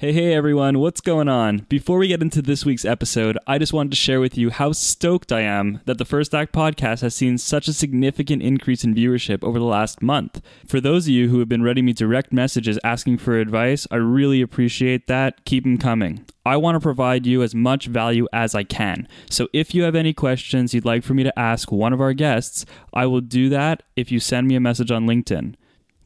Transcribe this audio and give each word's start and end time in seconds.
Hey, 0.00 0.14
hey 0.14 0.32
everyone, 0.32 0.78
what's 0.78 1.02
going 1.02 1.28
on? 1.28 1.66
Before 1.68 1.98
we 1.98 2.08
get 2.08 2.22
into 2.22 2.40
this 2.40 2.64
week's 2.64 2.86
episode, 2.86 3.36
I 3.46 3.58
just 3.58 3.74
wanted 3.74 3.90
to 3.90 3.98
share 3.98 4.18
with 4.18 4.34
you 4.34 4.48
how 4.48 4.72
stoked 4.72 5.30
I 5.30 5.42
am 5.42 5.82
that 5.84 5.98
the 5.98 6.06
First 6.06 6.34
Act 6.34 6.54
podcast 6.54 7.02
has 7.02 7.14
seen 7.14 7.36
such 7.36 7.68
a 7.68 7.74
significant 7.74 8.42
increase 8.42 8.82
in 8.82 8.94
viewership 8.94 9.44
over 9.44 9.58
the 9.58 9.66
last 9.66 10.00
month. 10.00 10.40
For 10.66 10.80
those 10.80 11.04
of 11.04 11.10
you 11.10 11.28
who 11.28 11.38
have 11.40 11.50
been 11.50 11.62
writing 11.62 11.84
me 11.84 11.92
direct 11.92 12.32
messages 12.32 12.78
asking 12.82 13.18
for 13.18 13.38
advice, 13.38 13.86
I 13.90 13.96
really 13.96 14.40
appreciate 14.40 15.06
that. 15.08 15.44
Keep 15.44 15.64
them 15.64 15.76
coming. 15.76 16.24
I 16.46 16.56
want 16.56 16.76
to 16.76 16.80
provide 16.80 17.26
you 17.26 17.42
as 17.42 17.54
much 17.54 17.84
value 17.84 18.26
as 18.32 18.54
I 18.54 18.64
can. 18.64 19.06
So 19.28 19.48
if 19.52 19.74
you 19.74 19.82
have 19.82 19.94
any 19.94 20.14
questions 20.14 20.72
you'd 20.72 20.86
like 20.86 21.04
for 21.04 21.12
me 21.12 21.24
to 21.24 21.38
ask 21.38 21.70
one 21.70 21.92
of 21.92 22.00
our 22.00 22.14
guests, 22.14 22.64
I 22.94 23.04
will 23.04 23.20
do 23.20 23.50
that 23.50 23.82
if 23.96 24.10
you 24.10 24.18
send 24.18 24.48
me 24.48 24.54
a 24.54 24.60
message 24.60 24.90
on 24.90 25.06
LinkedIn. 25.06 25.56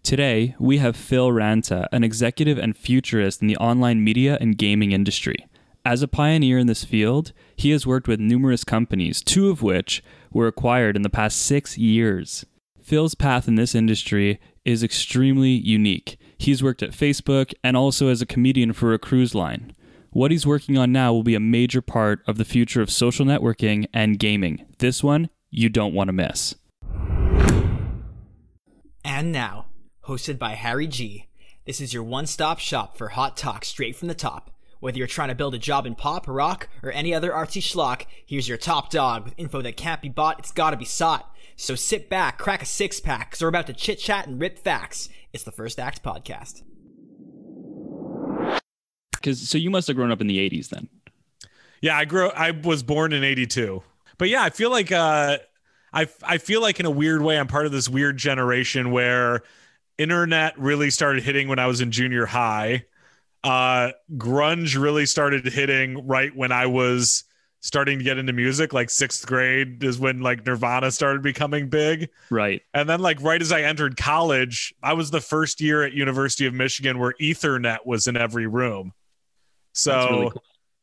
Today, 0.05 0.55
we 0.59 0.77
have 0.79 0.97
Phil 0.97 1.31
Ranta, 1.31 1.87
an 1.91 2.05
executive 2.05 2.59
and 2.59 2.77
futurist 2.77 3.41
in 3.41 3.49
the 3.49 3.57
online 3.57 4.05
media 4.05 4.37
and 4.39 4.59
gaming 4.59 4.93
industry. 4.93 5.47
As 5.83 6.03
a 6.03 6.09
pioneer 6.09 6.59
in 6.59 6.67
this 6.67 6.85
field, 6.85 7.33
he 7.57 7.71
has 7.71 7.87
worked 7.87 8.07
with 8.07 8.21
numerous 8.21 8.65
companies, 8.65 9.23
two 9.23 9.49
of 9.49 9.63
which 9.63 10.05
were 10.31 10.47
acquired 10.47 10.95
in 10.95 11.01
the 11.01 11.09
past 11.09 11.41
six 11.41 11.79
years. 11.79 12.45
Phil's 12.83 13.15
path 13.15 13.49
in 13.49 13.55
this 13.55 13.75
industry 13.75 14.39
is 14.63 14.83
extremely 14.83 15.53
unique. 15.53 16.19
He's 16.37 16.63
worked 16.63 16.83
at 16.83 16.91
Facebook 16.91 17.55
and 17.65 17.75
also 17.75 18.09
as 18.09 18.21
a 18.21 18.27
comedian 18.27 18.75
for 18.75 18.93
a 18.93 18.99
cruise 18.99 19.35
line. 19.35 19.73
What 20.11 20.31
he's 20.31 20.47
working 20.47 20.77
on 20.77 20.93
now 20.93 21.15
will 21.15 21.23
be 21.23 21.35
a 21.35 21.41
major 21.41 21.81
part 21.81 22.21
of 22.27 22.37
the 22.37 22.45
future 22.45 22.83
of 22.83 22.91
social 22.91 23.25
networking 23.25 23.87
and 23.95 24.19
gaming. 24.19 24.67
This 24.81 25.03
one, 25.03 25.31
you 25.51 25.71
don't 25.71 25.95
want 25.95 26.09
to 26.09 26.13
miss. 26.13 26.57
And 29.03 29.33
now, 29.33 29.67
hosted 30.07 30.39
by 30.39 30.51
Harry 30.51 30.87
G. 30.87 31.29
This 31.65 31.81
is 31.81 31.95
your 31.95 32.03
one 32.03 32.27
stop 32.27 32.59
shop 32.59 32.97
for 32.97 33.09
hot 33.09 33.37
talk 33.37 33.65
straight 33.65 33.97
from 33.97 34.09
the 34.09 34.15
top. 34.15 34.51
Whether 34.81 34.99
you're 34.99 35.07
trying 35.07 35.31
to 35.31 35.35
build 35.35 35.55
a 35.55 35.59
job 35.59 35.87
in 35.87 35.95
pop, 35.95 36.29
rock, 36.29 36.69
or 36.83 36.93
any 36.93 37.15
other 37.15 37.31
artsy 37.31 37.63
schlock, 37.63 38.05
here's 38.27 38.47
your 38.47 38.59
top 38.59 38.91
dog 38.91 39.25
with 39.25 39.35
info 39.39 39.63
that 39.63 39.79
can't 39.79 40.03
be 40.03 40.11
bought, 40.11 40.39
it's 40.39 40.53
gotta 40.53 40.77
be 40.77 40.85
sought. 40.85 41.35
So 41.57 41.75
sit 41.75 42.11
back, 42.11 42.37
crack 42.37 42.61
a 42.61 42.67
six 42.67 43.01
pack, 43.01 43.31
because 43.31 43.41
we're 43.41 43.49
about 43.49 43.67
to 43.69 43.73
chit 43.73 43.99
chat 43.99 44.27
and 44.27 44.39
rip 44.39 44.59
facts. 44.59 45.09
It's 45.33 45.45
the 45.45 45.53
First 45.53 45.79
Act 45.79 46.03
Podcast. 46.03 46.63
Because 49.13 49.49
so 49.49 49.57
you 49.57 49.71
must 49.71 49.87
have 49.89 49.97
grown 49.97 50.11
up 50.11 50.21
in 50.21 50.27
the 50.27 50.37
'80s 50.37 50.69
then. 50.69 50.89
Yeah, 51.81 51.97
I 51.97 52.05
grew. 52.05 52.29
I 52.31 52.51
was 52.51 52.83
born 52.83 53.15
in 53.15 53.25
'82, 53.25 53.83
but 54.19 54.29
yeah, 54.29 54.43
I 54.43 54.51
feel 54.51 54.71
like 54.71 54.93
uh, 54.93 55.39
I 55.95 56.09
I 56.23 56.37
feel 56.37 56.61
like 56.61 56.79
in 56.79 56.85
a 56.85 56.91
weird 56.91 57.23
way 57.23 57.39
I'm 57.39 57.47
part 57.47 57.65
of 57.65 57.73
this 57.73 57.89
weird 57.89 58.19
generation 58.19 58.91
where 58.91 59.43
internet 59.99 60.59
really 60.59 60.91
started 60.91 61.23
hitting 61.23 61.49
when 61.49 61.59
I 61.59 61.67
was 61.67 61.81
in 61.81 61.91
junior 61.91 62.27
high. 62.27 62.85
Uh, 63.43 63.93
grunge 64.17 64.81
really 64.81 65.07
started 65.07 65.45
hitting 65.45 66.07
right 66.07 66.35
when 66.35 66.51
I 66.51 66.67
was 66.67 67.25
starting 67.65 67.99
to 67.99 68.05
get 68.05 68.19
into 68.19 68.33
music. 68.33 68.75
Like 68.75 68.91
sixth 68.91 69.27
grade 69.27 69.83
is 69.83 69.99
when 69.99 70.21
like 70.21 70.45
Nirvana 70.45 70.91
started 70.91 71.23
becoming 71.23 71.69
big. 71.69 72.11
Right. 72.31 72.61
And 72.75 72.89
then 72.89 73.01
like 73.01 73.23
right 73.23 73.41
as 73.41 73.53
I 73.53 73.63
entered 73.63 73.97
college, 73.97 74.75
I 74.83 74.93
was 74.93 75.11
the 75.11 75.21
first 75.21 75.63
year 75.63 75.83
at 75.83 75.95
University 75.95 76.45
of 76.45 76.53
Michigan 76.53 76.99
where 76.99 77.15
Ethernet 77.21 77.79
was 77.87 78.07
in 78.07 78.17
every 78.19 78.47
room. 78.47 78.93
So 79.73 80.11
really 80.11 80.31
cool. 80.31 80.43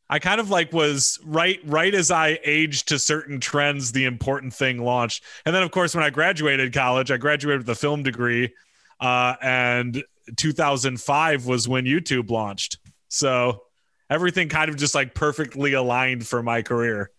I 0.10 0.18
kind 0.20 0.42
of 0.42 0.50
like 0.50 0.74
was 0.74 1.20
right 1.24 1.60
right 1.66 1.94
as 1.94 2.10
I 2.12 2.40
aged 2.44 2.88
to 2.90 2.98
certain 2.98 3.40
trends, 3.40 3.92
the 3.92 4.06
important 4.06 4.54
thing 4.54 4.84
launched. 4.84 5.24
And 5.46 5.56
then 5.56 5.62
of 5.62 5.70
course 5.70 5.94
when 5.94 6.04
I 6.04 6.10
graduated 6.10 6.74
college, 6.74 7.12
I 7.12 7.18
graduated 7.18 7.62
with 7.62 7.70
a 7.70 7.80
film 7.80 8.02
degree 8.02 8.54
uh, 9.02 9.36
and 9.42 10.04
2005 10.38 11.46
was 11.46 11.68
when 11.68 11.86
YouTube 11.86 12.30
launched. 12.30 12.78
So 13.10 13.64
everything 14.10 14.48
kind 14.48 14.70
of 14.70 14.78
just 14.78 14.96
like 14.96 15.14
perfectly 15.14 15.74
aligned 15.74 16.26
for 16.26 16.42
my 16.42 16.62
career. 16.62 17.12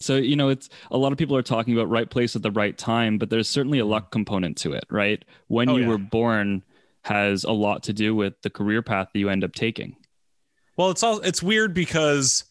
So, 0.00 0.16
you 0.16 0.34
know, 0.34 0.48
it's 0.48 0.68
a 0.90 0.98
lot 0.98 1.12
of 1.12 1.18
people 1.18 1.36
are 1.36 1.42
talking 1.42 1.74
about 1.74 1.88
right 1.88 2.08
place 2.08 2.34
at 2.34 2.42
the 2.42 2.50
right 2.50 2.76
time, 2.76 3.18
but 3.18 3.30
there's 3.30 3.48
certainly 3.48 3.78
a 3.78 3.86
luck 3.86 4.10
component 4.10 4.56
to 4.58 4.72
it, 4.72 4.84
right? 4.90 5.24
When 5.46 5.68
oh, 5.68 5.76
you 5.76 5.82
yeah. 5.82 5.88
were 5.88 5.98
born 5.98 6.62
has 7.02 7.44
a 7.44 7.52
lot 7.52 7.82
to 7.84 7.92
do 7.92 8.14
with 8.14 8.34
the 8.42 8.50
career 8.50 8.82
path 8.82 9.08
that 9.12 9.18
you 9.18 9.28
end 9.28 9.44
up 9.44 9.52
taking. 9.52 9.96
Well, 10.76 10.90
it's 10.90 11.02
all 11.02 11.20
it's 11.20 11.42
weird 11.42 11.74
because 11.74 12.44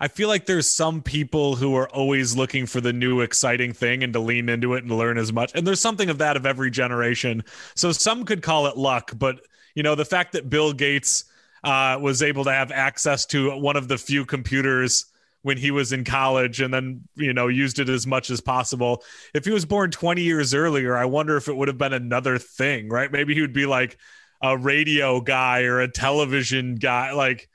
I 0.00 0.08
feel 0.08 0.28
like 0.28 0.46
there's 0.46 0.70
some 0.70 1.02
people 1.02 1.56
who 1.56 1.74
are 1.74 1.88
always 1.88 2.36
looking 2.36 2.66
for 2.66 2.80
the 2.80 2.92
new 2.92 3.20
exciting 3.20 3.72
thing 3.72 4.04
and 4.04 4.12
to 4.12 4.20
lean 4.20 4.48
into 4.48 4.74
it 4.74 4.84
and 4.84 4.92
learn 4.92 5.18
as 5.18 5.32
much. 5.32 5.50
And 5.54 5.66
there's 5.66 5.80
something 5.80 6.08
of 6.08 6.18
that 6.18 6.36
of 6.36 6.46
every 6.46 6.70
generation. 6.70 7.42
So 7.74 7.90
some 7.90 8.24
could 8.24 8.42
call 8.42 8.66
it 8.66 8.76
luck, 8.76 9.12
but 9.16 9.40
you 9.74 9.82
know, 9.82 9.94
the 9.94 10.04
fact 10.04 10.32
that 10.32 10.50
Bill 10.50 10.72
Gates 10.72 11.24
uh, 11.64 11.98
was 12.00 12.22
able 12.22 12.44
to 12.44 12.52
have 12.52 12.70
access 12.70 13.26
to 13.26 13.58
one 13.58 13.76
of 13.76 13.88
the 13.88 13.98
few 13.98 14.24
computers 14.24 15.06
when 15.42 15.56
he 15.56 15.70
was 15.70 15.92
in 15.92 16.04
college 16.04 16.60
and 16.60 16.74
then 16.74 17.02
you 17.14 17.32
know 17.32 17.48
used 17.48 17.78
it 17.78 17.88
as 17.88 18.06
much 18.06 18.28
as 18.28 18.40
possible 18.40 19.02
if 19.34 19.44
he 19.44 19.52
was 19.52 19.64
born 19.64 19.90
20 19.90 20.20
years 20.20 20.52
earlier 20.52 20.96
i 20.96 21.04
wonder 21.04 21.36
if 21.36 21.48
it 21.48 21.56
would 21.56 21.68
have 21.68 21.78
been 21.78 21.92
another 21.92 22.38
thing 22.38 22.88
right 22.88 23.12
maybe 23.12 23.34
he 23.34 23.40
would 23.40 23.52
be 23.52 23.64
like 23.66 23.96
a 24.42 24.58
radio 24.58 25.20
guy 25.20 25.62
or 25.62 25.80
a 25.80 25.90
television 25.90 26.74
guy 26.74 27.12
like 27.12 27.48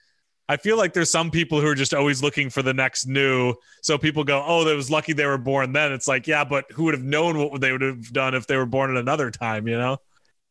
I 0.49 0.57
feel 0.57 0.77
like 0.77 0.93
there's 0.93 1.11
some 1.11 1.31
people 1.31 1.61
who 1.61 1.67
are 1.67 1.75
just 1.75 1.93
always 1.93 2.21
looking 2.21 2.49
for 2.49 2.61
the 2.61 2.73
next 2.73 3.07
new. 3.07 3.55
So 3.81 3.97
people 3.97 4.23
go, 4.23 4.43
"Oh, 4.45 4.63
that 4.65 4.75
was 4.75 4.91
lucky 4.91 5.13
they 5.13 5.25
were 5.25 5.37
born 5.37 5.73
then." 5.73 5.91
It's 5.93 6.07
like, 6.07 6.27
yeah, 6.27 6.43
but 6.43 6.65
who 6.71 6.83
would 6.85 6.93
have 6.93 7.03
known 7.03 7.37
what 7.37 7.61
they 7.61 7.71
would 7.71 7.81
have 7.81 8.11
done 8.11 8.35
if 8.35 8.47
they 8.47 8.57
were 8.57 8.65
born 8.65 8.91
at 8.91 8.97
another 8.97 9.31
time? 9.31 9.67
You 9.67 9.77
know. 9.77 9.97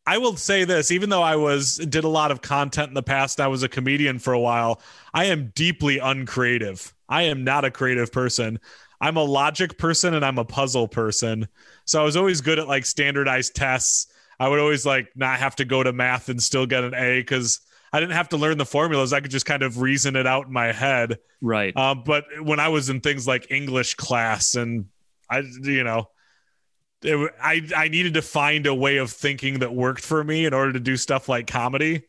I 0.04 0.18
will 0.18 0.36
say 0.36 0.64
this, 0.64 0.90
even 0.90 1.10
though 1.10 1.22
I 1.22 1.36
was 1.36 1.76
did 1.76 2.04
a 2.04 2.08
lot 2.08 2.32
of 2.32 2.42
content 2.42 2.88
in 2.88 2.94
the 2.94 3.02
past, 3.02 3.40
I 3.40 3.46
was 3.46 3.62
a 3.62 3.68
comedian 3.68 4.18
for 4.18 4.32
a 4.32 4.40
while. 4.40 4.82
I 5.14 5.26
am 5.26 5.52
deeply 5.54 5.98
uncreative. 5.98 6.92
I 7.08 7.22
am 7.22 7.44
not 7.44 7.64
a 7.64 7.70
creative 7.70 8.10
person. 8.10 8.58
I'm 9.00 9.16
a 9.16 9.22
logic 9.22 9.78
person 9.78 10.14
and 10.14 10.24
I'm 10.24 10.38
a 10.38 10.44
puzzle 10.44 10.88
person. 10.88 11.46
So 11.84 12.00
I 12.00 12.04
was 12.04 12.16
always 12.16 12.40
good 12.40 12.58
at 12.58 12.68
like 12.68 12.86
standardized 12.86 13.54
tests. 13.54 14.06
I 14.40 14.48
would 14.48 14.58
always 14.58 14.84
like 14.84 15.08
not 15.14 15.38
have 15.38 15.56
to 15.56 15.64
go 15.64 15.82
to 15.82 15.92
math 15.92 16.28
and 16.28 16.42
still 16.42 16.66
get 16.66 16.82
an 16.82 16.94
A 16.94 17.20
because 17.20 17.60
I 17.92 18.00
didn't 18.00 18.14
have 18.14 18.30
to 18.30 18.36
learn 18.36 18.56
the 18.58 18.66
formulas. 18.66 19.12
I 19.12 19.20
could 19.20 19.30
just 19.30 19.44
kind 19.44 19.62
of 19.62 19.80
reason 19.80 20.16
it 20.16 20.26
out 20.26 20.46
in 20.46 20.52
my 20.52 20.72
head. 20.72 21.18
Right. 21.40 21.76
Um, 21.76 22.02
but 22.04 22.24
when 22.40 22.58
I 22.58 22.68
was 22.68 22.88
in 22.88 23.00
things 23.00 23.26
like 23.26 23.50
English 23.50 23.94
class 23.96 24.54
and 24.54 24.86
I, 25.28 25.40
you 25.62 25.84
know, 25.84 26.08
it, 27.02 27.32
I 27.42 27.68
I 27.76 27.88
needed 27.88 28.14
to 28.14 28.22
find 28.22 28.66
a 28.66 28.74
way 28.74 28.96
of 28.96 29.10
thinking 29.10 29.58
that 29.58 29.74
worked 29.74 30.02
for 30.02 30.24
me 30.24 30.46
in 30.46 30.54
order 30.54 30.72
to 30.72 30.80
do 30.80 30.96
stuff 30.96 31.28
like 31.28 31.46
comedy. 31.46 32.04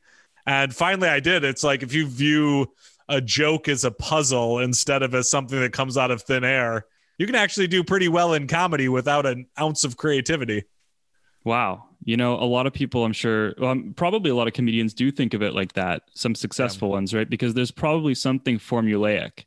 And 0.46 0.74
finally, 0.74 1.10
I 1.10 1.20
did. 1.20 1.44
It's 1.44 1.64
like 1.64 1.84
if 1.84 1.94
you 1.94 2.08
view 2.08 2.74
a 3.10 3.20
joke 3.20 3.68
as 3.68 3.84
a 3.84 3.92
puzzle 3.92 4.60
instead 4.60 5.04
of 5.04 5.14
as 5.16 5.30
something 5.30 5.60
that 5.60 5.74
comes 5.74 5.98
out 5.98 6.12
of 6.12 6.22
thin 6.22 6.44
air, 6.44 6.86
you 7.18 7.26
can 7.26 7.36
actually 7.36 7.68
do 7.68 7.84
pretty 7.84 8.08
well 8.08 8.34
in 8.34 8.48
comedy 8.48 8.88
without 8.88 9.26
an 9.26 9.48
ounce 9.60 9.84
of 9.84 9.98
creativity. 9.98 10.64
Wow. 11.44 11.86
You 12.06 12.18
know, 12.18 12.36
a 12.36 12.44
lot 12.44 12.68
of 12.68 12.74
people, 12.74 13.06
I'm 13.06 13.14
sure, 13.14 13.54
um, 13.64 13.94
probably 13.96 14.30
a 14.30 14.36
lot 14.36 14.48
of 14.48 14.54
comedians 14.54 14.94
do 14.94 15.12
think 15.12 15.34
of 15.34 15.42
it 15.42 15.54
like 15.54 15.74
that. 15.74 16.04
Some 16.14 16.36
successful 16.36 16.90
yeah. 16.90 16.94
ones, 16.94 17.14
right? 17.14 17.30
Because 17.30 17.54
there's 17.54 17.72
probably 17.72 18.14
something 18.14 18.60
formulaic. 18.60 19.46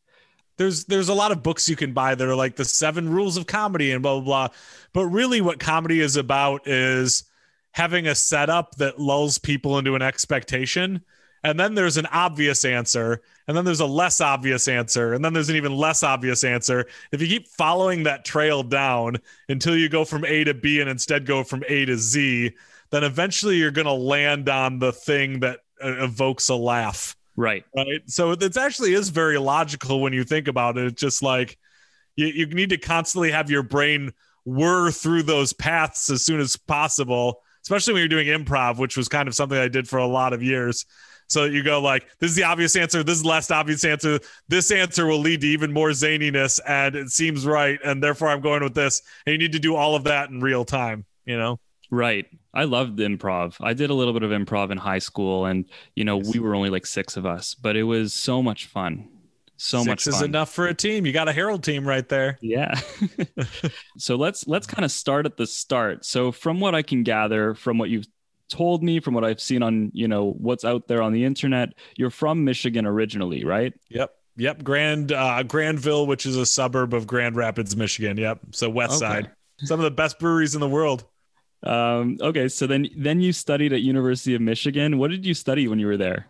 There's 0.56 0.86
there's 0.86 1.10
a 1.10 1.14
lot 1.14 1.32
of 1.32 1.42
books 1.42 1.68
you 1.68 1.76
can 1.76 1.92
buy 1.92 2.14
that 2.14 2.26
are 2.26 2.34
like 2.34 2.56
the 2.56 2.64
seven 2.64 3.10
rules 3.10 3.36
of 3.36 3.46
comedy 3.46 3.92
and 3.92 4.02
blah 4.02 4.14
blah 4.20 4.24
blah. 4.24 4.56
But 4.94 5.06
really, 5.06 5.42
what 5.42 5.58
comedy 5.60 6.00
is 6.00 6.16
about 6.16 6.66
is 6.66 7.24
having 7.72 8.06
a 8.06 8.14
setup 8.14 8.74
that 8.76 8.98
lulls 8.98 9.36
people 9.36 9.78
into 9.78 9.94
an 9.94 10.00
expectation 10.00 11.04
and 11.46 11.60
then 11.60 11.74
there's 11.74 11.96
an 11.96 12.06
obvious 12.06 12.64
answer 12.64 13.22
and 13.46 13.56
then 13.56 13.64
there's 13.64 13.80
a 13.80 13.86
less 13.86 14.20
obvious 14.20 14.66
answer 14.66 15.14
and 15.14 15.24
then 15.24 15.32
there's 15.32 15.48
an 15.48 15.54
even 15.54 15.76
less 15.76 16.02
obvious 16.02 16.42
answer. 16.42 16.86
If 17.12 17.22
you 17.22 17.28
keep 17.28 17.46
following 17.46 18.02
that 18.02 18.24
trail 18.24 18.64
down 18.64 19.18
until 19.48 19.76
you 19.76 19.88
go 19.88 20.04
from 20.04 20.24
a 20.24 20.42
to 20.42 20.54
b 20.54 20.80
and 20.80 20.90
instead 20.90 21.24
go 21.24 21.44
from 21.44 21.62
a 21.68 21.84
to 21.84 21.96
z 21.96 22.52
then 22.90 23.04
eventually 23.04 23.56
you're 23.56 23.70
going 23.70 23.86
to 23.86 23.92
land 23.92 24.48
on 24.48 24.80
the 24.80 24.92
thing 24.92 25.40
that 25.40 25.60
uh, 25.82 26.04
evokes 26.04 26.48
a 26.48 26.54
laugh. 26.54 27.16
Right. 27.36 27.64
Right? 27.76 28.02
So 28.06 28.32
it 28.32 28.56
actually 28.56 28.94
is 28.94 29.10
very 29.10 29.38
logical 29.38 30.00
when 30.00 30.12
you 30.12 30.24
think 30.24 30.48
about 30.48 30.78
it. 30.78 30.86
It's 30.86 31.00
just 31.00 31.22
like 31.22 31.58
you, 32.16 32.26
you 32.26 32.46
need 32.46 32.70
to 32.70 32.78
constantly 32.78 33.30
have 33.30 33.50
your 33.50 33.62
brain 33.62 34.12
whir 34.44 34.90
through 34.90 35.22
those 35.22 35.52
paths 35.52 36.10
as 36.10 36.24
soon 36.24 36.40
as 36.40 36.56
possible 36.56 37.42
especially 37.62 37.92
when 37.92 38.00
you're 38.00 38.08
doing 38.08 38.28
improv 38.28 38.78
which 38.78 38.96
was 38.96 39.08
kind 39.08 39.26
of 39.26 39.34
something 39.34 39.58
i 39.58 39.66
did 39.66 39.88
for 39.88 39.98
a 39.98 40.06
lot 40.06 40.32
of 40.32 40.40
years 40.40 40.86
so 41.28 41.44
you 41.44 41.62
go 41.62 41.80
like, 41.80 42.06
this 42.18 42.30
is 42.30 42.36
the 42.36 42.44
obvious 42.44 42.76
answer. 42.76 43.02
This 43.02 43.16
is 43.16 43.22
the 43.22 43.28
last 43.28 43.50
obvious 43.50 43.84
answer. 43.84 44.20
This 44.48 44.70
answer 44.70 45.06
will 45.06 45.18
lead 45.18 45.40
to 45.40 45.46
even 45.46 45.72
more 45.72 45.90
zaniness, 45.90 46.60
and 46.66 46.94
it 46.94 47.10
seems 47.10 47.46
right, 47.46 47.78
and 47.84 48.02
therefore 48.02 48.28
I'm 48.28 48.40
going 48.40 48.62
with 48.62 48.74
this. 48.74 49.02
And 49.26 49.32
you 49.32 49.38
need 49.38 49.52
to 49.52 49.58
do 49.58 49.74
all 49.74 49.94
of 49.94 50.04
that 50.04 50.30
in 50.30 50.40
real 50.40 50.64
time. 50.64 51.04
You 51.24 51.38
know. 51.38 51.58
Right. 51.90 52.26
I 52.54 52.64
loved 52.64 52.98
improv. 52.98 53.56
I 53.60 53.74
did 53.74 53.90
a 53.90 53.94
little 53.94 54.12
bit 54.12 54.22
of 54.22 54.30
improv 54.30 54.70
in 54.70 54.78
high 54.78 54.98
school, 54.98 55.46
and 55.46 55.66
you 55.94 56.04
know 56.04 56.16
we 56.16 56.38
were 56.38 56.54
only 56.54 56.70
like 56.70 56.86
six 56.86 57.16
of 57.16 57.26
us, 57.26 57.54
but 57.54 57.76
it 57.76 57.82
was 57.82 58.14
so 58.14 58.42
much 58.42 58.66
fun. 58.66 59.08
So 59.58 59.78
six 59.78 59.86
much 59.88 60.04
fun. 60.04 60.14
is 60.14 60.22
enough 60.22 60.52
for 60.52 60.66
a 60.66 60.74
team. 60.74 61.06
You 61.06 61.12
got 61.12 61.28
a 61.28 61.32
Herald 61.32 61.62
team 61.64 61.86
right 61.86 62.08
there. 62.08 62.38
Yeah. 62.40 62.78
so 63.98 64.16
let's 64.16 64.46
let's 64.46 64.66
kind 64.66 64.84
of 64.84 64.90
start 64.90 65.26
at 65.26 65.36
the 65.36 65.46
start. 65.46 66.04
So 66.04 66.32
from 66.32 66.60
what 66.60 66.74
I 66.74 66.82
can 66.82 67.02
gather 67.02 67.54
from 67.54 67.78
what 67.78 67.88
you've 67.88 68.06
told 68.48 68.82
me, 68.82 69.00
from 69.00 69.14
what 69.14 69.24
I've 69.24 69.40
seen 69.40 69.62
on, 69.62 69.90
you 69.94 70.08
know, 70.08 70.32
what's 70.38 70.64
out 70.64 70.88
there 70.88 71.02
on 71.02 71.12
the 71.12 71.24
internet, 71.24 71.70
you're 71.96 72.10
from 72.10 72.44
Michigan 72.44 72.86
originally, 72.86 73.44
right? 73.44 73.72
Yep. 73.90 74.10
Yep. 74.38 74.62
Grand 74.64 75.12
uh 75.12 75.42
Grandville, 75.42 76.06
which 76.06 76.26
is 76.26 76.36
a 76.36 76.44
suburb 76.46 76.92
of 76.94 77.06
Grand 77.06 77.36
Rapids, 77.36 77.74
Michigan. 77.76 78.16
Yep. 78.16 78.40
So 78.52 78.68
west 78.68 79.02
Okay. 79.02 79.22
side. 79.22 79.30
Some 79.64 79.80
of 79.80 79.84
the 79.84 79.90
best 79.90 80.18
breweries 80.18 80.54
in 80.54 80.60
the 80.60 80.68
world. 80.68 81.04
Um, 81.62 82.18
okay, 82.20 82.46
so 82.48 82.66
then 82.66 82.86
then 82.96 83.20
you 83.20 83.32
studied 83.32 83.72
at 83.72 83.80
University 83.80 84.34
of 84.34 84.42
Michigan. 84.42 84.98
What 84.98 85.10
did 85.10 85.24
you 85.24 85.32
study 85.34 85.66
when 85.68 85.78
you 85.78 85.86
were 85.86 85.96
there? 85.96 86.26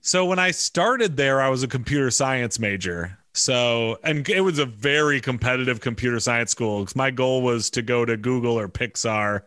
So 0.00 0.24
when 0.26 0.38
I 0.38 0.50
started 0.50 1.16
there, 1.16 1.40
I 1.40 1.48
was 1.48 1.62
a 1.62 1.68
computer 1.68 2.10
science 2.10 2.58
major. 2.58 3.16
So, 3.32 3.98
and 4.04 4.28
it 4.28 4.42
was 4.42 4.58
a 4.58 4.66
very 4.66 5.20
competitive 5.20 5.80
computer 5.80 6.20
science 6.20 6.50
school. 6.50 6.86
my 6.94 7.10
goal 7.10 7.42
was 7.42 7.70
to 7.70 7.82
go 7.82 8.04
to 8.04 8.16
Google 8.16 8.58
or 8.58 8.68
Pixar. 8.68 9.42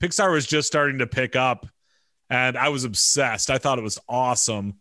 Pixar 0.00 0.30
was 0.32 0.46
just 0.46 0.66
starting 0.68 0.98
to 0.98 1.06
pick 1.06 1.36
up 1.36 1.66
and 2.30 2.56
I 2.56 2.68
was 2.68 2.84
obsessed. 2.84 3.50
I 3.50 3.58
thought 3.58 3.78
it 3.78 3.82
was 3.82 3.98
awesome. 4.08 4.74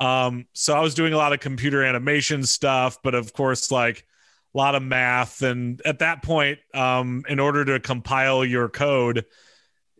Um, 0.00 0.46
so 0.54 0.74
I 0.74 0.80
was 0.80 0.94
doing 0.94 1.12
a 1.12 1.16
lot 1.16 1.32
of 1.32 1.40
computer 1.40 1.82
animation 1.84 2.42
stuff, 2.44 2.98
but 3.02 3.14
of 3.14 3.32
course, 3.32 3.70
like 3.70 4.06
a 4.54 4.58
lot 4.58 4.74
of 4.74 4.82
math. 4.82 5.42
And 5.42 5.80
at 5.84 5.98
that 6.00 6.22
point, 6.22 6.58
um, 6.74 7.24
in 7.28 7.38
order 7.38 7.64
to 7.66 7.80
compile 7.80 8.44
your 8.44 8.68
code, 8.68 9.24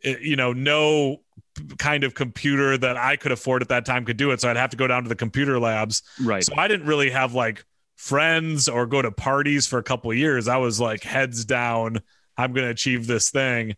it- 0.02 0.22
you 0.22 0.36
know, 0.36 0.52
no 0.52 1.18
kind 1.78 2.04
of 2.04 2.14
computer 2.14 2.78
that 2.78 2.96
I 2.96 3.16
could 3.16 3.32
afford 3.32 3.60
at 3.62 3.68
that 3.68 3.84
time 3.84 4.04
could 4.04 4.16
do 4.16 4.30
it. 4.30 4.40
So 4.40 4.48
I'd 4.48 4.56
have 4.56 4.70
to 4.70 4.76
go 4.76 4.86
down 4.86 5.02
to 5.02 5.08
the 5.08 5.16
computer 5.16 5.58
labs. 5.58 6.02
Right. 6.22 6.42
So 6.42 6.54
I 6.56 6.68
didn't 6.68 6.86
really 6.86 7.10
have 7.10 7.34
like 7.34 7.64
friends 7.96 8.68
or 8.68 8.86
go 8.86 9.02
to 9.02 9.10
parties 9.12 9.66
for 9.66 9.78
a 9.78 9.82
couple 9.82 10.10
of 10.10 10.16
years. 10.16 10.48
I 10.48 10.56
was 10.56 10.80
like 10.80 11.02
heads 11.02 11.44
down. 11.44 12.00
I'm 12.38 12.52
going 12.54 12.64
to 12.64 12.70
achieve 12.70 13.06
this 13.06 13.30
thing. 13.30 13.74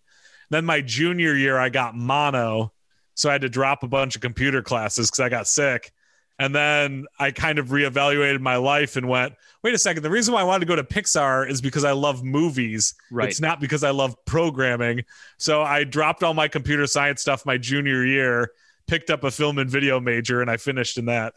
Then 0.52 0.66
my 0.66 0.82
junior 0.82 1.34
year, 1.34 1.58
I 1.58 1.70
got 1.70 1.96
mono. 1.96 2.72
So 3.14 3.31
I 3.31 3.32
had 3.32 3.40
to 3.40 3.49
drop 3.49 3.82
a 3.82 3.88
bunch 3.88 4.16
of 4.16 4.20
computer 4.20 4.62
classes 4.62 5.10
because 5.10 5.20
I 5.20 5.28
got 5.31 5.46
sick. 5.46 5.93
And 6.38 6.54
then 6.54 7.06
I 7.19 7.31
kind 7.31 7.58
of 7.58 7.69
reevaluated 7.69 8.40
my 8.40 8.56
life 8.56 8.96
and 8.96 9.08
went, 9.08 9.34
wait 9.62 9.75
a 9.75 9.78
second. 9.78 10.02
The 10.02 10.10
reason 10.10 10.34
why 10.34 10.40
I 10.40 10.44
wanted 10.44 10.60
to 10.60 10.66
go 10.66 10.76
to 10.76 10.84
Pixar 10.84 11.49
is 11.49 11.60
because 11.60 11.84
I 11.84 11.93
love 11.93 12.22
movies. 12.22 12.94
Right. 13.10 13.28
It's 13.28 13.40
not 13.40 13.60
because 13.60 13.82
I 13.82 13.90
love 13.90 14.14
programming. 14.26 15.04
So 15.38 15.62
I 15.62 15.84
dropped 15.84 16.22
all 16.22 16.34
my 16.34 16.49
computer 16.49 16.87
science 16.87 17.22
stuff 17.22 17.46
my 17.46 17.56
junior 17.56 18.04
year, 18.04 18.50
picked 18.87 19.08
up 19.08 19.25
a 19.25 19.31
film 19.31 19.58
and 19.58 19.70
video 19.70 20.00
major, 20.00 20.43
and 20.43 20.50
I 20.50 20.58
finished 20.58 20.99
in 20.99 21.06
that. 21.06 21.32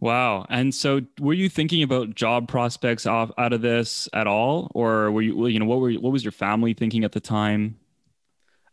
Wow. 0.00 0.44
And 0.50 0.74
so 0.74 1.00
were 1.20 1.34
you 1.34 1.48
thinking 1.48 1.82
about 1.82 2.14
job 2.14 2.48
prospects 2.48 3.06
off 3.06 3.30
out 3.38 3.52
of 3.52 3.62
this 3.62 4.08
at 4.12 4.26
all? 4.26 4.70
Or 4.74 5.10
were 5.10 5.22
you 5.22 5.46
you 5.46 5.58
know, 5.58 5.66
what 5.66 5.80
were 5.80 5.92
what 5.92 6.12
was 6.12 6.22
your 6.22 6.32
family 6.32 6.74
thinking 6.74 7.04
at 7.04 7.12
the 7.12 7.20
time? 7.20 7.78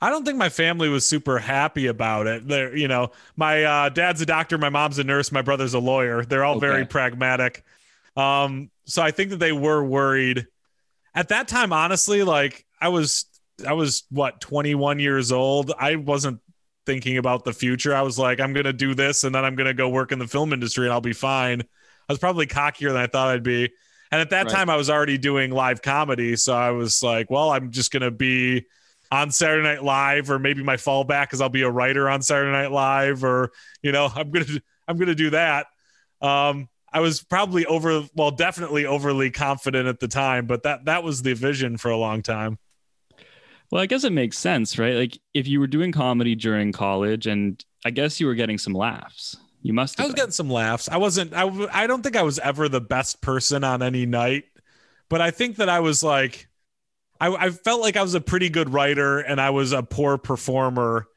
I 0.02 0.10
don't 0.10 0.26
think 0.26 0.38
my 0.38 0.50
family 0.50 0.90
was 0.90 1.06
super 1.06 1.40
happy 1.40 1.88
about 1.88 2.28
it. 2.28 2.48
They're, 2.48 2.76
you 2.76 2.88
know, 2.88 3.12
my 3.36 3.64
uh, 3.64 3.90
dad's 3.90 4.22
a 4.22 4.26
doctor, 4.26 4.58
my 4.58 4.70
mom's 4.70 5.00
a 5.00 5.04
nurse, 5.04 5.32
my 5.32 5.42
brother's 5.42 5.74
a 5.74 5.80
lawyer. 5.80 6.24
They're 6.24 6.44
all 6.44 6.60
very 6.60 6.86
pragmatic. 6.86 7.64
Um, 8.16 8.70
so 8.86 9.02
I 9.02 9.12
think 9.12 9.32
that 9.32 9.38
they 9.38 9.52
were 9.52 9.84
worried. 9.84 10.48
At 11.14 11.30
that 11.30 11.48
time, 11.48 11.72
honestly, 11.74 12.24
like 12.24 12.66
I 12.82 12.90
was, 12.90 13.26
I 13.66 13.74
was 13.74 14.04
what 14.10 14.42
21 14.42 15.00
years 15.00 15.32
old. 15.32 15.72
I 15.78 15.96
wasn't 15.96 16.42
thinking 16.86 17.18
about 17.18 17.46
the 17.46 17.54
future. 17.54 17.96
I 17.96 18.02
was 18.02 18.20
like, 18.20 18.40
I'm 18.40 18.54
gonna 18.54 18.74
do 18.74 18.94
this, 18.94 19.24
and 19.24 19.34
then 19.34 19.44
I'm 19.46 19.56
gonna 19.56 19.74
go 19.74 19.90
work 19.90 20.12
in 20.12 20.20
the 20.20 20.28
film 20.28 20.54
industry, 20.54 20.86
and 20.86 20.94
I'll 20.94 21.02
be 21.02 21.14
fine. 21.14 21.62
I 21.62 22.14
was 22.14 22.20
probably 22.20 22.46
cockier 22.48 22.90
than 22.90 22.98
I 23.02 23.08
thought 23.08 23.30
I'd 23.30 23.44
be. 23.44 23.72
And 24.12 24.22
at 24.22 24.30
that 24.30 24.46
Right. 24.46 24.52
time, 24.52 24.70
I 24.70 24.76
was 24.76 24.90
already 24.90 25.18
doing 25.18 25.52
live 25.52 25.82
comedy, 25.82 26.36
so 26.36 26.54
I 26.54 26.72
was 26.72 27.02
like, 27.02 27.30
well, 27.32 27.50
I'm 27.50 27.72
just 27.72 27.92
gonna 27.92 28.12
be 28.12 28.66
on 29.12 29.32
Saturday 29.32 29.64
Night 29.64 29.84
Live, 29.84 30.30
or 30.30 30.40
maybe 30.40 30.64
my 30.64 30.76
fallback 30.76 31.34
is 31.34 31.42
I'll 31.42 31.50
be 31.50 31.62
a 31.62 31.70
writer 31.70 32.10
on 32.10 32.22
Saturday 32.22 32.52
Night 32.52 32.72
Live, 32.72 33.24
or 33.24 33.52
you 33.82 33.92
know, 33.92 34.10
I'm 34.16 34.32
gonna 34.32 34.46
I'm 34.88 34.98
gonna 34.98 35.16
do 35.16 35.32
that. 35.32 35.68
Um, 36.22 36.70
I 36.92 37.02
was 37.02 37.22
probably 37.22 37.66
over, 37.66 38.04
well, 38.16 38.32
definitely 38.32 38.86
overly 38.86 39.30
confident 39.30 39.88
at 39.88 40.00
the 40.00 40.08
time, 40.08 40.46
but 40.46 40.64
that 40.64 40.86
that 40.86 41.04
was 41.04 41.22
the 41.22 41.34
vision 41.34 41.78
for 41.78 41.92
a 41.92 41.98
long 41.98 42.22
time. 42.22 42.58
Well, 43.72 43.82
I 43.82 43.86
guess 43.86 44.04
it 44.04 44.14
makes 44.14 44.38
sense, 44.38 44.78
right? 44.80 44.96
Like 44.96 45.20
if 45.34 45.48
you 45.48 45.60
were 45.60 45.68
doing 45.68 45.92
comedy 45.92 46.36
during 46.36 46.72
college 46.72 47.28
and 47.28 47.64
I 47.84 47.90
guess 47.90 48.20
you 48.20 48.28
were 48.28 48.36
getting 48.36 48.58
some 48.58 48.74
laughs. 48.74 49.36
You 49.62 49.74
must 49.74 50.00
I 50.00 50.04
was 50.04 50.12
been. 50.14 50.18
getting 50.18 50.32
some 50.32 50.50
laughs. 50.50 50.88
I 50.88 50.98
wasn't. 50.98 51.34
I 51.34 51.50
I 51.74 51.88
don't 51.88 52.02
think 52.04 52.16
I 52.16 52.22
was 52.22 52.40
ever 52.40 52.70
the 52.70 52.80
best 52.80 53.22
person 53.22 53.64
on 53.64 53.82
any 53.82 54.06
night, 54.06 54.46
but 55.10 55.22
I 55.22 55.32
think 55.32 55.58
that 55.58 55.70
I 55.70 55.80
was 55.80 56.04
like, 56.04 56.48
I, 57.20 57.28
I 57.34 57.50
felt 57.50 57.82
like 57.82 57.96
I 57.98 58.02
was 58.02 58.14
a 58.14 58.22
pretty 58.22 58.50
good 58.50 58.72
writer 58.74 59.20
and 59.20 59.40
I 59.40 59.52
was 59.52 59.72
a 59.72 59.84
poor 59.84 60.18
performer, 60.18 61.08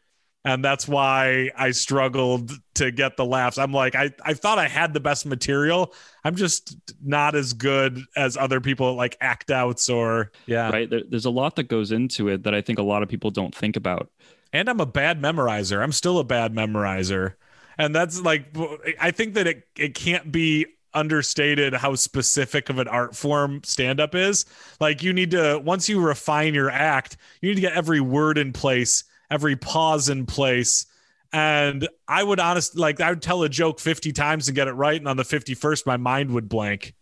and 0.45 0.65
that's 0.65 0.87
why 0.87 1.51
I 1.57 1.73
struggled 1.73 2.53
to 2.75 2.91
get 2.91 3.17
the 3.17 3.25
laughs. 3.25 3.59
I'm 3.59 3.73
like, 3.73 3.95
I 3.95 4.13
I 4.23 4.35
thought 4.35 4.59
I 4.59 4.69
had 4.69 4.95
the 4.95 5.01
best 5.01 5.27
material. 5.27 5.93
I'm 6.25 6.37
just 6.37 6.77
not 7.03 7.35
as 7.35 7.53
good 7.53 8.01
as 8.17 8.37
other 8.37 8.61
people 8.61 8.95
like 8.95 9.17
act 9.21 9.51
outs 9.51 9.89
or 9.89 10.31
yeah. 10.47 10.71
right? 10.71 10.89
There, 10.89 11.03
there's 11.09 11.25
a 11.27 11.31
lot 11.31 11.57
that 11.57 11.69
goes 11.69 11.93
into 11.93 12.29
it 12.29 12.45
that 12.45 12.55
I 12.55 12.61
think 12.61 12.79
a 12.79 12.83
lot 12.83 13.03
of 13.03 13.09
people 13.09 13.31
don't 13.31 13.55
think 13.55 13.77
about. 13.77 14.11
and 14.53 14.69
I'm 14.69 14.81
a 14.81 14.87
bad 14.87 15.21
memorizer. 15.21 15.83
I'm 15.83 15.93
still 15.93 16.19
a 16.19 16.25
bad 16.25 16.55
memorizer. 16.55 17.35
And 17.77 17.95
that's 17.95 18.21
like 18.21 18.57
I 19.01 19.11
think 19.11 19.35
that 19.35 19.47
it 19.47 19.69
it 19.77 19.95
can't 19.95 20.33
be 20.33 20.67
understated 20.95 21.75
how 21.75 21.95
specific 21.95 22.71
of 22.71 22.79
an 22.79 22.89
art 22.89 23.15
form 23.15 23.61
stand 23.65 24.01
up 24.01 24.15
is. 24.15 24.45
Like 24.81 25.03
you 25.03 25.13
need 25.13 25.31
to 25.33 25.61
once 25.65 25.89
you 25.89 26.01
refine 26.01 26.55
your 26.55 26.71
act, 26.71 27.17
you 27.41 27.51
need 27.51 27.57
to 27.57 27.61
get 27.61 27.75
every 27.75 28.01
word 28.01 28.39
in 28.39 28.53
place, 28.53 29.05
every 29.31 29.57
pause 29.57 30.09
in 30.09 30.27
place. 30.27 30.87
And 31.33 31.89
I 32.07 32.23
would 32.23 32.41
honestly 32.41 32.81
like 32.81 33.01
I 33.01 33.11
would 33.11 33.23
tell 33.23 33.43
a 33.43 33.49
joke 33.49 33.81
50 33.81 34.13
times 34.13 34.49
and 34.49 34.55
get 34.55 34.69
it 34.69 34.73
right 34.73 34.99
and 34.99 35.09
on 35.09 35.17
the 35.17 35.25
51st 35.25 35.87
my 35.87 35.97
mind 35.97 36.31
would 36.33 36.49
blank. 36.49 36.95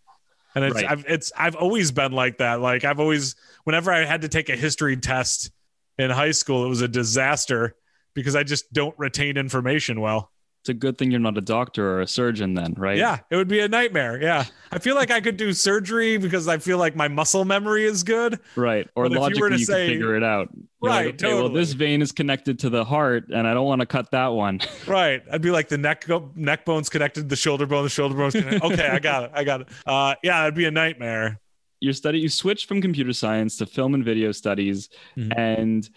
And 0.54 0.64
it's 0.64 0.74
Right. 0.74 0.90
I've 0.90 1.04
it's 1.06 1.32
I've 1.36 1.56
always 1.56 1.92
been 1.92 2.12
like 2.12 2.38
that. 2.38 2.60
Like 2.60 2.84
I've 2.84 3.00
always 3.00 3.36
whenever 3.64 3.92
I 3.92 4.04
had 4.04 4.22
to 4.22 4.28
take 4.28 4.48
a 4.48 4.56
history 4.56 4.96
test 4.96 5.50
in 5.98 6.10
high 6.10 6.32
school, 6.32 6.64
it 6.64 6.68
was 6.68 6.82
a 6.82 6.88
disaster 6.88 7.76
because 8.14 8.34
I 8.34 8.42
just 8.42 8.72
don't 8.72 8.94
retain 8.98 9.36
information 9.36 10.00
well. 10.00 10.32
It's 10.66 10.70
a 10.70 10.74
good 10.74 10.98
thing 10.98 11.12
you're 11.12 11.20
not 11.20 11.38
a 11.38 11.40
doctor 11.40 11.88
or 11.88 12.00
a 12.00 12.08
surgeon 12.08 12.54
then, 12.54 12.74
right? 12.76 12.98
Yeah, 12.98 13.20
it 13.30 13.36
would 13.36 13.46
be 13.46 13.60
a 13.60 13.68
nightmare. 13.68 14.20
Yeah. 14.20 14.46
I 14.72 14.80
feel 14.80 14.96
like 14.96 15.12
I 15.12 15.20
could 15.20 15.36
do 15.36 15.52
surgery 15.52 16.16
because 16.16 16.48
I 16.48 16.58
feel 16.58 16.76
like 16.76 16.96
my 16.96 17.06
muscle 17.06 17.44
memory 17.44 17.84
is 17.84 18.02
good. 18.02 18.40
Right. 18.56 18.88
Or 18.96 19.08
But 19.08 19.12
if 19.12 19.36
you 19.36 19.40
were 19.42 19.50
logically 19.50 19.50
to 19.50 19.58
you, 19.60 19.64
say- 19.64 19.86
can 19.86 19.94
figure 19.94 20.16
it 20.16 20.24
out. 20.24 20.48
You're 20.82 20.90
like, 20.90 21.04
Right, 21.04 21.14
okay, 21.24 21.34
Well, 21.34 21.50
this 21.50 21.72
vein 21.72 22.02
is 22.02 22.10
connected 22.10 22.58
to 22.58 22.68
the 22.68 22.84
heart 22.84 23.26
and 23.32 23.46
I 23.46 23.54
don't 23.54 23.66
want 23.66 23.80
to 23.80 23.86
cut 23.86 24.10
that 24.10 24.26
one. 24.32 24.58
Right. 24.88 25.22
I'd 25.30 25.40
be 25.40 25.52
like 25.52 25.68
the 25.68 25.78
neck 25.78 26.04
neck 26.34 26.64
bone's 26.64 26.88
connected 26.88 27.20
to 27.22 27.28
the 27.28 27.36
shoulder 27.36 27.66
bone, 27.66 27.84
the 27.84 27.88
shoulder 27.88 28.16
bone's 28.16 28.32
connected. 28.34 28.62
okay, 28.72 28.88
I 28.88 28.98
got 28.98 29.22
it. 29.22 29.30
I 29.34 29.44
got 29.44 29.60
it. 29.60 29.68
Uh 29.86 30.16
yeah, 30.24 30.42
it'd 30.42 30.56
be 30.56 30.64
a 30.64 30.70
nightmare. 30.72 31.38
your 31.80 31.92
study 31.92 32.18
you 32.18 32.28
switched 32.28 32.66
from 32.66 32.82
computer 32.82 33.12
science 33.12 33.56
to 33.58 33.66
film 33.66 33.94
and 33.94 34.04
video 34.04 34.32
studies 34.32 34.88
Mhm. 35.16 35.32
and 35.38 35.90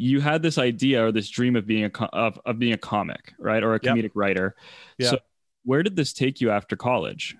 you 0.00 0.20
had 0.20 0.40
this 0.42 0.56
idea 0.56 1.04
or 1.04 1.12
this 1.12 1.28
dream 1.28 1.56
of 1.56 1.66
being 1.66 1.84
a 1.84 2.04
of, 2.14 2.40
of 2.46 2.58
being 2.58 2.72
a 2.72 2.78
comic 2.78 3.34
right 3.38 3.62
or 3.62 3.74
a 3.74 3.80
Yep. 3.82 3.96
comedic 3.96 4.10
writer 4.14 4.56
Yeah. 4.98 5.10
so 5.10 5.18
where 5.64 5.82
did 5.82 5.94
this 5.94 6.12
take 6.14 6.40
you 6.40 6.50
after 6.50 6.74
college 6.74 7.36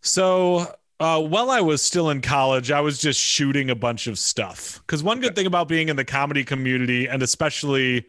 So 0.00 0.74
uh, 0.98 1.20
while 1.20 1.50
I 1.50 1.60
was 1.60 1.80
still 1.82 2.10
in 2.10 2.20
college, 2.20 2.70
I 2.70 2.80
was 2.80 2.98
just 2.98 3.18
shooting 3.18 3.70
a 3.70 3.74
bunch 3.74 4.06
of 4.06 4.18
stuff. 4.18 4.80
Because 4.86 5.02
one 5.02 5.20
good 5.20 5.34
thing 5.34 5.46
about 5.46 5.66
being 5.68 5.88
in 5.88 5.96
the 5.96 6.04
comedy 6.04 6.44
community, 6.44 7.06
and 7.08 7.22
especially 7.22 8.06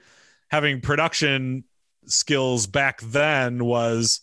having 0.49 0.81
production 0.81 1.63
skills 2.05 2.67
back 2.67 2.99
then, 3.01 3.63
was 3.63 4.21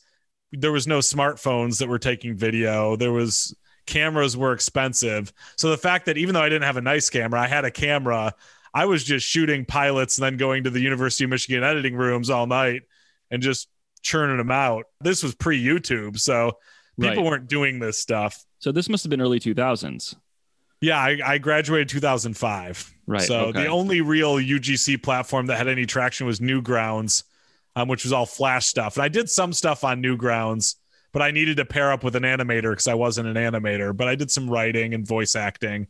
there 0.53 0.73
was 0.73 0.87
no 0.87 0.99
smartphones 0.99 1.79
that 1.79 1.89
were 1.89 1.99
taking 1.99 2.35
video. 2.37 2.95
There 2.97 3.13
was 3.13 3.55
cameras 3.87 4.37
were 4.37 4.53
expensive. 4.53 5.33
So 5.57 5.71
the 5.71 5.79
fact 5.79 6.05
that 6.07 6.19
even 6.19 6.35
though 6.35 6.43
I 6.43 6.49
didn't 6.51 6.65
have 6.65 6.77
a 6.77 6.83
nice 6.83 7.09
camera, 7.09 7.41
I 7.41 7.47
had 7.47 7.65
a 7.65 7.71
camera. 7.71 8.35
I 8.75 8.85
was 8.87 9.05
just 9.05 9.27
shooting 9.27 9.65
pilots 9.65 10.19
and 10.19 10.25
then 10.25 10.37
going 10.37 10.65
to 10.65 10.71
the 10.71 10.81
University 10.81 11.25
of 11.25 11.31
Michigan 11.31 11.65
editing 11.65 11.95
rooms 11.97 12.31
all 12.31 12.47
night 12.47 12.83
and 13.31 13.43
just 13.43 13.69
churning 14.03 14.37
them 14.37 14.51
out. 14.51 14.85
This 15.01 15.23
was 15.23 15.35
pre 15.35 15.63
YouTube, 15.63 16.19
so 16.19 16.53
people 17.01 17.23
Right. 17.23 17.31
weren't 17.31 17.49
doing 17.49 17.79
this 17.79 17.99
stuff. 18.01 18.37
so 18.59 18.73
this 18.73 18.89
must 18.89 19.05
have 19.05 19.11
been 19.11 19.21
early 19.21 19.39
2000s 19.41 20.17
Yeah, 20.81 20.99
I, 20.99 21.19
I 21.25 21.39
graduated 21.39 21.89
2005. 21.89 22.95
right 23.07 23.23
So 23.23 23.47
okay. 23.47 23.63
the 23.63 23.67
only 23.69 24.01
real 24.01 24.35
UGC 24.37 25.03
platform 25.03 25.47
that 25.47 25.57
had 25.59 25.69
any 25.69 25.87
traction 25.87 26.27
was 26.27 26.41
Newgrounds, 26.41 27.23
um, 27.77 27.89
which 27.89 28.05
was 28.05 28.13
all 28.13 28.27
Flash 28.27 28.67
stuff. 28.67 28.97
And 28.97 29.03
I 29.05 29.09
did 29.09 29.31
some 29.31 29.53
stuff 29.53 29.85
on 29.85 30.03
Newgrounds, 30.03 30.75
but 31.13 31.23
I 31.23 31.31
needed 31.31 31.57
to 31.59 31.65
pair 31.65 31.91
up 31.93 32.03
with 32.05 32.17
an 32.17 32.23
animator 32.25 32.71
because 32.73 32.89
I 32.89 32.95
wasn't 32.95 33.29
an 33.29 33.37
animator. 33.37 33.97
But 33.97 34.09
I 34.09 34.15
did 34.15 34.31
some 34.31 34.49
writing 34.51 34.95
and 34.95 35.07
voice 35.07 35.35
acting. 35.37 35.87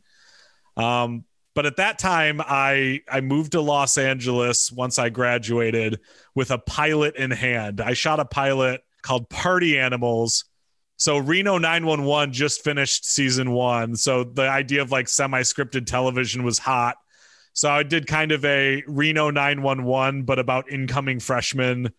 Um, 0.77 1.25
but 1.55 1.67
at 1.67 1.77
that 1.77 1.99
time, 1.99 2.41
I 2.41 3.03
I 3.11 3.21
moved 3.21 3.53
to 3.53 3.61
Los 3.61 3.99
Angeles 3.99 4.71
once 4.71 4.99
I 4.99 5.09
graduated 5.09 6.01
with 6.35 6.51
a 6.51 6.59
pilot 6.59 7.17
in 7.17 7.31
hand. 7.31 7.81
I 7.81 7.95
shot 7.95 8.21
a 8.21 8.25
pilot 8.25 8.83
called 9.03 9.29
Party 9.29 9.79
Animals. 9.79 10.45
So 10.97 11.19
Reno 11.19 11.59
911 11.59 12.33
just 12.33 12.65
finished 12.65 13.07
season 13.07 13.53
one. 13.53 13.95
So 13.95 14.25
the 14.25 14.49
idea 14.49 14.83
of 14.83 14.91
like 14.91 15.09
semi-scripted 15.09 15.87
television 15.87 16.43
was 16.43 16.59
hot. 16.59 16.97
So 17.53 17.71
I 17.71 17.85
did 17.85 18.07
kind 18.07 18.33
of 18.33 18.45
a 18.45 18.83
Reno 18.87 19.31
911, 19.31 20.25
but 20.25 20.41
about 20.41 20.71
incoming 20.71 21.21
freshmen 21.21 21.93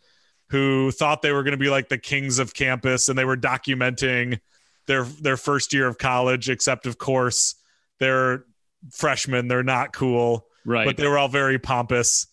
who 0.49 0.91
thought 0.91 1.21
they 1.21 1.31
were 1.31 1.43
going 1.43 1.51
to 1.51 1.57
be 1.57 1.69
like 1.69 1.89
the 1.89 1.97
kings 1.97 2.39
of 2.39 2.53
campus 2.53 3.09
and 3.09 3.17
they 3.17 3.25
were 3.25 3.37
documenting 3.37 4.39
their 4.87 5.03
their 5.03 5.37
first 5.37 5.73
year 5.73 5.87
of 5.87 5.97
college 5.97 6.49
except 6.49 6.85
of 6.87 6.97
course 6.97 7.55
they're 7.99 8.45
freshmen. 8.91 9.47
They're 9.47 9.63
not 9.63 9.93
cool 9.93 10.45
Right. 10.65 10.85
but 10.85 10.97
they 10.97 11.07
were 11.07 11.17
all 11.17 11.27
very 11.29 11.57
pompous. 11.59 12.27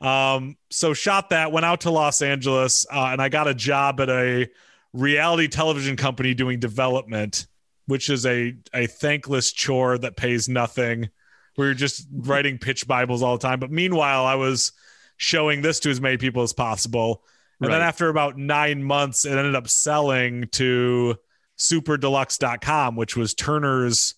Um 0.00 0.56
so 0.70 0.94
shot 0.94 1.30
that 1.30 1.50
went 1.52 1.66
out 1.66 1.80
to 1.82 1.90
los 1.90 2.22
angeles 2.22 2.86
uh, 2.92 3.08
and 3.12 3.20
i 3.20 3.28
got 3.28 3.48
a 3.48 3.54
job 3.54 4.00
at 4.00 4.08
a 4.08 4.48
reality 4.92 5.48
television 5.48 5.96
company 5.96 6.34
doing 6.34 6.60
development 6.60 7.46
which 7.86 8.08
is 8.08 8.24
a 8.26 8.54
a 8.72 8.86
thankless 8.86 9.50
chore 9.52 9.98
that 9.98 10.16
pays 10.16 10.48
nothing. 10.48 11.08
We 11.56 11.66
were 11.66 11.74
just 11.74 12.06
writing 12.12 12.58
pitch 12.58 12.86
bibles 12.86 13.22
all 13.22 13.36
the 13.36 13.42
time. 13.46 13.58
But 13.58 13.72
meanwhile 13.72 14.24
i 14.24 14.36
was 14.36 14.72
showing 15.16 15.62
this 15.62 15.80
to 15.80 15.90
as 15.90 16.00
many 16.00 16.16
people 16.16 16.42
as 16.44 16.52
possible. 16.52 17.24
And 17.60 17.72
then 17.72 17.80
after 17.80 18.08
about 18.08 18.36
nine 18.38 18.84
months, 18.84 19.24
it 19.24 19.32
ended 19.32 19.56
up 19.56 19.66
selling 19.68 20.46
to 20.52 21.16
superdeluxe.com, 21.58 22.94
which 22.96 23.16
was 23.16 23.34
Turner's 23.34 24.14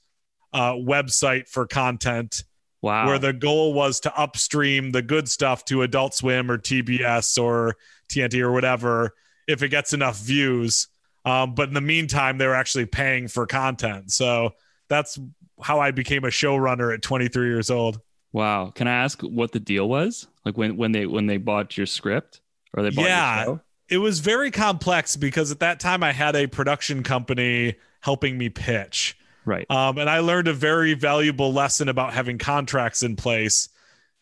uh, 0.52 0.72
website 0.72 1.48
for 1.48 1.66
content, 1.66 2.44
wow. 2.82 3.06
where 3.06 3.18
the 3.18 3.32
goal 3.32 3.72
was 3.74 4.00
to 4.00 4.14
upstream 4.18 4.90
the 4.90 5.02
good 5.02 5.28
stuff 5.28 5.64
to 5.66 5.82
Adult 5.82 6.14
Swim 6.14 6.50
or 6.50 6.58
TBS 6.58 7.40
or 7.42 7.76
TNT 8.08 8.40
or 8.40 8.52
whatever 8.52 9.14
if 9.46 9.62
it 9.62 9.68
gets 9.68 9.92
enough 9.92 10.18
views. 10.18 10.88
Um, 11.24 11.54
but 11.54 11.68
in 11.68 11.74
the 11.74 11.80
meantime, 11.80 12.38
they 12.38 12.46
were 12.46 12.54
actually 12.54 12.86
paying 12.86 13.28
for 13.28 13.46
content. 13.46 14.10
So 14.10 14.50
that's 14.88 15.18
how 15.60 15.78
I 15.80 15.90
became 15.90 16.24
a 16.24 16.28
showrunner 16.28 16.94
at 16.94 17.02
23 17.02 17.46
years 17.48 17.70
old. 17.70 18.00
wow. 18.32 18.70
Can 18.74 18.88
I 18.88 18.92
ask 19.04 19.20
what 19.22 19.52
the 19.52 19.60
deal 19.60 19.88
was? 19.88 20.26
Like 20.44 20.56
when 20.56 20.76
when 20.76 20.92
they 20.92 21.04
when 21.06 21.26
they 21.26 21.36
bought 21.36 21.76
your 21.76 21.86
script 21.86 22.40
or 22.74 22.82
they 22.82 22.90
bought 22.90 23.04
Yeah. 23.04 23.36
your 23.36 23.44
show? 23.44 23.60
it 23.90 23.98
was 23.98 24.20
very 24.20 24.50
complex 24.50 25.16
because 25.16 25.50
at 25.50 25.58
that 25.60 25.80
time 25.80 26.02
I 26.02 26.12
had 26.12 26.34
a 26.36 26.46
production 26.46 27.02
company 27.02 27.74
helping 28.00 28.38
me 28.38 28.48
pitch. 28.48 29.18
Right. 29.50 29.68
Um, 29.70 29.98
and 29.98 30.08
I 30.08 30.20
learned 30.20 30.46
a 30.48 30.52
very 30.52 30.94
valuable 30.94 31.52
lesson 31.52 31.88
about 31.88 32.12
having 32.12 32.38
contracts 32.38 33.02
in 33.02 33.16
place 33.16 33.68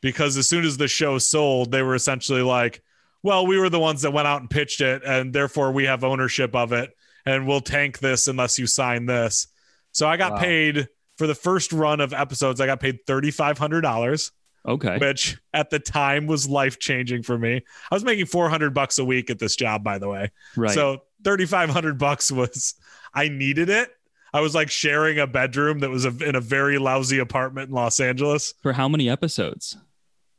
because 0.00 0.36
as 0.38 0.48
soon 0.48 0.64
as 0.64 0.76
the 0.78 0.88
show 0.88 1.18
sold, 1.18 1.70
they 1.70 1.82
were 1.82 1.94
essentially 1.94 2.40
like, 2.42 2.82
well, 3.22 3.46
we 3.46 3.58
were 3.58 3.68
the 3.68 3.78
ones 3.78 4.02
that 4.02 4.12
went 4.12 4.26
out 4.26 4.40
and 4.40 4.48
pitched 4.48 4.80
it, 4.80 5.02
and 5.04 5.32
therefore 5.34 5.72
we 5.72 5.84
have 5.84 6.02
ownership 6.04 6.54
of 6.54 6.72
it, 6.72 6.90
and 7.26 7.46
we'll 7.46 7.60
tank 7.60 7.98
this 7.98 8.26
unless 8.28 8.58
you 8.58 8.66
sign 8.66 9.04
this. 9.06 9.48
So 9.92 10.08
I 10.08 10.16
got 10.16 10.32
Wow. 10.32 10.38
paid 10.38 10.88
for 11.18 11.26
the 11.26 11.34
first 11.34 11.72
run 11.72 12.00
of 12.00 12.12
episodes, 12.14 12.60
I 12.60 12.66
got 12.66 12.78
paid 12.80 13.04
$3,500 13.06 14.30
Okay. 14.66 14.98
which 14.98 15.38
at 15.54 15.70
the 15.70 15.78
time 15.78 16.26
was 16.26 16.48
life 16.48 16.78
changing 16.78 17.22
for 17.22 17.38
me. 17.38 17.62
I 17.90 17.94
was 17.94 18.04
making 18.04 18.26
400 18.26 18.72
bucks 18.74 18.98
a 18.98 19.04
week 19.04 19.30
at 19.30 19.38
this 19.38 19.56
job, 19.56 19.82
by 19.82 19.98
the 19.98 20.08
way. 20.08 20.30
right. 20.56 20.70
So 20.74 21.02
3,500 21.24 21.98
bucks 21.98 22.30
was, 22.30 22.74
I 23.14 23.28
needed 23.28 23.68
it. 23.68 23.90
I 24.32 24.40
was 24.40 24.54
like 24.54 24.70
sharing 24.70 25.18
a 25.18 25.26
bedroom 25.26 25.80
that 25.80 25.90
was 25.90 26.04
a, 26.04 26.10
in 26.26 26.34
a 26.34 26.40
very 26.40 26.78
lousy 26.78 27.18
apartment 27.18 27.70
in 27.70 27.74
Los 27.74 28.00
Angeles. 28.00 28.54
For 28.62 28.72
how 28.72 28.88
many 28.88 29.08
episodes? 29.08 29.76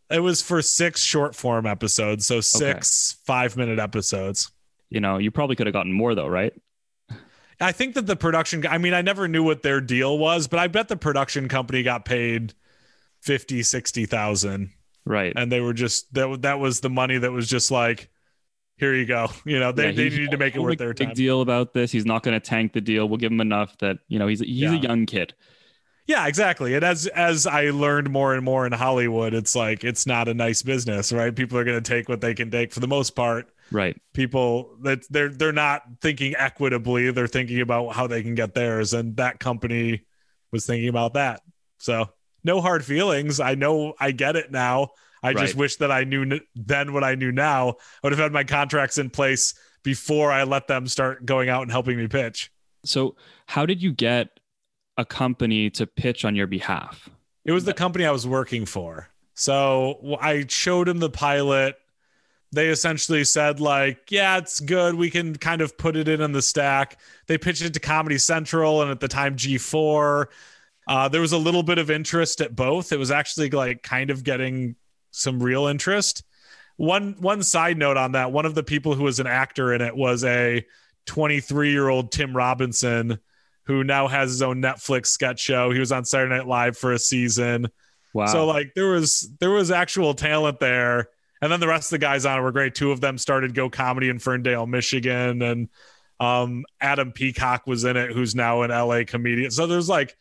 It 0.09 0.19
was 0.19 0.41
for 0.41 0.61
six 0.61 1.03
short 1.03 1.35
form 1.35 1.65
episodes. 1.65 2.25
So 2.25 2.41
six 2.41 3.17
five 3.25 3.55
minute 3.57 3.79
episodes. 3.79 4.51
You 4.89 4.99
know, 4.99 5.17
you 5.17 5.31
probably 5.31 5.55
could 5.55 5.67
have 5.67 5.73
gotten 5.73 5.93
more 5.93 6.15
though, 6.15 6.27
right? 6.27 6.53
I 7.61 7.71
think 7.73 7.95
that 7.95 8.07
the 8.07 8.15
production, 8.15 8.65
I 8.65 8.77
mean, 8.77 8.93
I 8.93 9.01
never 9.01 9.27
knew 9.27 9.43
what 9.43 9.63
their 9.63 9.81
deal 9.81 10.17
was, 10.17 10.47
but 10.47 10.59
I 10.59 10.67
bet 10.67 10.87
the 10.87 10.95
production 10.95 11.49
company 11.49 11.83
got 11.83 12.05
paid 12.05 12.53
50, 13.21 13.63
60,000. 13.63 14.71
Right. 15.05 15.33
and 15.35 15.51
they 15.51 15.59
were 15.59 15.73
just 15.73 16.13
that 16.13 16.43
that 16.43 16.59
was 16.59 16.81
the 16.81 16.89
money 16.89 17.17
that 17.17 17.31
was 17.31 17.49
just 17.49 17.71
like 17.71 18.09
here 18.79 18.93
you 18.95 19.05
go 19.05 19.27
you 19.45 19.59
know 19.59 19.71
they, 19.71 19.87
Yeah, 19.87 19.91
they 19.91 20.03
he- 20.09 20.09
needed 20.17 20.31
to 20.31 20.37
make 20.37 20.55
it 20.55 20.59
worth 20.59 20.77
their 20.77 20.93
time. 20.93 21.09
big 21.09 21.15
deal 21.15 21.41
about 21.41 21.73
this. 21.73 21.91
He's 21.91 22.05
not 22.05 22.23
going 22.23 22.39
to 22.39 22.45
tank 22.45 22.73
the 22.73 22.81
deal. 22.81 23.07
We'll 23.09 23.17
give 23.17 23.31
him 23.31 23.41
enough 23.41 23.77
that 23.79 23.97
you 24.07 24.19
know 24.19 24.27
he's 24.27 24.39
he's 24.39 24.57
Yeah. 24.57 24.73
a 24.73 24.77
young 24.79 25.05
kid. 25.05 25.33
yeah 26.07 26.25
exactly 26.27 26.73
and 26.73 26.83
as 26.83 27.05
as 27.07 27.45
i 27.45 27.69
learned 27.69 28.09
more 28.09 28.33
and 28.33 28.43
more 28.43 28.65
in 28.65 28.71
hollywood 28.71 29.31
it's 29.35 29.55
like 29.55 29.83
it's 29.83 30.07
not 30.07 30.27
a 30.27 30.33
nice 30.33 30.63
business 30.63 31.11
right 31.13 31.35
people 31.35 31.55
are 31.55 31.63
going 31.63 31.81
to 31.81 31.87
take 31.87 32.09
what 32.09 32.19
they 32.19 32.33
can 32.33 32.49
take 32.49 32.73
for 32.73 32.79
the 32.79 32.87
most 32.87 33.11
part 33.11 33.47
Right. 33.71 33.95
people 34.13 34.75
that 34.81 35.05
they're 35.11 35.29
they're 35.29 35.51
not 35.51 35.83
thinking 36.01 36.33
equitably 36.35 37.11
they're 37.11 37.27
thinking 37.27 37.61
about 37.61 37.93
how 37.93 38.07
they 38.07 38.23
can 38.23 38.33
get 38.33 38.55
theirs 38.55 38.93
and 38.95 39.17
that 39.17 39.39
company 39.39 40.01
was 40.51 40.65
thinking 40.65 40.89
about 40.89 41.13
that 41.13 41.41
so 41.77 42.09
no 42.43 42.59
hard 42.59 42.83
feelings 42.83 43.39
i 43.39 43.53
know 43.53 43.93
i 43.99 44.09
get 44.11 44.35
it 44.35 44.49
now 44.51 44.89
i 45.23 45.33
just 45.33 45.55
wish 45.55 45.75
that 45.77 45.91
i 45.91 46.03
knew 46.03 46.39
then 46.55 46.93
what 46.93 47.03
i 47.03 47.15
knew 47.15 47.31
now 47.31 47.69
i 47.69 47.73
would 48.03 48.11
have 48.11 48.19
had 48.19 48.31
my 48.31 48.43
contracts 48.43 48.97
in 48.97 49.09
place 49.09 49.53
before 49.83 50.31
i 50.31 50.43
let 50.43 50.67
them 50.67 50.87
start 50.87 51.25
going 51.25 51.49
out 51.49 51.61
and 51.63 51.71
helping 51.71 51.97
me 51.97 52.07
pitch 52.07 52.51
So 52.85 53.15
how 53.47 53.65
did 53.65 53.81
you 53.81 53.91
get 53.91 54.39
a 54.97 55.03
company 55.05 55.69
to 55.71 55.85
pitch 55.85 56.23
on 56.23 56.35
your 56.35 56.47
behalf? 56.47 57.09
It 57.45 57.51
was 57.51 57.65
the 57.65 57.73
company 57.73 58.05
I 58.05 58.11
was 58.11 58.25
working 58.27 58.65
for. 58.65 59.09
So 59.33 60.17
I 60.21 60.45
showed 60.47 60.87
him 60.87 60.99
the 60.99 61.09
pilot. 61.09 61.75
They 62.51 62.67
essentially 62.69 63.23
said, 63.25 63.59
like, 63.59 64.11
yeah, 64.11 64.37
it's 64.37 64.59
good. 64.59 64.95
We 64.95 65.09
can 65.09 65.35
kind 65.35 65.61
of 65.61 65.77
put 65.77 65.95
it 65.95 66.07
in 66.07 66.21
on 66.21 66.31
the 66.31 66.41
stack. 66.41 66.99
They 67.27 67.37
pitched 67.37 67.61
it 67.61 67.73
to 67.73 67.79
Comedy 67.79 68.17
Central 68.17 68.81
and 68.81 68.91
at 68.91 68.99
the 68.99 69.07
time 69.07 69.35
G4. 69.35 70.25
Uh, 70.87 71.07
there 71.09 71.21
was 71.21 71.31
a 71.33 71.37
little 71.37 71.63
bit 71.63 71.77
of 71.77 71.91
interest 71.91 72.41
at 72.41 72.55
both. 72.55 72.91
It 72.91 72.97
was 72.97 73.11
actually 73.11 73.49
like 73.49 73.83
kind 73.83 74.09
of 74.09 74.23
getting 74.23 74.75
some 75.11 75.41
real 75.41 75.67
interest. 75.67 76.23
One 76.77 77.15
one 77.19 77.43
side 77.43 77.77
note 77.77 77.97
on 77.97 78.13
that, 78.13 78.31
one 78.31 78.45
of 78.45 78.55
the 78.55 78.63
people 78.63 78.95
who 78.95 79.03
was 79.03 79.19
an 79.19 79.27
actor 79.27 79.73
in 79.73 79.81
it 79.81 79.95
was 79.95 80.23
a 80.23 80.65
23 81.07 81.71
year 81.71 81.89
old 81.89 82.11
Tim 82.11 82.35
Robinson 82.35 83.19
who 83.65 83.83
now 83.83 84.07
has 84.07 84.31
his 84.31 84.41
own 84.41 84.61
Netflix 84.61 85.07
sketch 85.07 85.39
show. 85.39 85.69
He 85.71 85.79
was 85.79 85.91
on 85.91 86.03
Saturday 86.03 86.35
Night 86.35 86.47
Live 86.47 86.75
for 86.75 86.91
a 86.91 86.97
season. 86.97 87.67
Wow. 88.13 88.25
So 88.25 88.47
like 88.47 88.73
there 88.75 88.87
was 88.87 89.29
there 89.39 89.51
was 89.51 89.69
actual 89.69 90.13
talent 90.13 90.59
there. 90.59 91.09
And 91.41 91.51
then 91.51 91.59
the 91.59 91.67
rest 91.67 91.87
of 91.87 91.91
the 91.91 92.05
guys 92.05 92.25
on 92.25 92.39
it 92.39 92.41
were 92.41 92.51
great. 92.51 92.75
Two 92.75 92.91
of 92.91 92.99
them 92.99 93.17
started 93.17 93.53
Go 93.53 93.69
Comedy 93.69 94.09
in 94.09 94.19
Ferndale, 94.19 94.65
Michigan, 94.65 95.41
and 95.41 95.69
um, 96.19 96.65
Adam 96.81 97.11
Peacock 97.11 97.65
was 97.65 97.85
in 97.85 97.95
it, 97.95 98.11
who's 98.11 98.35
now 98.35 98.63
an 98.63 98.71
LA 98.71 99.03
comedian. 99.05 99.51
So 99.51 99.67
there's 99.67 99.87
like 99.87 100.17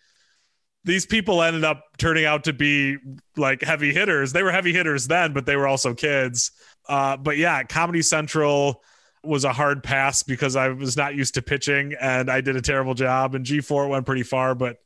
these 0.85 1.07
people 1.07 1.43
ended 1.43 1.65
up 1.65 1.85
turning 1.99 2.25
out 2.25 2.45
to 2.45 2.53
be 2.53 2.97
like 3.37 3.63
heavy 3.63 3.93
hitters. 3.93 4.33
They 4.33 4.43
were 4.43 4.53
heavy 4.53 4.73
hitters 4.73 5.07
then, 5.07 5.33
but 5.33 5.45
they 5.47 5.57
were 5.57 5.67
also 5.67 5.95
kids. 5.95 6.51
Uh, 6.89 7.17
but 7.17 7.37
yeah, 7.37 7.63
Comedy 7.65 8.03
Central 8.03 8.83
was 9.23 9.45
a 9.45 9.53
hard 9.53 9.83
pass 9.83 10.23
because 10.23 10.57
I 10.57 10.69
was 10.69 10.97
not 10.97 11.15
used 11.15 11.35
to 11.35 11.43
pitching 11.43 11.95
and 12.01 12.31
I 12.31 12.41
did 12.41 12.57
a 12.57 12.63
terrible 12.63 12.95
job. 12.95 13.35
And 13.35 13.45
G4 13.45 13.89
went 13.89 14.07
pretty 14.07 14.23
far, 14.23 14.55
but 14.55 14.77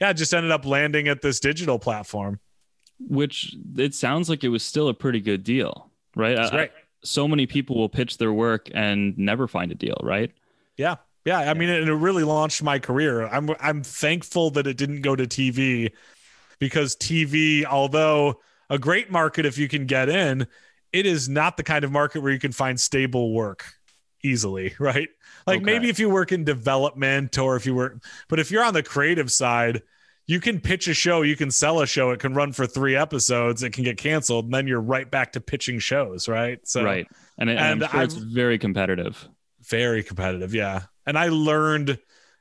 yeah, 0.00 0.12
just 0.12 0.32
ended 0.32 0.52
up 0.52 0.64
landing 0.64 1.08
at 1.08 1.20
this 1.20 1.40
digital 1.40 1.78
platform. 1.78 2.40
Which 2.98 3.56
it 3.76 3.94
sounds 3.94 4.28
like 4.28 4.44
it 4.44 4.48
was 4.48 4.62
still 4.62 4.88
a 4.88 4.94
pretty 4.94 5.20
good 5.20 5.42
deal, 5.42 5.90
right? 6.14 6.38
I- 6.38 6.50
great. 6.50 6.70
so 7.02 7.26
many 7.26 7.46
people 7.46 7.76
will 7.76 7.88
pitch 7.88 8.18
their 8.18 8.32
work 8.32 8.68
and 8.72 9.16
never 9.18 9.48
find 9.48 9.72
a 9.72 9.74
deal, 9.74 9.98
right? 10.02 10.30
Yeah. 10.76 10.96
Yeah. 11.24 11.38
I 11.38 11.54
mean, 11.54 11.68
it, 11.68 11.86
it 11.86 11.94
really 11.94 12.24
launched 12.24 12.62
my 12.62 12.78
career. 12.78 13.26
I'm 13.26 13.50
I'm 13.60 13.82
thankful 13.82 14.50
that 14.52 14.66
it 14.66 14.76
didn't 14.76 15.02
go 15.02 15.14
to 15.16 15.26
TV 15.26 15.92
because 16.58 16.96
TV, 16.96 17.64
although 17.64 18.40
a 18.68 18.78
great 18.78 19.10
market 19.10 19.46
if 19.46 19.58
you 19.58 19.68
can 19.68 19.86
get 19.86 20.08
in, 20.08 20.46
it 20.92 21.06
is 21.06 21.28
not 21.28 21.56
the 21.56 21.62
kind 21.62 21.84
of 21.84 21.92
market 21.92 22.20
where 22.22 22.32
you 22.32 22.38
can 22.38 22.52
find 22.52 22.78
stable 22.80 23.32
work 23.32 23.64
easily, 24.22 24.74
right? 24.80 25.08
Like 25.46 25.58
Okay. 25.58 25.64
maybe 25.64 25.88
if 25.88 25.98
you 25.98 26.10
work 26.10 26.32
in 26.32 26.44
development 26.44 27.38
or 27.38 27.56
if 27.56 27.66
you 27.66 27.74
work, 27.74 28.02
but 28.28 28.38
if 28.38 28.50
you're 28.50 28.64
on 28.64 28.74
the 28.74 28.82
creative 28.82 29.32
side, 29.32 29.82
you 30.26 30.40
can 30.40 30.60
pitch 30.60 30.86
a 30.86 30.94
show, 30.94 31.22
you 31.22 31.34
can 31.36 31.50
sell 31.50 31.80
a 31.80 31.86
show, 31.86 32.10
it 32.10 32.20
can 32.20 32.34
run 32.34 32.52
for 32.52 32.66
three 32.66 32.94
episodes, 32.94 33.62
it 33.62 33.72
can 33.72 33.82
get 33.84 33.96
canceled, 33.98 34.44
and 34.44 34.54
then 34.54 34.66
you're 34.68 34.80
right 34.80 35.10
back 35.10 35.32
to 35.32 35.40
pitching 35.40 35.78
shows, 35.80 36.28
right? 36.28 36.60
So 36.66 36.82
right. 36.84 37.06
And, 37.38 37.50
and 37.50 37.58
and 37.58 37.82
I'm 37.82 37.82
sure 37.82 38.02
it's 38.02 38.14
very 38.14 38.58
competitive. 38.58 39.28
Very 39.70 40.02
competitive 40.02 40.54
yeah. 40.54 40.82
And 41.06 41.16
i 41.18 41.28
learned 41.28 41.98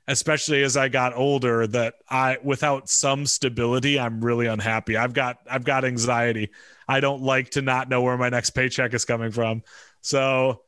especially 0.07 0.63
as 0.63 0.75
i 0.75 0.89
got 0.89 1.15
older 1.15 1.67
that 1.67 1.95
i 2.09 2.37
without 2.43 2.89
some 2.89 3.25
stability 3.25 3.99
i'm 3.99 4.23
really 4.23 4.47
unhappy. 4.47 4.97
I've 4.97 5.13
got 5.13 5.37
i've 5.49 5.63
got 5.63 5.85
anxiety. 5.85 6.49
I 6.87 6.99
don't 6.99 7.21
like 7.21 7.51
to 7.51 7.61
not 7.61 7.87
know 7.87 8.01
where 8.01 8.17
my 8.17 8.29
next 8.29 8.49
paycheck 8.51 8.93
is 8.93 9.05
coming 9.05 9.31
from. 9.31 9.63
So 10.01 10.63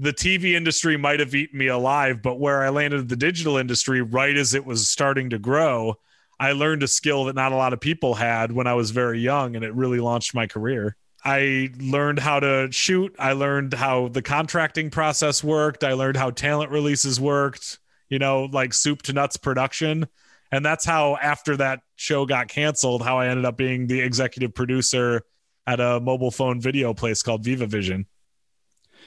the 0.00 0.12
tv 0.12 0.54
industry 0.54 0.96
might 0.96 1.20
have 1.20 1.34
eaten 1.34 1.58
me 1.58 1.66
alive 1.66 2.22
but 2.22 2.40
where 2.40 2.62
i 2.62 2.70
landed 2.70 3.08
the 3.08 3.16
digital 3.16 3.56
industry 3.56 4.00
right 4.00 4.36
as 4.36 4.54
it 4.54 4.64
was 4.64 4.88
starting 4.88 5.30
to 5.30 5.38
grow 5.38 5.94
i 6.38 6.52
learned 6.52 6.82
a 6.82 6.88
skill 6.88 7.24
that 7.24 7.34
not 7.34 7.52
a 7.52 7.56
lot 7.56 7.72
of 7.72 7.80
people 7.80 8.14
had 8.14 8.50
when 8.50 8.66
i 8.66 8.72
was 8.72 8.92
very 8.92 9.20
young 9.20 9.56
and 9.56 9.64
it 9.64 9.74
really 9.74 10.00
launched 10.00 10.34
my 10.34 10.46
career 10.46 10.96
I 11.24 11.70
learned 11.78 12.18
how 12.18 12.40
to 12.40 12.68
shoot. 12.70 13.14
I 13.18 13.32
learned 13.32 13.74
how 13.74 14.08
the 14.08 14.22
contracting 14.22 14.90
process 14.90 15.44
worked. 15.44 15.84
I 15.84 15.92
learned 15.92 16.16
how 16.16 16.30
talent 16.30 16.70
releases 16.70 17.20
worked, 17.20 17.78
you 18.08 18.18
know, 18.18 18.44
like 18.44 18.72
soup 18.72 19.02
to 19.02 19.12
nuts 19.12 19.36
production. 19.36 20.08
And 20.52 20.64
that's 20.64 20.84
how, 20.84 21.16
after 21.16 21.56
that 21.58 21.80
show 21.96 22.26
got 22.26 22.48
canceled, 22.48 23.02
how 23.02 23.18
I 23.18 23.28
ended 23.28 23.44
up 23.44 23.56
being 23.56 23.86
the 23.86 24.00
executive 24.00 24.54
producer 24.54 25.22
at 25.66 25.78
a 25.78 26.00
mobile 26.00 26.30
phone 26.30 26.60
video 26.60 26.94
place 26.94 27.22
called 27.22 27.44
Viva 27.44 27.66
Vision. 27.66 28.06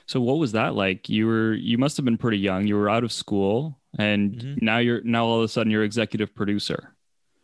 So 0.06 0.22
what 0.22 0.38
was 0.38 0.52
that 0.54 0.76
like? 0.76 1.10
You 1.10 1.28
were 1.28 1.54
you 1.54 1.78
must 1.78 1.98
have 1.98 2.06
been 2.06 2.18
pretty 2.18 2.38
young. 2.38 2.68
You 2.68 2.76
were 2.76 2.90
out 2.90 3.04
of 3.04 3.12
school 3.12 3.80
and 3.98 4.34
mm-hmm. 4.34 4.66
now 4.66 4.78
you're 4.80 5.02
now 5.04 5.26
all 5.26 5.40
of 5.40 5.44
a 5.44 5.48
sudden 5.48 5.72
you're 5.72 5.84
executive 5.84 6.36
producer. 6.36 6.94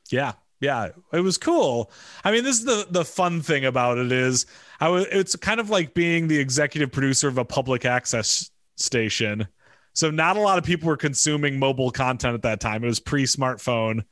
Yeah. 0.10 0.34
Yeah, 0.60 0.90
it 1.14 1.22
was 1.22 1.38
cool. 1.38 1.92
I 2.24 2.32
mean, 2.32 2.44
this 2.44 2.60
is 2.60 2.66
the 2.66 2.86
the 2.90 3.06
fun 3.06 3.42
thing 3.42 3.66
about 3.66 3.98
it 3.98 4.12
is 4.12 4.46
I 4.80 4.90
was 4.90 5.06
it's 5.12 5.36
kind 5.36 5.60
of 5.60 5.70
like 5.70 5.94
being 5.94 6.28
the 6.28 6.38
executive 6.38 6.92
producer 6.92 7.28
of 7.28 7.38
a 7.38 7.46
public 7.46 7.86
access 7.86 8.52
station. 8.76 9.48
So 9.94 10.12
not 10.12 10.38
a 10.38 10.42
lot 10.42 10.58
of 10.58 10.64
people 10.64 10.88
were 10.88 10.98
consuming 10.98 11.60
mobile 11.60 11.92
content 11.92 12.36
at 12.36 12.42
that 12.44 12.60
time. 12.60 12.84
It 12.84 12.88
was 12.88 13.00
pre-smartphone. 13.00 14.04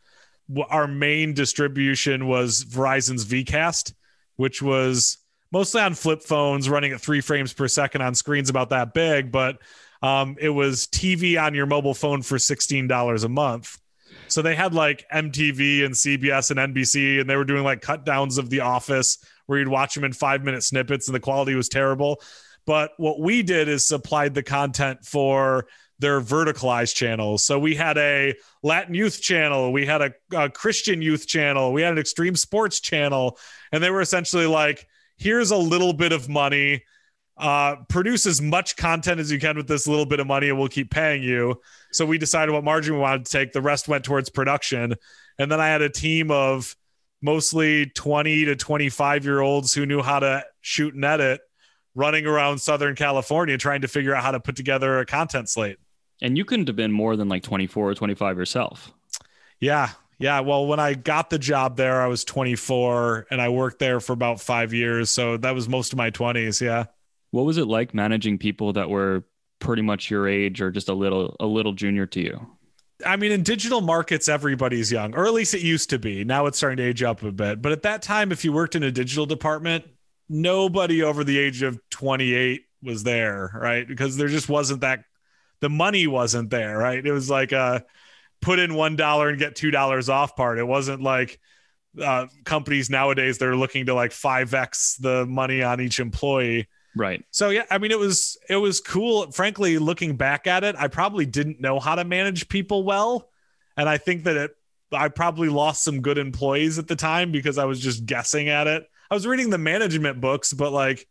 Our 0.70 0.88
main 0.88 1.34
distribution 1.34 2.28
was 2.28 2.64
Verizon's 2.64 3.26
VCast, 3.26 3.94
which 4.38 4.62
was 4.62 5.18
mostly 5.52 5.82
on 5.82 5.94
flip 5.94 6.24
phones 6.24 6.70
running 6.70 6.94
at 6.94 7.02
3 7.02 7.22
frames 7.22 7.54
per 7.54 7.68
second 7.68 8.02
on 8.02 8.16
screens 8.16 8.50
about 8.50 8.70
that 8.70 8.94
big, 8.94 9.32
but 9.32 9.60
um, 10.02 10.36
it 10.40 10.50
was 10.50 10.88
TV 10.88 11.42
on 11.42 11.54
your 11.54 11.66
mobile 11.66 11.94
phone 11.94 12.22
for 12.22 12.38
$16 12.38 13.24
a 13.24 13.30
month. 13.30 13.78
So 14.30 14.42
they 14.42 14.56
had 14.56 14.74
like 14.74 15.06
MTV 15.14 15.86
and 15.86 15.94
CBS 15.94 16.52
and 16.52 16.74
NBC, 16.74 17.20
and 17.22 17.30
they 17.30 17.36
were 17.36 17.46
doing 17.46 17.64
like 17.64 17.82
cut 17.82 18.06
downs 18.06 18.38
of 18.38 18.50
The 18.50 18.62
Office 18.62 19.18
where 19.46 19.60
you'd 19.60 19.68
watch 19.68 19.96
them 19.96 20.04
in 20.04 20.14
five 20.14 20.44
minute 20.44 20.64
snippets 20.64 21.08
and 21.08 21.16
the 21.16 21.20
quality 21.20 21.56
was 21.56 21.70
terrible. 21.70 22.22
But 22.66 22.92
what 22.98 23.20
we 23.20 23.44
did 23.44 23.70
is 23.70 23.88
supplied 23.88 24.34
the 24.34 24.44
content 24.44 25.06
for 25.06 25.68
their 26.00 26.22
verticalized 26.22 26.96
channels. 26.96 27.44
So 27.44 27.58
we 27.58 27.76
had 27.76 27.98
a 27.98 28.36
Latin 28.62 28.94
youth 28.94 29.22
channel, 29.22 29.72
we 29.72 29.86
had 29.86 30.02
a, 30.02 30.14
a, 30.36 30.50
Christian 30.50 31.02
youth 31.02 31.26
channel, 31.26 31.74
we 31.74 31.82
had 31.82 31.94
an 31.94 31.98
extreme 31.98 32.36
sports 32.36 32.80
channel, 32.80 33.40
and 33.72 33.82
they 33.82 33.90
were 33.90 34.02
essentially 34.02 34.46
like, 34.46 34.86
here's 35.18 35.50
a 35.50 35.58
little 35.58 35.94
bit 35.94 36.12
of 36.12 36.30
money 36.30 36.84
uh, 37.38 37.76
produce 37.88 38.26
as 38.26 38.42
much 38.42 38.76
content 38.76 39.20
as 39.20 39.32
you 39.32 39.40
can 39.40 39.58
with 39.58 39.68
this 39.68 39.88
little 39.88 40.06
bit 40.06 40.20
of 40.20 40.28
money 40.28 40.50
and 40.50 40.58
we'll 40.58 40.68
keep 40.68 40.90
paying 40.90 41.22
you. 41.22 41.60
So 41.92 42.06
we 42.06 42.18
decided 42.18 42.52
what 42.52 42.64
margin 42.64 42.96
we 42.96 43.00
wanted 43.00 43.26
to 43.26 43.32
take. 43.32 43.52
The 43.52 43.62
rest 43.62 43.88
went 43.88 44.04
towards 44.04 44.30
production. 44.30 44.96
And 45.38 45.52
then 45.52 45.60
I 45.60 45.68
had 45.68 45.82
a 45.82 45.90
team 45.90 46.32
of 46.32 46.76
mostly 47.22 47.88
20 47.88 48.46
to 48.46 48.56
25 48.56 49.26
year 49.26 49.42
olds 49.42 49.74
who 49.74 49.86
knew 49.86 50.02
how 50.02 50.20
to 50.20 50.44
shoot 50.62 50.94
and 50.94 51.06
edit 51.06 51.42
running 51.96 52.26
around 52.26 52.60
Southern 52.60 52.96
California 52.96 53.58
trying 53.58 53.82
to 53.82 53.88
figure 53.88 54.16
out 54.16 54.24
how 54.24 54.32
to 54.32 54.40
put 54.40 54.56
together 54.56 55.00
a 55.00 55.06
content 55.06 55.50
slate. 55.50 55.78
And 56.22 56.38
you 56.38 56.46
couldn't 56.46 56.68
have 56.68 56.76
been 56.76 56.92
more 56.92 57.16
than 57.16 57.30
like 57.30 57.44
24 57.44 57.90
or 57.90 57.96
25 57.96 58.38
yourself. 58.38 58.92
Yeah. 59.60 59.90
Yeah. 60.20 60.40
Well, 60.40 60.66
when 60.66 60.80
I 60.80 60.96
got 60.96 61.30
the 61.30 61.38
job 61.38 61.78
there, 61.78 62.02
I 62.02 62.08
was 62.08 62.24
24 62.24 63.28
and 63.30 63.40
I 63.40 63.50
worked 63.50 63.78
there 63.80 64.00
for 64.00 64.14
about 64.14 64.42
five 64.42 64.74
years. 64.74 65.12
So 65.12 65.38
that 65.38 65.54
was 65.54 65.70
most 65.70 65.94
of 65.94 65.98
my 65.98 66.10
20s. 66.10 66.60
Yeah. 66.60 66.86
What 67.32 67.46
was 67.46 67.58
it 67.58 67.68
like 67.68 67.94
managing 67.94 68.38
people 68.38 68.74
that 68.74 68.90
were 68.90 69.24
pretty 69.60 69.82
much 69.82 70.10
your 70.10 70.28
age 70.28 70.62
or 70.62 70.72
just 70.72 70.90
a 70.90 70.94
little 70.94 71.36
a 71.40 71.46
little 71.46 71.74
junior 71.74 72.06
to 72.08 72.22
you? 72.22 72.58
I 73.06 73.16
mean, 73.16 73.32
in 73.32 73.44
digital 73.44 73.82
markets, 73.82 74.28
everybody's 74.28 74.92
young, 74.92 75.14
or 75.14 75.26
at 75.28 75.34
least 75.34 75.54
it 75.54 75.62
used 75.62 75.92
to 75.92 76.00
be. 76.00 76.24
Now 76.24 76.48
it's 76.48 76.58
starting 76.58 76.78
to 76.78 76.84
age 76.84 77.04
up 77.04 77.22
a 77.22 77.32
bit. 77.32 77.62
But 77.62 77.72
at 77.72 77.84
that 77.84 78.02
time, 78.02 78.32
if 78.32 78.44
you 78.44 78.52
worked 78.52 78.76
in 78.76 78.84
a 78.84 78.92
digital 78.92 79.26
department, 79.26 79.86
nobody 80.30 81.04
over 81.04 81.24
the 81.24 81.38
age 81.38 81.62
of 81.62 81.80
28 81.92 82.64
was 82.82 83.04
there, 83.04 83.52
right? 83.54 83.88
Because 83.88 84.18
there 84.18 84.28
just 84.28 84.50
wasn't 84.50 84.82
that, 84.82 85.04
the 85.60 85.70
money 85.70 86.08
wasn't 86.08 86.50
there, 86.50 86.78
right? 86.78 87.06
It 87.06 87.12
was 87.12 87.30
like 87.30 87.52
a 87.52 87.86
put 88.42 88.60
in 88.60 88.72
$1 88.72 89.30
and 89.30 89.40
get 89.40 89.56
$2 89.56 90.10
off 90.10 90.36
part. 90.36 90.58
It 90.58 90.68
wasn't 90.68 91.02
like 91.02 91.40
uh, 92.02 92.28
companies 92.46 92.90
nowadays 92.90 93.38
that 93.38 93.48
are 93.48 93.56
looking 93.56 93.88
to 93.88 93.94
like 93.94 94.12
5x 94.12 94.98
the 95.00 95.26
money 95.26 95.64
on 95.64 95.82
each 95.82 96.00
employee. 96.00 96.68
Right. 96.98 97.24
So 97.32 97.50
yeah, 97.50 97.66
I 97.70 97.78
mean 97.78 97.92
it 97.92 98.00
was 98.00 98.38
it 98.50 98.56
was 98.56 98.82
cool. 98.82 99.32
Frankly, 99.32 99.78
looking 99.78 100.16
back 100.16 100.48
at 100.48 100.64
it, 100.64 100.76
I 100.78 100.88
probably 100.88 101.26
didn't 101.26 101.62
know 101.62 101.80
how 101.80 101.96
to 101.96 102.04
manage 102.04 102.50
people 102.50 102.84
well. 102.84 103.30
And 103.76 103.88
I 103.88 103.98
think 103.98 104.24
that 104.24 104.36
it 104.38 104.52
I 104.92 105.10
probably 105.10 105.50
lost 105.50 105.84
some 105.84 106.02
good 106.02 106.18
employees 106.18 106.80
at 106.80 106.88
the 106.88 106.96
time 106.96 107.32
because 107.32 107.58
I 107.58 107.66
was 107.66 107.80
just 107.80 108.06
guessing 108.06 108.50
at 108.50 108.68
it. 108.68 108.84
I 109.10 109.14
was 109.14 109.28
reading 109.28 109.50
the 109.50 109.58
management 109.58 110.20
books, 110.22 110.54
but 110.54 110.72
like 110.72 111.08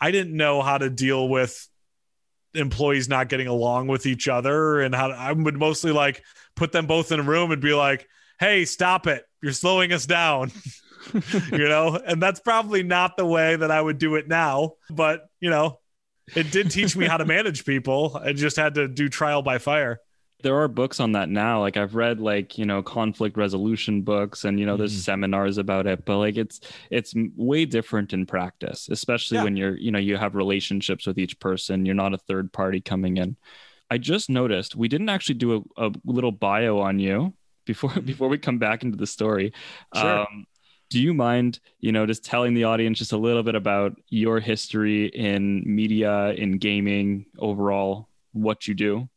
I 0.00 0.10
didn't 0.10 0.36
know 0.36 0.62
how 0.62 0.78
to 0.78 0.90
deal 0.90 1.28
with 1.28 1.68
employees 2.54 3.08
not 3.08 3.28
getting 3.28 3.46
along 3.46 3.88
with 3.88 4.06
each 4.06 4.28
other 4.28 4.80
and 4.80 4.94
how 4.94 5.08
to, 5.08 5.14
I 5.14 5.32
would 5.32 5.56
mostly 5.56 5.92
like 5.92 6.22
put 6.54 6.72
them 6.72 6.86
both 6.86 7.12
in 7.12 7.20
a 7.20 7.22
room 7.22 7.50
and 7.50 7.60
be 7.60 7.74
like, 7.74 8.08
"Hey, 8.38 8.64
stop 8.64 9.06
it. 9.06 9.24
You're 9.42 9.52
slowing 9.52 9.92
us 9.92 10.06
down." 10.06 10.52
you 11.52 11.68
know, 11.68 12.00
and 12.06 12.22
that's 12.22 12.40
probably 12.40 12.82
not 12.82 13.16
the 13.16 13.26
way 13.26 13.56
that 13.56 13.70
I 13.70 13.80
would 13.80 13.98
do 13.98 14.16
it 14.16 14.28
now. 14.28 14.74
But, 14.90 15.28
you 15.40 15.50
know, 15.50 15.80
it 16.34 16.50
did 16.50 16.70
teach 16.70 16.96
me 16.96 17.06
how 17.06 17.16
to 17.16 17.24
manage 17.24 17.64
people. 17.64 18.20
I 18.22 18.32
just 18.32 18.56
had 18.56 18.74
to 18.74 18.88
do 18.88 19.08
trial 19.08 19.42
by 19.42 19.58
fire. 19.58 20.00
There 20.42 20.56
are 20.56 20.68
books 20.68 21.00
on 21.00 21.12
that 21.12 21.30
now. 21.30 21.60
Like 21.60 21.76
I've 21.76 21.94
read 21.94 22.20
like, 22.20 22.58
you 22.58 22.66
know, 22.66 22.82
conflict 22.82 23.36
resolution 23.36 24.02
books 24.02 24.44
and 24.44 24.60
you 24.60 24.66
know, 24.66 24.76
there's 24.76 24.94
mm. 24.94 25.02
seminars 25.02 25.56
about 25.56 25.86
it, 25.86 26.04
but 26.04 26.18
like 26.18 26.36
it's 26.36 26.60
it's 26.90 27.14
way 27.34 27.64
different 27.64 28.12
in 28.12 28.26
practice, 28.26 28.88
especially 28.90 29.38
yeah. 29.38 29.44
when 29.44 29.56
you're, 29.56 29.76
you 29.76 29.90
know, 29.90 29.98
you 29.98 30.18
have 30.18 30.34
relationships 30.34 31.06
with 31.06 31.18
each 31.18 31.38
person. 31.40 31.86
You're 31.86 31.94
not 31.94 32.12
a 32.12 32.18
third 32.18 32.52
party 32.52 32.82
coming 32.82 33.16
in. 33.16 33.36
I 33.90 33.96
just 33.96 34.28
noticed 34.28 34.76
we 34.76 34.88
didn't 34.88 35.08
actually 35.08 35.36
do 35.36 35.64
a, 35.76 35.86
a 35.86 35.92
little 36.04 36.32
bio 36.32 36.78
on 36.78 36.98
you 36.98 37.32
before 37.64 37.90
before 38.04 38.28
we 38.28 38.38
come 38.38 38.58
back 38.58 38.82
into 38.82 38.96
the 38.96 39.06
story. 39.06 39.52
Sure. 39.94 40.20
Um, 40.20 40.46
do 40.94 41.02
you 41.02 41.12
mind 41.12 41.58
you 41.80 41.90
know 41.90 42.06
just 42.06 42.24
telling 42.24 42.54
the 42.54 42.62
audience 42.62 43.00
just 43.00 43.10
a 43.10 43.16
little 43.16 43.42
bit 43.42 43.56
about 43.56 44.00
your 44.10 44.38
history 44.38 45.06
in 45.06 45.60
media 45.66 46.28
in 46.34 46.52
gaming 46.52 47.26
overall 47.40 48.08
what 48.32 48.68
you 48.68 48.74
do? 48.74 49.08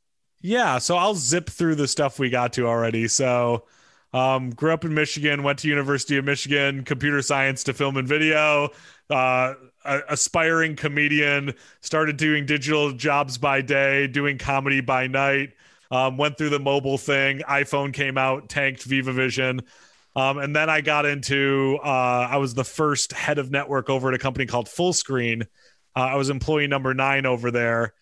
Yeah 0.41 0.79
so 0.79 0.97
i'll 0.97 1.13
zip 1.13 1.47
through 1.47 1.75
the 1.75 1.87
stuff 1.87 2.17
we 2.17 2.31
got 2.31 2.51
to 2.53 2.65
already. 2.65 3.07
So 3.07 3.65
um, 4.11 4.49
grew 4.49 4.73
up 4.73 4.85
in 4.85 4.93
michigan 4.95 5.43
went 5.43 5.59
to 5.59 5.67
university 5.67 6.17
of 6.17 6.25
michigan 6.25 6.83
computer 6.83 7.21
science 7.21 7.63
to 7.65 7.73
film 7.73 7.97
and 7.97 8.07
video 8.07 8.69
uh, 9.11 9.53
aspiring 10.09 10.75
comedian 10.75 11.53
started 11.81 12.17
doing 12.17 12.45
digital 12.45 12.91
jobs 12.93 13.37
by 13.37 13.61
day 13.61 14.07
doing 14.07 14.37
comedy 14.39 14.81
by 14.81 15.05
night 15.05 15.51
um, 15.91 16.17
went 16.17 16.37
through 16.37 16.49
the 16.49 16.59
mobile 16.59 16.97
thing. 16.97 17.39
iphone 17.49 17.93
came 17.93 18.17
out 18.17 18.49
tanked 18.49 18.83
viva 18.83 19.13
vision 19.13 19.61
um, 20.17 20.39
and 20.39 20.56
then 20.56 20.67
I 20.67 20.82
got 20.82 21.06
into, 21.06 21.77
uh, 21.84 22.27
I 22.32 22.38
was 22.38 22.56
the 22.56 22.63
first 22.63 23.13
head 23.13 23.38
of 23.38 23.51
network 23.51 23.88
over 23.88 24.08
at 24.08 24.15
a 24.15 24.17
company 24.17 24.47
called 24.47 24.65
Fullscreen. 24.65 25.43
Uh, 25.95 25.99
I 25.99 26.15
was 26.15 26.32
employee 26.32 26.65
number 26.65 26.95
nine 26.95 27.27
over 27.27 27.51
there. 27.51 27.93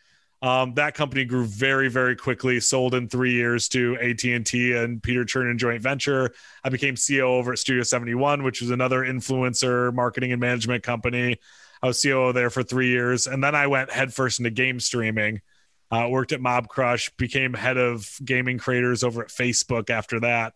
Um, 0.42 0.76
that 0.76 0.94
company 0.94 1.26
grew 1.26 1.46
very, 1.46 1.90
very 1.90 2.16
quickly. 2.16 2.62
Sold 2.62 2.96
in 2.96 3.10
three 3.10 3.34
years 3.34 3.68
to 3.70 3.98
AT 3.98 4.24
and 4.24 4.46
T 4.46 4.72
and 4.74 5.04
Peter 5.04 5.26
Chernin 5.26 5.58
joint 5.58 5.82
venture. 5.82 6.34
I 6.64 6.70
became 6.70 6.96
CEO 6.96 7.24
over 7.24 7.52
at 7.52 7.60
Studio 7.60 7.84
71, 7.84 8.44
which 8.44 8.62
was 8.62 8.70
another 8.70 9.02
influencer 9.02 9.94
marketing 9.94 10.32
and 10.32 10.40
management 10.40 10.84
company. 10.84 11.38
I 11.84 11.88
was 11.88 12.02
COO 12.02 12.32
there 12.32 12.50
for 12.50 12.64
three 12.64 12.90
years, 12.90 13.28
and 13.28 13.44
then 13.44 13.56
I 13.56 13.68
went 13.68 13.92
headfirst 13.92 14.40
into 14.40 14.52
game 14.52 14.80
streaming. 14.80 15.42
Uh, 15.92 16.08
worked 16.10 16.32
at 16.32 16.40
Mobcrush, 16.40 17.12
became 17.18 17.54
head 17.54 17.78
of 17.78 18.10
gaming 18.24 18.58
creators 18.58 19.04
over 19.04 19.22
at 19.22 19.30
Facebook 19.30 19.90
after 19.90 20.22
that. 20.22 20.54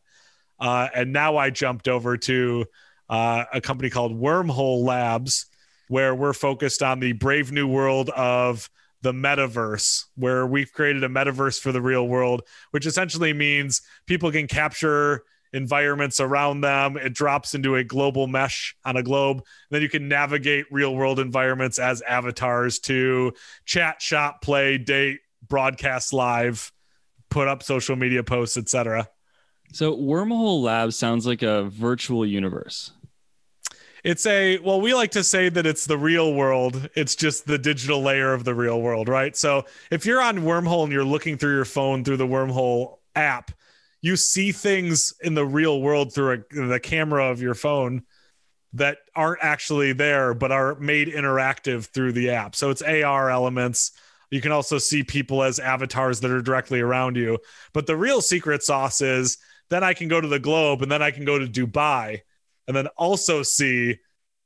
Uh, 0.60 0.88
and 0.94 1.14
now 1.14 1.38
I 1.38 1.50
jumped 1.50 1.88
over 1.88 2.18
to 2.18 2.66
uh, 3.10 3.46
a 3.54 3.62
company 3.62 3.90
called 3.90 4.20
Wormhole 4.20 4.84
Labs, 4.84 5.46
where 5.88 6.14
we're 6.14 6.34
focused 6.34 6.84
on 6.84 7.00
the 7.00 7.14
brave 7.14 7.52
new 7.52 7.68
world 7.68 8.10
of 8.10 8.70
the 9.02 9.12
metaverse, 9.12 10.06
where 10.16 10.46
we've 10.46 10.72
created 10.72 11.04
a 11.04 11.10
metaverse 11.10 11.60
for 11.60 11.72
the 11.72 11.82
real 11.82 12.08
world, 12.08 12.42
which 12.72 12.86
essentially 12.86 13.34
means 13.34 13.82
people 14.06 14.32
can 14.32 14.48
capture 14.48 15.24
environments 15.54 16.20
around 16.20 16.62
them. 16.62 16.98
It 16.98 17.14
drops 17.14 17.56
into 17.56 17.76
a 17.76 17.84
global 17.84 18.28
mesh 18.28 18.76
on 18.86 18.98
a 18.98 19.04
globe. 19.04 19.44
Then 19.72 19.82
you 19.82 19.90
can 19.90 20.08
navigate 20.08 20.66
real 20.72 20.96
world 20.96 21.20
environments 21.20 21.80
as 21.80 22.02
avatars 22.02 22.80
to 22.80 23.34
chat, 23.66 24.02
shop, 24.02 24.42
play, 24.42 24.78
date, 24.78 25.20
broadcast 25.48 26.14
live, 26.14 26.72
put 27.30 27.48
up 27.48 27.64
social 27.64 27.96
media 27.96 28.24
posts, 28.24 28.58
etc. 28.58 29.08
So 29.72 29.96
Wormhole 29.96 30.64
Labs 30.64 30.96
sounds 30.96 31.28
like 31.28 31.42
a 31.42 31.64
virtual 31.64 32.26
universe. 32.26 32.92
It's 34.04 34.26
a 34.26 34.58
well, 34.60 34.80
we 34.80 34.94
like 34.94 35.12
to 35.12 35.24
say 35.24 35.50
that 35.50 35.66
it's 35.66 35.86
the 35.86 35.98
real 35.98 36.34
world. 36.34 36.90
It's 36.96 37.16
just 37.16 37.46
the 37.46 37.58
digital 37.58 38.02
layer 38.02 38.34
of 38.34 38.46
the 38.46 38.56
real 38.56 38.82
world, 38.82 39.10
right? 39.10 39.36
So 39.36 39.66
if 39.92 40.06
you're 40.06 40.22
on 40.22 40.40
Wormhole 40.40 40.84
and 40.84 40.94
you're 40.94 41.04
looking 41.04 41.38
through 41.38 41.56
your 41.56 41.66
phone 41.66 42.04
through 42.04 42.18
the 42.18 42.28
Wormhole 42.28 43.00
app, 43.16 43.52
you 44.02 44.16
see 44.16 44.52
things 44.52 45.14
in 45.22 45.34
the 45.34 45.46
real 45.46 45.82
world 45.82 46.14
through 46.14 46.46
a, 46.52 46.68
the 46.68 46.80
camera 46.80 47.30
of 47.30 47.42
your 47.42 47.56
phone 47.56 48.04
that 48.74 49.00
aren't 49.16 49.44
actually 49.44 49.94
there, 49.94 50.34
but 50.34 50.52
are 50.52 50.76
made 50.76 51.10
interactive 51.10 51.86
through 51.88 52.14
the 52.14 52.30
app. 52.30 52.56
So 52.56 52.70
it's 52.70 52.82
AR 52.82 53.30
elements. 53.30 53.92
You 54.32 54.42
can 54.42 54.52
also 54.52 54.78
see 54.78 55.04
people 55.04 55.44
as 55.44 55.60
avatars 55.60 56.20
that 56.22 56.32
are 56.32 56.42
directly 56.42 56.80
around 56.80 57.18
you. 57.18 57.40
But 57.74 57.88
the 57.88 57.98
real 57.98 58.22
secret 58.22 58.64
sauce 58.64 59.02
is 59.02 59.40
then 59.70 59.84
I 59.84 59.94
can 59.94 60.08
go 60.08 60.20
to 60.20 60.28
the 60.28 60.40
globe 60.40 60.82
and 60.82 60.92
then 60.92 61.02
I 61.02 61.12
can 61.12 61.26
go 61.26 61.40
to 61.40 61.48
Dubai 61.48 62.22
and 62.68 62.76
then 62.76 62.88
also 62.98 63.44
see 63.44 64.00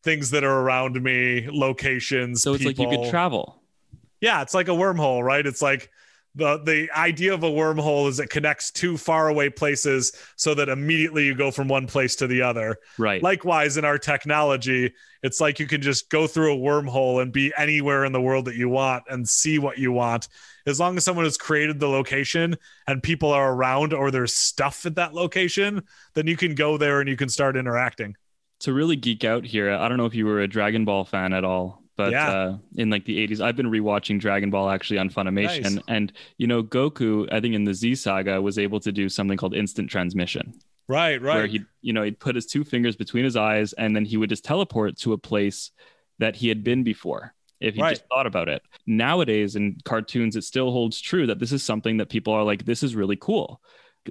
things 0.04 0.30
that 0.32 0.44
are 0.44 0.60
around 0.60 1.02
me, 1.02 1.48
locations. 1.50 2.42
So 2.42 2.54
it's 2.54 2.64
people. 2.64 2.86
like 2.86 2.92
you 2.92 3.00
could 3.00 3.10
travel. 3.10 3.62
Yeah, 4.22 4.42
it's 4.42 4.54
like 4.54 4.68
a 4.68 4.72
wormhole, 4.72 5.24
right? 5.24 5.46
It's 5.46 5.62
like 5.62 5.90
the 6.36 6.58
the 6.64 6.90
idea 6.98 7.34
of 7.34 7.44
a 7.44 7.50
wormhole 7.50 8.10
is 8.10 8.20
it 8.20 8.30
connects 8.30 8.72
two 8.72 8.98
far 8.98 9.28
away 9.28 9.50
places 9.50 10.12
so 10.36 10.56
that 10.56 10.70
immediately 10.70 11.26
you 11.26 11.36
go 11.36 11.52
from 11.52 11.68
one 11.68 11.86
place 11.86 12.16
to 12.18 12.28
the 12.28 12.42
other. 12.42 12.78
Right. 12.98 13.22
Likewise, 13.22 13.78
in 13.78 13.86
our 13.86 13.98
technology, 14.00 14.94
it's 15.22 15.40
like 15.40 15.60
you 15.60 15.68
can 15.68 15.82
just 15.82 16.10
go 16.10 16.26
through 16.26 16.54
a 16.54 16.58
wormhole 16.58 17.22
and 17.22 17.32
be 17.32 17.54
anywhere 17.58 18.04
in 18.04 18.12
the 18.12 18.22
world 18.22 18.46
that 18.46 18.56
you 18.56 18.68
want 18.68 19.04
and 19.10 19.28
see 19.28 19.60
what 19.60 19.78
you 19.78 19.92
want. 19.92 20.28
As 20.66 20.80
long 20.80 20.98
as 20.98 21.04
someone 21.04 21.26
has 21.26 21.38
created 21.38 21.80
the 21.80 21.88
location 21.88 22.56
and 22.88 23.04
people 23.04 23.32
are 23.32 23.54
around 23.54 23.94
or 23.94 24.10
there's 24.12 24.34
stuff 24.34 24.86
at 24.86 24.96
that 24.96 25.14
location, 25.14 25.84
then 26.14 26.26
you 26.26 26.38
can 26.38 26.56
go 26.56 26.78
there 26.78 27.00
and 27.00 27.10
you 27.10 27.18
can 27.18 27.30
start 27.30 27.56
interacting. 27.58 28.16
to 28.62 28.74
really 28.74 28.96
geek 28.96 29.24
out 29.24 29.46
here, 29.46 29.72
I 29.72 29.88
don't 29.90 29.98
know 29.98 30.06
if 30.06 30.16
you 30.16 30.26
were 30.26 30.40
a 30.40 30.48
Dragon 30.48 30.86
Ball 30.86 31.04
fan 31.04 31.34
at 31.34 31.44
all, 31.44 31.83
but 31.96 32.12
Yeah. 32.12 32.32
uh, 32.32 32.58
in 32.76 32.90
like 32.90 33.06
the 33.06 33.18
80s, 33.28 33.40
I've 33.42 33.56
been 33.56 33.68
rewatching 33.70 34.20
Dragon 34.20 34.50
Ball 34.50 34.70
actually 34.70 34.98
on 35.00 35.10
Funimation. 35.10 35.76
Nice. 35.76 35.84
And, 35.88 36.12
you 36.38 36.48
know, 36.48 36.64
Goku, 36.64 37.28
I 37.32 37.40
think 37.40 37.56
in 37.56 37.64
the 37.64 37.74
Z 37.74 37.96
Saga, 37.96 38.42
was 38.42 38.58
able 38.58 38.80
to 38.82 38.92
do 38.92 39.10
something 39.10 39.38
called 39.38 39.54
instant 39.56 39.90
transmission, 39.90 40.54
Right, 40.88 41.22
right. 41.22 41.36
where 41.36 41.48
he, 41.48 41.62
you 41.82 41.94
know, 41.94 42.04
he'd 42.04 42.20
put 42.20 42.36
his 42.36 42.46
two 42.46 42.64
fingers 42.64 42.96
between 42.96 43.24
his 43.24 43.36
eyes 43.36 43.74
and 43.74 43.96
then 43.96 44.06
he 44.06 44.18
would 44.18 44.30
just 44.30 44.44
teleport 44.46 44.98
to 45.00 45.14
a 45.14 45.18
place 45.18 45.72
that 46.20 46.36
he 46.36 46.48
had 46.50 46.64
been 46.64 46.84
before. 46.84 47.34
If 47.60 47.76
he 47.76 47.82
Right. 47.82 47.92
just 47.92 48.04
thought 48.10 48.28
about 48.28 48.50
it. 48.50 48.62
Nowadays 48.86 49.56
in 49.56 49.78
cartoons, 49.86 50.36
it 50.36 50.44
still 50.44 50.72
holds 50.72 51.00
true 51.00 51.28
that 51.28 51.40
this 51.40 51.52
is 51.54 51.64
something 51.64 51.98
that 51.98 52.10
people 52.10 52.34
are 52.34 52.44
like, 52.44 52.66
this 52.66 52.84
is 52.84 52.96
really 52.96 53.16
cool. 53.16 53.62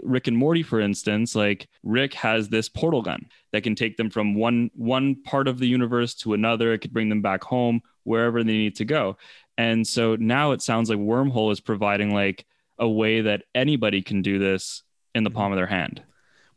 Rick 0.02 0.26
and 0.26 0.36
Morty, 0.36 0.62
for 0.62 0.80
instance, 0.80 1.34
like 1.34 1.68
Rick 1.82 2.14
has 2.14 2.48
this 2.48 2.68
portal 2.68 3.02
gun 3.02 3.26
that 3.52 3.62
can 3.62 3.74
take 3.74 3.96
them 3.96 4.10
from 4.10 4.34
one 4.34 4.70
one 4.74 5.22
part 5.22 5.48
of 5.48 5.58
the 5.58 5.66
universe 5.66 6.14
to 6.16 6.34
another. 6.34 6.72
It 6.72 6.78
could 6.78 6.92
bring 6.92 7.08
them 7.08 7.22
back 7.22 7.42
home 7.44 7.82
wherever 8.04 8.42
they 8.42 8.52
need 8.52 8.76
to 8.76 8.84
go. 8.84 9.16
And 9.58 9.86
so 9.86 10.16
now 10.16 10.52
it 10.52 10.62
sounds 10.62 10.88
like 10.88 10.98
Wormhole 10.98 11.52
is 11.52 11.60
providing 11.60 12.14
like 12.14 12.46
a 12.78 12.88
way 12.88 13.20
that 13.20 13.44
anybody 13.54 14.02
can 14.02 14.22
do 14.22 14.38
this 14.38 14.82
in 15.14 15.24
the 15.24 15.30
mm-hmm. 15.30 15.38
palm 15.38 15.52
of 15.52 15.56
their 15.56 15.66
hand. 15.66 16.02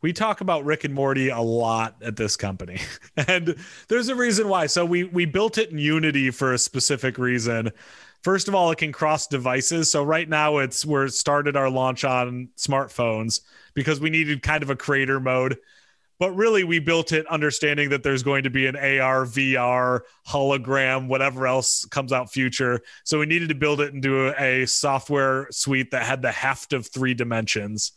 we 0.02 0.13
talk 0.13 0.41
about 0.41 0.65
Rick 0.65 0.84
and 0.84 0.93
Morty 0.93 1.30
a 1.30 1.41
lot 1.41 1.95
at 2.02 2.15
this 2.15 2.36
company. 2.36 2.80
and 3.28 3.56
there's 3.88 4.08
a 4.10 4.15
reason 4.15 4.48
why. 4.48 4.67
So 4.67 4.86
we 4.86 5.04
we 5.06 5.26
built 5.26 5.58
it 5.58 5.71
in 5.71 5.78
Unity 5.78 6.32
for 6.32 6.54
a 6.54 6.58
specific 6.58 7.17
reason. 7.17 7.71
First 8.25 8.47
of 8.47 8.55
all, 8.55 8.71
it 8.71 8.79
can 8.79 8.91
cross 8.91 9.27
devices. 9.27 9.91
So 9.91 10.01
right 10.03 10.27
now 10.27 10.57
it's 10.57 10.83
we're 10.83 11.09
started 11.09 11.55
our 11.55 11.69
launch 11.69 12.03
on 12.03 12.49
smartphones 12.57 13.41
because 13.75 13.99
we 13.99 14.09
needed 14.09 14.41
kind 14.41 14.63
of 14.63 14.71
a 14.71 14.75
creator 14.75 15.19
mode. 15.19 15.59
But 16.17 16.31
really 16.31 16.63
we 16.63 16.79
built 16.79 17.11
it 17.11 17.27
understanding 17.27 17.89
that 17.89 18.01
there's 18.01 18.23
going 18.23 18.45
to 18.45 18.49
be 18.49 18.65
an 18.65 18.77
AR, 18.77 19.25
VR, 19.25 19.99
hologram, 20.27 21.07
whatever 21.07 21.45
else 21.45 21.85
comes 21.85 22.11
out 22.11 22.31
future. 22.31 22.81
So 23.03 23.19
we 23.19 23.27
needed 23.27 23.49
to 23.49 23.55
build 23.55 23.79
it 23.79 23.93
into 23.93 24.33
a, 24.41 24.65
software 24.65 25.47
suite 25.51 25.91
that 25.91 26.01
had 26.01 26.23
the 26.23 26.31
heft 26.31 26.73
of 26.73 26.88
three 26.88 27.13
dimensions. 27.13 27.91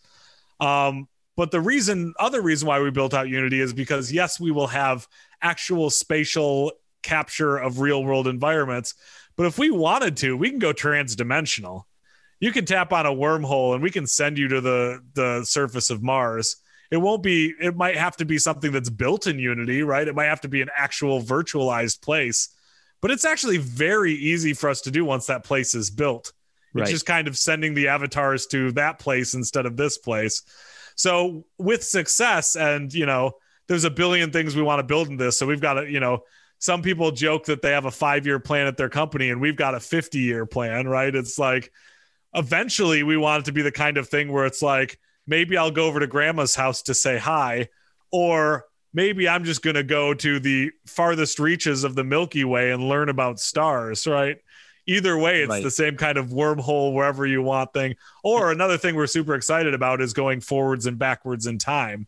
Um, 0.60 1.08
but 1.38 1.52
the 1.52 1.62
reason, 1.62 2.12
other 2.20 2.42
reason 2.42 2.68
why 2.68 2.82
we 2.82 2.90
built 2.90 3.14
out 3.14 3.30
Unity 3.30 3.62
is 3.62 3.72
because 3.72 4.12
yes, 4.12 4.38
we 4.38 4.50
will 4.50 4.66
have 4.66 5.08
actual 5.40 5.88
spatial 5.88 6.72
capture 7.02 7.56
of 7.56 7.80
real 7.80 8.04
world 8.04 8.26
environments. 8.26 8.94
But 9.38 9.46
if 9.46 9.57
we 9.57 9.70
wanted 9.70 10.16
to, 10.18 10.37
we 10.37 10.51
can 10.51 10.59
go 10.59 10.72
transdimensional. 10.72 11.85
You 12.40 12.51
can 12.51 12.64
tap 12.64 12.92
on 12.92 13.07
a 13.07 13.12
wormhole 13.12 13.72
and 13.72 13.83
we 13.83 13.90
can 13.90 14.07
send 14.07 14.37
you 14.37 14.48
to 14.48 14.61
the 14.61 15.01
the 15.14 15.44
surface 15.44 15.90
of 15.90 16.03
Mars. 16.03 16.57
It 16.90 16.96
won't 16.96 17.22
be. 17.22 17.55
It 17.61 17.77
might 17.77 17.96
have 17.96 18.16
to 18.16 18.24
be 18.24 18.38
something 18.38 18.72
that's 18.72 18.90
built 18.90 19.29
in 19.29 19.38
Unity, 19.38 19.83
right? 19.83 20.07
It 20.07 20.16
might 20.16 20.24
have 20.24 20.40
to 20.42 20.48
be 20.48 20.61
an 20.61 20.70
actual 20.77 21.22
virtualized 21.22 22.03
place. 22.03 22.48
But 23.01 23.12
it's 23.12 23.24
actually 23.24 23.59
very 23.59 24.12
easy 24.12 24.55
for 24.55 24.68
us 24.68 24.81
to 24.83 24.90
do 24.90 25.05
once 25.05 25.27
that 25.27 25.44
place 25.44 25.74
is 25.74 25.88
built. 25.88 26.33
It's 26.74 26.81
Right. 26.81 26.88
just 26.88 27.07
kind 27.07 27.29
of 27.29 27.38
sending 27.38 27.74
the 27.74 27.88
avatars 27.88 28.46
to 28.48 28.72
that 28.72 28.98
place 28.98 29.35
instead 29.35 29.66
of 29.66 29.77
this 29.77 29.98
place. 29.98 30.42
So 30.96 31.44
with 31.59 31.85
success, 31.85 32.57
and 32.57 32.92
you 32.92 33.07
know, 33.07 33.33
there's 33.68 33.85
a 33.85 33.90
billion 33.90 34.33
things 34.33 34.57
we 34.57 34.62
want 34.62 34.81
to 34.81 34.83
build 34.83 35.09
in 35.09 35.16
this. 35.16 35.38
So 35.38 35.46
we've 35.46 35.61
got 35.61 35.74
to, 35.74 35.88
you 35.88 36.01
know, 36.01 36.24
some 36.58 36.82
people 36.82 37.10
joke 37.12 37.44
that 37.46 37.62
they 37.62 37.70
have 37.70 37.84
a 37.84 37.90
five 37.90 38.26
year 38.26 38.38
plan 38.40 38.66
at 38.66 38.76
their 38.76 38.88
company, 38.88 39.30
and 39.30 39.40
we've 39.40 39.56
got 39.56 39.74
a 39.74 39.80
50 39.80 40.18
year 40.18 40.46
plan, 40.46 40.86
right? 40.88 41.14
It's 41.14 41.38
like 41.38 41.72
eventually 42.34 43.02
we 43.02 43.16
want 43.16 43.42
it 43.42 43.44
to 43.46 43.52
be 43.52 43.62
the 43.62 43.72
kind 43.72 43.96
of 43.96 44.08
thing 44.08 44.32
where 44.32 44.46
it's 44.46 44.62
like 44.62 44.98
maybe 45.26 45.56
I'll 45.56 45.70
go 45.70 45.86
over 45.86 46.00
to 46.00 46.06
grandma's 46.06 46.54
house 46.54 46.82
to 46.82 46.94
say 46.94 47.18
hi, 47.18 47.68
or 48.10 48.64
maybe 48.92 49.28
I'm 49.28 49.44
just 49.44 49.62
going 49.62 49.76
to 49.76 49.82
go 49.82 50.14
to 50.14 50.40
the 50.40 50.70
farthest 50.86 51.38
reaches 51.38 51.84
of 51.84 51.94
the 51.94 52.04
Milky 52.04 52.44
Way 52.44 52.72
and 52.72 52.88
learn 52.88 53.08
about 53.08 53.38
stars, 53.38 54.06
right? 54.06 54.38
Either 54.86 55.18
way, 55.18 55.42
it's 55.42 55.50
Right. 55.50 55.62
the 55.62 55.70
same 55.70 55.96
kind 55.96 56.16
of 56.16 56.28
wormhole 56.28 56.94
wherever 56.94 57.26
you 57.26 57.42
want 57.42 57.74
thing. 57.74 57.94
Or 58.24 58.50
another 58.50 58.78
thing 58.78 58.94
we're 58.94 59.06
super 59.06 59.34
excited 59.34 59.74
about 59.74 60.00
is 60.00 60.14
going 60.14 60.40
forwards 60.40 60.86
and 60.86 60.98
backwards 60.98 61.46
in 61.46 61.58
time. 61.58 62.06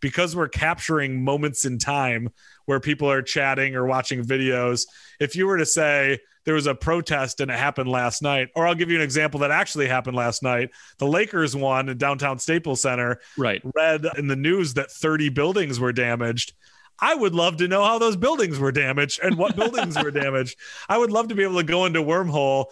Because 0.00 0.36
we're 0.36 0.48
capturing 0.48 1.22
moments 1.24 1.64
in 1.64 1.78
time 1.78 2.30
where 2.66 2.80
people 2.80 3.10
are 3.10 3.22
chatting 3.22 3.74
or 3.74 3.86
watching 3.86 4.22
videos. 4.24 4.82
If 5.20 5.34
you 5.36 5.46
were 5.46 5.58
to 5.58 5.66
say 5.66 6.18
there 6.44 6.54
was 6.54 6.66
a 6.66 6.74
protest 6.74 7.40
and 7.40 7.50
it 7.50 7.58
happened 7.58 7.90
last 7.90 8.22
night, 8.22 8.48
or 8.54 8.66
I'll 8.66 8.74
give 8.74 8.90
you 8.90 8.96
an 8.96 9.02
example 9.02 9.40
that 9.40 9.50
actually 9.50 9.86
happened 9.86 10.16
last 10.16 10.42
night. 10.42 10.70
The 10.98 11.06
Lakers 11.06 11.54
won 11.54 11.88
in 11.88 11.98
downtown 11.98 12.38
Staples 12.38 12.80
Center 12.80 13.20
Right. 13.36 13.60
read 13.74 14.06
in 14.16 14.28
the 14.28 14.36
news 14.36 14.74
that 14.74 14.90
30 14.90 15.28
buildings 15.30 15.78
were 15.80 15.92
damaged. 15.92 16.54
I 17.00 17.14
would 17.14 17.34
love 17.34 17.58
to 17.58 17.68
know 17.68 17.84
how 17.84 17.98
those 17.98 18.16
buildings 18.16 18.58
were 18.58 18.72
damaged 18.72 19.20
and 19.22 19.36
what 19.36 19.56
buildings 19.56 19.96
were 20.02 20.10
damaged. 20.24 20.56
I 20.88 20.98
would 20.98 21.12
love 21.12 21.28
to 21.28 21.34
be 21.34 21.42
able 21.44 21.56
to 21.58 21.62
go 21.64 21.84
into 21.84 22.02
wormhole, 22.02 22.66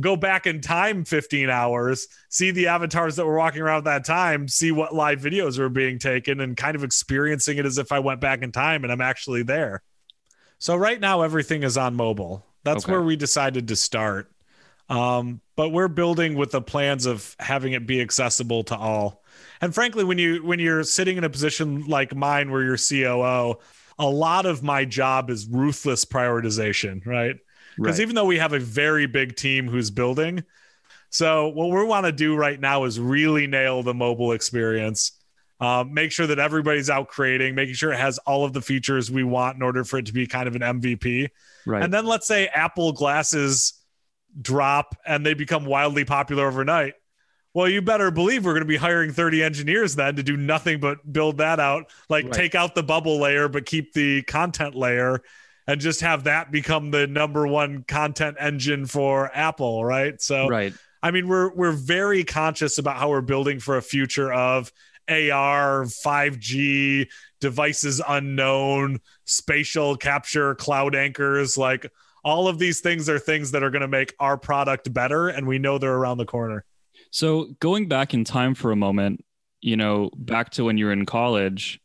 go 0.00 0.16
back 0.16 0.46
in 0.46 0.60
time 0.60 1.04
15 1.04 1.48
hours, 1.50 2.08
see 2.28 2.50
the 2.50 2.66
avatars 2.68 3.16
that 3.16 3.26
were 3.26 3.36
walking 3.36 3.62
around 3.62 3.78
at 3.78 3.84
that 3.84 4.04
time, 4.04 4.48
see 4.48 4.72
what 4.72 4.94
live 4.94 5.20
videos 5.20 5.58
were 5.58 5.68
being 5.68 5.98
taken, 5.98 6.40
and 6.40 6.56
kind 6.56 6.76
of 6.76 6.84
experiencing 6.84 7.58
it 7.58 7.66
as 7.66 7.78
if 7.78 7.90
I 7.92 7.98
went 7.98 8.20
back 8.20 8.42
in 8.42 8.52
time 8.52 8.84
and 8.84 8.92
I'm 8.92 9.00
actually 9.00 9.42
there. 9.42 9.82
So 10.58 10.76
right 10.76 11.00
now 11.00 11.22
everything 11.22 11.62
is 11.62 11.76
on 11.78 11.94
mobile. 11.94 12.44
That's 12.64 12.84
Okay. 12.84 12.92
where 12.92 13.02
we 13.02 13.16
decided 13.16 13.68
to 13.68 13.76
start. 13.76 14.30
Um, 14.88 15.40
but 15.54 15.68
we're 15.70 15.88
building 15.88 16.34
with 16.34 16.50
the 16.50 16.62
plans 16.62 17.04
of 17.06 17.36
having 17.38 17.72
it 17.74 17.86
be 17.86 18.00
accessible 18.00 18.64
to 18.64 18.76
all. 18.76 19.22
And 19.60 19.74
frankly, 19.74 20.02
when 20.04 20.18
you 20.18 20.42
when 20.44 20.58
you're 20.58 20.82
sitting 20.82 21.16
in 21.18 21.24
a 21.24 21.30
position 21.30 21.84
like 21.86 22.14
mine 22.14 22.50
where 22.50 22.62
you're 22.62 22.76
COO, 22.78 23.58
a 23.98 24.06
lot 24.08 24.46
of 24.46 24.62
my 24.62 24.84
job 24.84 25.28
is 25.30 25.46
ruthless 25.46 26.04
prioritization, 26.04 27.04
right? 27.06 27.36
Because 27.78 27.98
Right. 27.98 28.02
even 28.02 28.14
though 28.14 28.24
we 28.26 28.38
have 28.38 28.52
a 28.52 28.58
very 28.58 29.06
big 29.06 29.36
team 29.36 29.68
who's 29.68 29.90
building, 29.90 30.44
so 31.10 31.48
what 31.48 31.70
we 31.70 31.84
want 31.84 32.06
to 32.06 32.12
do 32.12 32.34
right 32.36 32.60
now 32.60 32.84
is 32.84 33.00
really 33.00 33.46
nail 33.46 33.82
the 33.82 33.94
mobile 33.94 34.32
experience. 34.32 35.12
Um, 35.60 35.92
make 35.94 36.12
sure 36.12 36.26
that 36.26 36.38
everybody's 36.38 36.88
out 36.90 37.08
creating, 37.08 37.54
making 37.54 37.74
sure 37.74 37.92
it 37.92 37.98
has 37.98 38.18
all 38.18 38.44
of 38.44 38.52
the 38.52 38.60
features 38.60 39.10
we 39.10 39.24
want 39.24 39.56
in 39.56 39.62
order 39.62 39.82
for 39.84 39.98
it 39.98 40.06
to 40.06 40.12
be 40.12 40.26
kind 40.26 40.46
of 40.46 40.54
an 40.54 40.62
MVP. 40.62 41.28
Right. 41.66 41.82
And 41.82 41.92
then 41.92 42.04
let's 42.06 42.26
say 42.28 42.46
Apple 42.46 42.92
glasses 42.92 43.72
drop 44.40 44.94
and 45.06 45.26
they 45.26 45.34
become 45.34 45.64
wildly 45.64 46.04
popular 46.04 46.46
overnight. 46.46 46.94
Well, 47.54 47.68
you 47.68 47.82
better 47.82 48.10
believe 48.12 48.44
we're 48.44 48.52
going 48.52 48.62
to 48.62 48.68
be 48.68 48.76
hiring 48.76 49.10
30 49.12 49.42
engineers 49.42 49.96
then 49.96 50.14
to 50.16 50.22
do 50.22 50.36
nothing 50.36 50.78
but 50.78 51.12
build 51.12 51.38
that 51.38 51.58
out, 51.58 51.90
like 52.08 52.26
Right. 52.26 52.34
take 52.34 52.54
out 52.54 52.76
the 52.76 52.82
bubble 52.84 53.18
layer, 53.18 53.48
but 53.48 53.66
keep 53.66 53.94
the 53.94 54.22
content 54.22 54.76
layer 54.76 55.22
and 55.68 55.80
just 55.80 56.00
have 56.00 56.24
that 56.24 56.50
become 56.50 56.90
the 56.90 57.06
number 57.06 57.46
one 57.46 57.84
content 57.84 58.38
engine 58.40 58.86
for 58.86 59.30
Apple, 59.34 59.84
right? 59.84 60.20
So, 60.20 60.48
right. 60.48 60.72
I 61.02 61.12
mean, 61.12 61.28
we're 61.28 61.54
we're 61.54 61.72
very 61.72 62.24
conscious 62.24 62.78
about 62.78 62.96
how 62.96 63.10
we're 63.10 63.20
building 63.20 63.60
for 63.60 63.76
a 63.76 63.82
future 63.82 64.32
of 64.32 64.72
AR, 65.08 65.84
5G, 65.84 67.08
devices 67.40 68.02
unknown, 68.06 68.98
spatial 69.26 69.96
capture, 69.96 70.54
cloud 70.56 70.96
anchors, 70.96 71.56
like 71.56 71.90
all 72.24 72.48
of 72.48 72.58
these 72.58 72.80
things 72.80 73.08
are 73.08 73.18
things 73.18 73.52
that 73.52 73.62
are 73.62 73.70
going 73.70 73.82
to 73.82 73.88
make 73.88 74.14
our 74.18 74.36
product 74.36 74.92
better 74.92 75.28
and 75.28 75.46
we 75.46 75.58
know 75.58 75.78
they're 75.78 75.94
around 75.94 76.18
the 76.18 76.26
corner. 76.26 76.64
So 77.10 77.46
going 77.60 77.88
back 77.88 78.12
in 78.12 78.24
time 78.24 78.54
for 78.54 78.72
a 78.72 78.76
moment, 78.76 79.24
you 79.60 79.76
know, 79.76 80.10
back 80.16 80.50
to 80.50 80.64
when 80.64 80.78
you 80.78 80.86
were 80.86 80.92
in 80.92 81.06
college, 81.06 81.80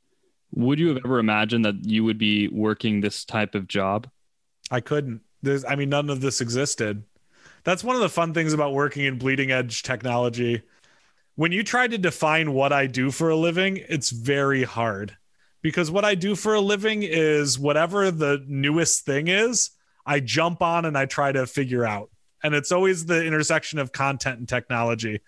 would 0.55 0.79
you 0.79 0.89
have 0.89 0.99
ever 1.03 1.19
imagined 1.19 1.65
that 1.65 1.83
you 1.85 2.03
would 2.03 2.17
be 2.17 2.47
working 2.47 3.01
this 3.01 3.25
type 3.25 3.55
of 3.55 3.67
job? 3.67 4.09
I 4.71 4.79
couldn't. 4.79 5.21
There's 5.41 5.65
I 5.65 5.75
mean 5.75 5.89
none 5.89 6.09
of 6.09 6.21
this 6.21 6.41
existed. 6.41 7.03
That's 7.63 7.83
one 7.83 7.95
of 7.95 8.01
the 8.01 8.09
fun 8.09 8.33
things 8.33 8.53
about 8.53 8.73
working 8.73 9.05
in 9.05 9.17
bleeding 9.17 9.51
edge 9.51 9.83
technology. 9.83 10.61
When 11.35 11.51
you 11.51 11.63
try 11.63 11.87
to 11.87 11.97
define 11.97 12.53
what 12.53 12.71
I 12.71 12.87
do 12.87 13.09
for 13.09 13.29
a 13.29 13.35
living, 13.35 13.83
it's 13.89 14.09
very 14.09 14.63
hard. 14.63 15.17
Because 15.61 15.89
what 15.89 16.05
I 16.05 16.15
do 16.15 16.35
for 16.35 16.53
a 16.53 16.61
living 16.61 17.03
is 17.03 17.57
whatever 17.57 18.11
the 18.11 18.43
newest 18.47 19.05
thing 19.05 19.29
is, 19.29 19.71
I 20.05 20.19
jump 20.19 20.61
on 20.61 20.85
and 20.85 20.97
I 20.97 21.05
try 21.05 21.31
to 21.31 21.47
figure 21.47 21.85
out. 21.85 22.09
And 22.43 22.53
it's 22.53 22.73
always 22.73 23.05
the 23.05 23.25
intersection 23.25 23.79
of 23.79 23.93
content 23.93 24.39
and 24.39 24.47
technology. 24.47 25.21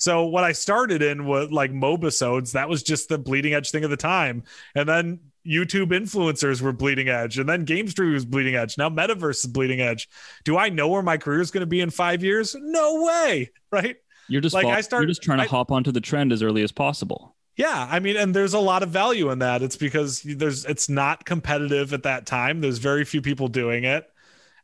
So 0.00 0.24
what 0.24 0.44
I 0.44 0.52
started 0.52 1.02
in 1.02 1.26
was 1.26 1.50
like 1.52 1.72
mobisodes. 1.72 2.52
That 2.52 2.68
was 2.68 2.82
just 2.82 3.08
the 3.08 3.18
bleeding 3.18 3.52
edge 3.54 3.70
thing 3.70 3.84
of 3.84 3.90
the 3.90 3.96
time. 3.98 4.42
And 4.74 4.88
then 4.88 5.20
YouTube 5.46 5.88
influencers 5.92 6.60
were 6.62 6.72
bleeding 6.72 7.08
edge, 7.08 7.38
and 7.38 7.48
then 7.48 7.64
Game 7.64 7.86
Street 7.86 8.12
was 8.12 8.24
bleeding 8.24 8.56
edge. 8.56 8.76
Now 8.78 8.88
Metaverse 8.90 9.44
is 9.44 9.46
bleeding 9.46 9.80
edge. 9.80 10.08
Do 10.44 10.56
I 10.58 10.70
know 10.70 10.88
where 10.88 11.02
my 11.02 11.16
career 11.18 11.40
is 11.40 11.50
going 11.50 11.62
to 11.62 11.66
be 11.66 11.80
in 11.80 11.90
five 11.90 12.22
years? 12.24 12.56
No 12.58 13.04
way, 13.04 13.50
right? 13.70 13.96
You're 14.28 14.40
just 14.40 14.54
Like, 14.54 14.66
I 14.66 14.80
started- 14.80 15.04
you're 15.04 15.10
just 15.10 15.22
trying 15.22 15.38
to 15.38 15.44
I- 15.44 15.48
hop 15.48 15.70
onto 15.70 15.92
the 15.92 16.00
trend 16.00 16.32
as 16.32 16.42
early 16.42 16.62
as 16.62 16.72
possible. 16.72 17.36
Yeah, 17.56 17.88
I 17.90 17.98
mean, 18.00 18.16
and 18.16 18.34
there's 18.34 18.54
a 18.54 18.58
lot 18.58 18.82
of 18.82 18.88
value 18.88 19.30
in 19.30 19.40
that. 19.40 19.60
It's 19.60 19.76
because 19.76 20.22
there's 20.22 20.64
it's 20.64 20.88
not 20.88 21.26
competitive 21.26 21.92
at 21.92 22.04
that 22.04 22.24
time. 22.24 22.62
There's 22.62 22.78
very 22.78 23.04
few 23.04 23.20
people 23.20 23.48
doing 23.48 23.84
it. 23.84 24.06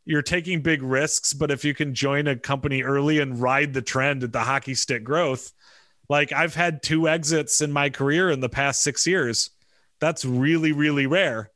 You're 0.07 0.23
taking 0.23 0.63
big 0.63 0.83
risks, 0.83 1.35
but 1.35 1.51
if 1.51 1.65
you 1.65 1.75
can 1.75 1.95
join 1.95 2.27
a 2.27 2.37
company 2.37 2.83
early 2.83 3.19
and 3.19 3.41
ride 3.41 3.75
the 3.75 3.83
trend 3.83 4.23
at 4.23 4.33
the 4.33 4.41
hockey 4.41 4.75
stick 4.75 5.05
growth, 5.05 5.53
like 6.09 6.33
I've 6.33 6.55
had 6.55 6.83
two 6.83 7.09
exits 7.09 7.61
in 7.61 7.73
my 7.73 7.91
career 7.91 8.31
in 8.31 8.41
the 8.41 8.49
past 8.49 8.83
six 8.83 9.07
years. 9.07 9.51
That's 10.01 10.25
really, 10.25 10.73
really 10.73 11.07
rare. 11.07 11.51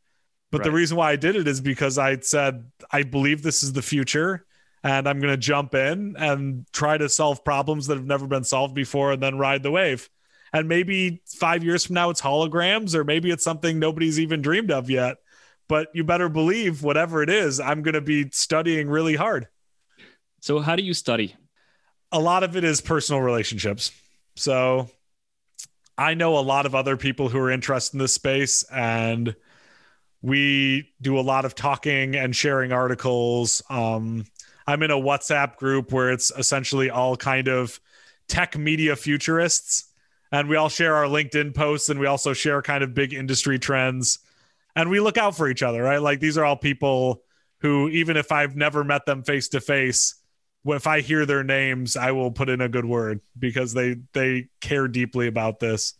But 0.50 0.64
the 0.64 0.72
reason 0.72 0.96
why 0.96 1.12
I 1.12 1.16
did 1.16 1.36
it 1.36 1.46
is 1.46 1.60
because 1.60 1.96
I 1.96 2.18
said 2.18 2.64
I 2.90 3.04
believe 3.04 3.42
this 3.42 3.62
is 3.62 3.72
the 3.72 3.82
future 3.82 4.44
and 4.82 5.08
I'm 5.08 5.20
going 5.20 5.32
to 5.32 5.36
jump 5.36 5.74
in 5.74 6.16
and 6.18 6.66
try 6.72 6.98
to 6.98 7.08
solve 7.08 7.44
problems 7.44 7.86
that 7.86 7.96
have 7.96 8.06
never 8.06 8.26
been 8.26 8.44
solved 8.44 8.74
before 8.74 9.12
and 9.12 9.22
then 9.22 9.38
ride 9.38 9.62
the 9.62 9.70
wave. 9.70 10.08
And 10.52 10.68
maybe 10.68 11.22
five 11.26 11.62
years 11.62 11.86
from 11.86 11.94
now, 11.94 12.10
it's 12.10 12.20
holograms, 12.20 12.94
or 12.94 13.04
maybe 13.04 13.30
it's 13.30 13.44
something 13.44 13.78
nobody's 13.78 14.18
even 14.18 14.42
dreamed 14.42 14.72
of 14.72 14.90
yet. 14.90 15.18
But 15.70 15.86
you 15.94 16.02
better 16.02 16.28
believe, 16.28 16.82
whatever 16.82 17.22
it 17.22 17.30
is, 17.30 17.60
I'm 17.60 17.82
going 17.82 17.94
to 17.94 18.00
be 18.00 18.28
studying 18.32 18.90
really 18.90 19.14
hard. 19.14 19.46
So 20.40 20.58
how 20.58 20.74
do 20.74 20.82
you 20.82 20.92
study? 20.92 21.36
A 22.10 22.18
lot 22.18 22.42
of 22.42 22.56
it 22.56 22.64
is 22.64 22.80
personal 22.80 23.22
relationships. 23.22 23.92
So 24.34 24.90
I 25.96 26.14
know 26.14 26.36
a 26.36 26.40
lot 26.40 26.66
of 26.66 26.74
other 26.74 26.96
people 26.96 27.28
who 27.28 27.38
are 27.38 27.52
interested 27.52 27.94
in 27.94 28.00
this 28.00 28.12
space, 28.12 28.64
and 28.64 29.36
we 30.22 30.90
do 31.00 31.16
a 31.16 31.22
lot 31.22 31.44
of 31.44 31.54
talking 31.54 32.16
and 32.16 32.34
sharing 32.34 32.72
articles. 32.72 33.62
Um, 33.70 34.24
I'm 34.66 34.82
in 34.82 34.90
a 34.90 34.96
WhatsApp 34.96 35.54
group 35.54 35.92
where 35.92 36.10
it's 36.10 36.32
essentially 36.36 36.90
all 36.90 37.16
kind 37.16 37.46
of 37.46 37.78
tech 38.26 38.58
media 38.58 38.96
futurists, 38.96 39.84
and 40.32 40.48
we 40.48 40.56
all 40.56 40.68
share 40.68 40.96
our 40.96 41.04
LinkedIn 41.04 41.54
posts 41.54 41.90
and 41.90 42.00
we 42.00 42.06
also 42.06 42.32
share 42.32 42.60
kind 42.60 42.82
of 42.82 42.92
big 42.92 43.14
industry 43.14 43.60
trends, 43.60 44.18
and 44.76 44.90
we 44.90 45.00
look 45.00 45.18
out 45.18 45.36
for 45.36 45.48
each 45.48 45.62
other, 45.62 45.82
right? 45.82 46.00
Like 46.00 46.20
these 46.20 46.38
are 46.38 46.44
all 46.44 46.56
people 46.56 47.22
who, 47.60 47.88
even 47.88 48.16
if 48.16 48.32
I've 48.32 48.56
never 48.56 48.84
met 48.84 49.06
them 49.06 49.22
face 49.22 49.48
to 49.48 49.60
face, 49.60 50.14
if 50.64 50.86
I 50.86 51.00
hear 51.00 51.26
their 51.26 51.44
names, 51.44 51.96
I 51.96 52.12
will 52.12 52.30
put 52.30 52.48
in 52.48 52.60
a 52.60 52.68
good 52.68 52.84
word 52.84 53.20
because 53.38 53.72
they 53.72 53.96
they 54.12 54.48
care 54.60 54.88
deeply 54.88 55.26
about 55.26 55.60
this. 55.60 55.94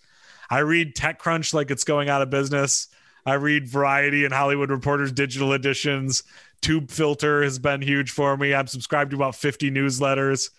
I 0.51 0.59
read 0.61 0.95
TechCrunch 0.95 1.55
like 1.55 1.71
it's 1.71 1.85
going 1.85 2.09
out 2.09 2.23
of 2.23 2.31
business. 2.31 2.89
I 3.25 3.35
read 3.35 3.69
Variety 3.69 4.25
and 4.25 4.35
Hollywood 4.35 4.71
Reporter's 4.71 5.13
digital 5.13 5.53
editions. 5.53 6.25
Tubefilter 6.63 7.43
has 7.43 7.59
been 7.59 7.81
huge 7.81 8.11
for 8.11 8.37
me. 8.37 8.55
I'm 8.55 8.67
subscribed 8.67 9.13
to 9.13 9.17
about 9.17 9.35
50 9.35 9.71
newsletters. 9.71 10.51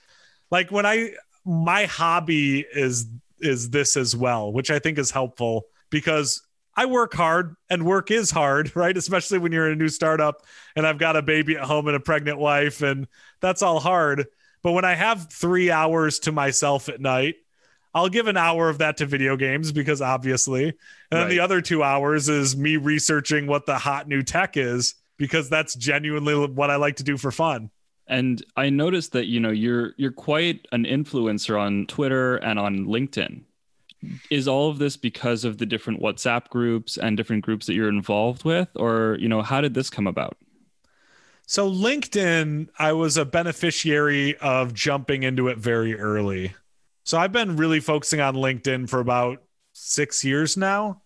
Like 0.49 0.71
when 0.71 0.85
I 0.85 1.11
my 1.45 1.85
hobby 1.85 2.65
is 2.73 3.07
is 3.39 3.69
this 3.69 3.97
as 3.97 4.15
well, 4.15 4.51
which 4.51 4.71
I 4.71 4.79
think 4.79 4.97
is 4.97 5.11
helpful 5.11 5.65
because 5.89 6.41
I 6.75 6.85
work 6.85 7.13
hard 7.13 7.55
and 7.69 7.85
work 7.85 8.11
is 8.11 8.31
hard, 8.31 8.75
right? 8.75 8.95
Especially 8.95 9.37
when 9.39 9.51
you're 9.51 9.67
in 9.67 9.73
a 9.73 9.75
new 9.81 9.89
startup 9.89 10.45
and 10.75 10.87
I've 10.87 10.97
got 10.99 11.15
a 11.15 11.21
baby 11.21 11.57
at 11.57 11.63
home 11.63 11.87
and 11.87 11.95
a 11.95 11.99
pregnant 11.99 12.39
wife 12.39 12.81
and 12.81 13.07
that's 13.41 13.61
all 13.61 13.79
hard. 13.79 14.25
But 14.63 14.73
when 14.73 14.85
I 14.85 14.93
have 14.93 15.31
3 15.31 15.71
hours 15.71 16.19
to 16.19 16.31
myself 16.31 16.87
at 16.87 17.01
night, 17.01 17.35
I'll 17.93 18.09
give 18.09 18.27
an 18.27 18.37
hour 18.37 18.69
of 18.69 18.77
that 18.77 18.97
to 18.97 19.05
video 19.05 19.35
games 19.35 19.71
because 19.71 20.01
obviously. 20.01 20.65
And 20.65 20.73
then 21.09 21.21
Right. 21.23 21.29
the 21.29 21.39
other 21.41 21.61
2 21.61 21.83
hours 21.83 22.29
is 22.29 22.55
me 22.55 22.77
researching 22.77 23.47
what 23.47 23.65
the 23.65 23.77
hot 23.77 24.07
new 24.07 24.21
tech 24.21 24.55
is 24.55 24.95
because 25.17 25.49
that's 25.49 25.75
genuinely 25.75 26.35
what 26.47 26.69
I 26.69 26.77
like 26.77 26.95
to 26.97 27.03
do 27.03 27.17
for 27.17 27.31
fun. 27.31 27.69
And 28.07 28.43
I 28.55 28.69
noticed 28.69 29.11
that 29.13 29.27
you 29.27 29.39
know 29.39 29.51
you're 29.51 29.93
you're 29.97 30.11
quite 30.11 30.67
an 30.71 30.85
influencer 30.85 31.59
on 31.59 31.85
Twitter 31.87 32.37
and 32.37 32.57
on 32.59 32.85
LinkedIn. 32.85 33.43
Is 34.29 34.47
all 34.47 34.69
of 34.69 34.79
this 34.79 34.97
because 34.97 35.45
of 35.45 35.57
the 35.59 35.65
different 35.65 36.01
WhatsApp 36.01 36.49
groups 36.49 36.97
and 36.97 37.15
different 37.15 37.43
groups 37.43 37.67
that 37.67 37.73
you're 37.73 37.89
involved 37.89 38.43
with, 38.43 38.69
or 38.75 39.17
you 39.19 39.29
know 39.29 39.41
how 39.41 39.61
did 39.61 39.73
this 39.73 39.89
come 39.89 40.07
about? 40.07 40.37
So 41.45 41.69
LinkedIn, 41.69 42.69
I 42.79 42.93
was 42.93 43.17
a 43.17 43.25
beneficiary 43.25 44.37
of 44.37 44.73
jumping 44.73 45.23
into 45.23 45.49
it 45.49 45.57
very 45.57 45.99
early. 45.99 46.55
So 47.03 47.17
I've 47.17 47.31
been 47.31 47.57
really 47.57 47.79
focusing 47.79 48.21
on 48.21 48.35
LinkedIn 48.35 48.89
for 48.89 48.99
about 48.99 49.43
six 49.73 50.23
years 50.23 50.55
now. 50.55 51.01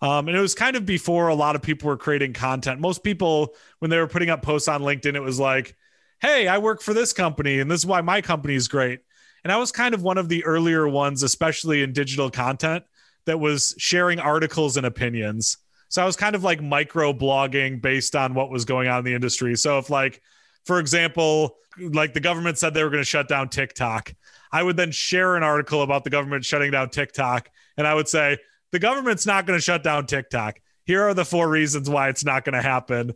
Um, 0.00 0.28
and 0.28 0.36
it 0.36 0.40
was 0.40 0.54
kind 0.54 0.76
of 0.76 0.84
before 0.86 1.28
a 1.28 1.34
lot 1.34 1.56
of 1.56 1.62
people 1.62 1.88
were 1.88 1.96
creating 1.96 2.34
content. 2.34 2.80
Most 2.80 3.02
people, 3.02 3.54
when 3.78 3.90
they 3.90 3.98
were 3.98 4.06
putting 4.06 4.30
up 4.30 4.42
posts 4.42 4.68
on 4.68 4.82
LinkedIn, 4.82 5.14
it 5.14 5.20
was 5.20 5.40
like, 5.40 5.74
hey, 6.20 6.46
I 6.46 6.58
work 6.58 6.82
for 6.82 6.94
this 6.94 7.12
company 7.12 7.58
and 7.58 7.70
this 7.70 7.80
is 7.80 7.86
why 7.86 8.00
my 8.00 8.20
company 8.20 8.54
is 8.54 8.68
great. 8.68 9.00
And 9.44 9.52
I 9.52 9.56
was 9.58 9.70
kind 9.70 9.94
of 9.94 10.02
one 10.02 10.18
of 10.18 10.28
the 10.28 10.44
earlier 10.44 10.88
ones, 10.88 11.22
especially 11.22 11.82
in 11.82 11.92
digital 11.92 12.30
content, 12.30 12.84
that 13.26 13.38
was 13.38 13.74
sharing 13.78 14.18
articles 14.18 14.76
and 14.76 14.86
opinions. 14.86 15.58
So 15.88 16.02
I 16.02 16.06
was 16.06 16.16
kind 16.16 16.34
of 16.34 16.42
like 16.42 16.60
micro 16.62 17.12
blogging 17.12 17.80
based 17.80 18.16
on 18.16 18.34
what 18.34 18.50
was 18.50 18.64
going 18.64 18.88
on 18.88 19.00
in 19.00 19.04
the 19.04 19.14
industry. 19.14 19.54
So 19.56 19.78
if 19.78 19.90
like, 19.90 20.20
for 20.64 20.80
example, 20.80 21.56
like 21.78 22.14
the 22.14 22.20
government 22.20 22.58
said 22.58 22.74
they 22.74 22.82
were 22.82 22.90
going 22.90 23.02
to 23.02 23.08
shut 23.08 23.28
down 23.28 23.48
TikTok, 23.48 24.14
I 24.50 24.62
would 24.62 24.76
then 24.76 24.92
share 24.92 25.36
an 25.36 25.42
article 25.42 25.82
about 25.82 26.04
the 26.04 26.10
government 26.10 26.44
shutting 26.44 26.70
down 26.70 26.90
TikTok. 26.90 27.50
And 27.76 27.86
I 27.86 27.94
would 27.94 28.08
say, 28.08 28.38
the 28.74 28.80
government's 28.80 29.24
not 29.24 29.46
going 29.46 29.56
to 29.56 29.62
shut 29.62 29.84
down 29.84 30.04
TikTok. 30.06 30.60
Here 30.84 31.04
are 31.04 31.14
the 31.14 31.24
four 31.24 31.48
reasons 31.48 31.88
why 31.88 32.08
it's 32.08 32.24
not 32.24 32.44
going 32.44 32.54
to 32.54 32.62
happen. 32.62 33.12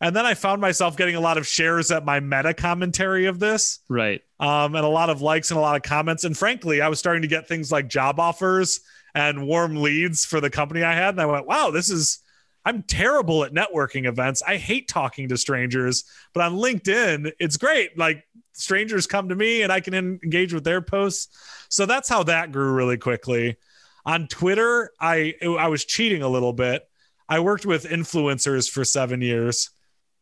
And 0.00 0.14
then 0.14 0.26
I 0.26 0.34
found 0.34 0.60
myself 0.60 0.96
getting 0.96 1.14
a 1.14 1.20
lot 1.20 1.38
of 1.38 1.46
shares 1.46 1.90
at 1.90 2.04
my 2.04 2.20
meta 2.20 2.52
commentary 2.52 3.26
of 3.26 3.38
this 3.38 3.80
Right. 3.88 4.22
um, 4.38 4.74
and 4.74 4.84
a 4.84 4.88
lot 4.88 5.08
of 5.08 5.22
likes 5.22 5.50
and 5.50 5.58
a 5.58 5.60
lot 5.60 5.76
of 5.76 5.82
comments. 5.82 6.24
And 6.24 6.36
frankly, 6.36 6.80
I 6.82 6.88
was 6.88 6.98
starting 6.98 7.22
to 7.22 7.28
get 7.28 7.48
things 7.48 7.72
like 7.72 7.88
job 7.88 8.20
offers 8.20 8.80
and 9.14 9.46
warm 9.46 9.76
leads 9.76 10.24
for 10.26 10.40
the 10.40 10.50
company 10.50 10.82
I 10.82 10.92
had. 10.94 11.10
And 11.14 11.20
I 11.20 11.26
went, 11.26 11.46
wow, 11.46 11.70
this 11.70 11.88
is, 11.88 12.18
I'm 12.64 12.82
terrible 12.82 13.44
at 13.44 13.52
networking 13.52 14.06
events. 14.06 14.42
I 14.46 14.56
hate 14.56 14.88
talking 14.88 15.28
to 15.30 15.38
strangers, 15.38 16.04
but 16.34 16.42
on 16.44 16.56
LinkedIn, 16.56 17.32
it's 17.38 17.56
great. 17.56 17.96
Like 17.96 18.24
strangers 18.52 19.06
come 19.06 19.30
to 19.30 19.34
me 19.34 19.62
and 19.62 19.72
I 19.72 19.80
can 19.80 19.94
en- 19.94 20.20
engage 20.22 20.52
with 20.52 20.64
their 20.64 20.82
posts. 20.82 21.28
So 21.70 21.86
that's 21.86 22.08
how 22.08 22.24
that 22.24 22.52
grew 22.52 22.72
really 22.72 22.98
quickly. 22.98 23.56
On 24.04 24.28
Twitter, 24.28 24.90
I 25.00 25.34
I 25.42 25.68
was 25.68 25.84
cheating 25.84 26.22
a 26.22 26.28
little 26.28 26.52
bit. 26.52 26.88
I 27.28 27.40
worked 27.40 27.66
with 27.66 27.86
influencers 27.86 28.70
for 28.70 28.84
seven 28.84 29.20
years. 29.20 29.70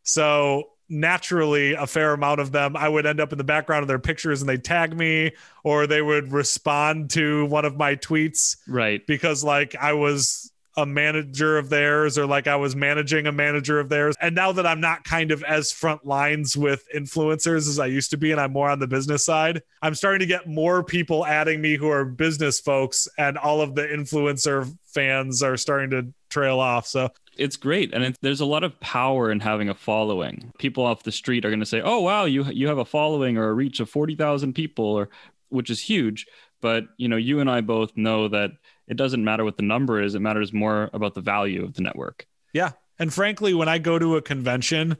So 0.04 0.70
naturally, 0.88 1.72
a 1.72 1.86
fair 1.86 2.12
amount 2.12 2.40
of 2.40 2.52
them, 2.52 2.76
I 2.76 2.88
would 2.88 3.06
end 3.06 3.20
up 3.20 3.32
in 3.32 3.38
the 3.38 3.44
background 3.44 3.82
of 3.82 3.88
their 3.88 3.98
pictures 3.98 4.40
and 4.42 4.48
they'd 4.48 4.62
tag 4.64 4.96
me 4.96 5.32
or 5.64 5.86
they 5.86 6.02
would 6.02 6.30
respond 6.32 7.10
to 7.10 7.46
one 7.46 7.64
of 7.64 7.76
my 7.76 7.96
tweets 7.96 8.56
Right. 8.68 9.04
because 9.06 9.42
like 9.42 9.74
I 9.76 9.94
was 9.94 10.50
a 10.76 10.84
manager 10.84 11.56
of 11.56 11.70
theirs 11.70 12.18
or 12.18 12.26
like 12.26 12.48
I 12.48 12.56
was 12.56 12.74
managing 12.74 13.28
a 13.28 13.32
manager 13.32 13.78
of 13.78 13.88
theirs. 13.88 14.16
And 14.20 14.34
now 14.34 14.50
that 14.52 14.66
I'm 14.66 14.80
not 14.80 15.04
kind 15.04 15.30
of 15.30 15.42
as 15.44 15.70
front 15.70 16.04
lines 16.04 16.56
with 16.56 16.84
influencers 16.92 17.68
as 17.68 17.78
I 17.78 17.86
used 17.86 18.10
to 18.10 18.16
be 18.16 18.32
and 18.32 18.40
I'm 18.40 18.52
more 18.52 18.68
on 18.68 18.80
the 18.80 18.88
business 18.88 19.24
side, 19.24 19.62
I'm 19.82 19.94
starting 19.94 20.18
to 20.20 20.26
get 20.26 20.48
more 20.48 20.82
people 20.82 21.24
adding 21.24 21.60
me 21.60 21.76
who 21.76 21.88
are 21.90 22.04
business 22.04 22.58
folks 22.58 23.06
and 23.18 23.38
all 23.38 23.60
of 23.60 23.76
the 23.76 23.82
influencer 23.82 24.76
fans 24.86 25.44
are 25.44 25.56
starting 25.56 25.90
to 25.90 26.12
trail 26.34 26.60
off. 26.60 26.86
So 26.86 27.08
It's 27.36 27.56
great, 27.56 27.94
and 27.94 28.04
it, 28.04 28.18
there's 28.20 28.40
a 28.40 28.46
lot 28.46 28.64
of 28.64 28.78
power 28.80 29.30
in 29.30 29.40
having 29.40 29.68
a 29.68 29.74
following. 29.74 30.52
People 30.58 30.84
off 30.84 31.02
the 31.02 31.12
street 31.12 31.44
are 31.44 31.50
going 31.50 31.60
to 31.60 31.66
say, 31.66 31.80
"Oh, 31.80 32.00
wow, 32.00 32.24
you 32.24 32.44
you 32.44 32.68
have 32.68 32.78
a 32.78 32.84
following 32.84 33.38
or 33.38 33.48
a 33.48 33.54
reach 33.54 33.80
of 33.80 33.88
forty 33.88 34.16
thousand 34.16 34.54
people," 34.54 34.84
or 34.84 35.08
which 35.48 35.70
is 35.70 35.80
huge. 35.80 36.26
But 36.60 36.84
you 36.96 37.08
know, 37.08 37.16
you 37.16 37.40
and 37.40 37.50
I 37.50 37.60
both 37.60 37.96
know 37.96 38.28
that 38.28 38.50
it 38.86 38.96
doesn't 38.96 39.24
matter 39.24 39.44
what 39.44 39.56
the 39.56 39.62
number 39.62 40.02
is; 40.02 40.14
it 40.14 40.20
matters 40.20 40.52
more 40.52 40.90
about 40.92 41.14
the 41.14 41.20
value 41.20 41.64
of 41.64 41.74
the 41.74 41.82
network. 41.82 42.26
Yeah. 42.52 42.72
And 42.98 43.12
frankly, 43.12 43.54
when 43.54 43.68
I 43.68 43.78
go 43.78 43.98
to 43.98 44.16
a 44.16 44.22
convention, 44.22 44.96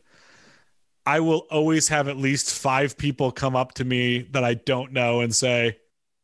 I 1.07 1.21
will 1.21 1.47
always 1.51 1.89
have 1.89 2.09
at 2.09 2.17
least 2.17 2.59
five 2.59 2.97
people 2.97 3.31
come 3.31 3.55
up 3.55 3.75
to 3.75 3.85
me 3.85 4.23
that 4.33 4.43
I 4.43 4.55
don't 4.55 4.93
know 4.93 5.21
and 5.21 5.35
say, 5.35 5.79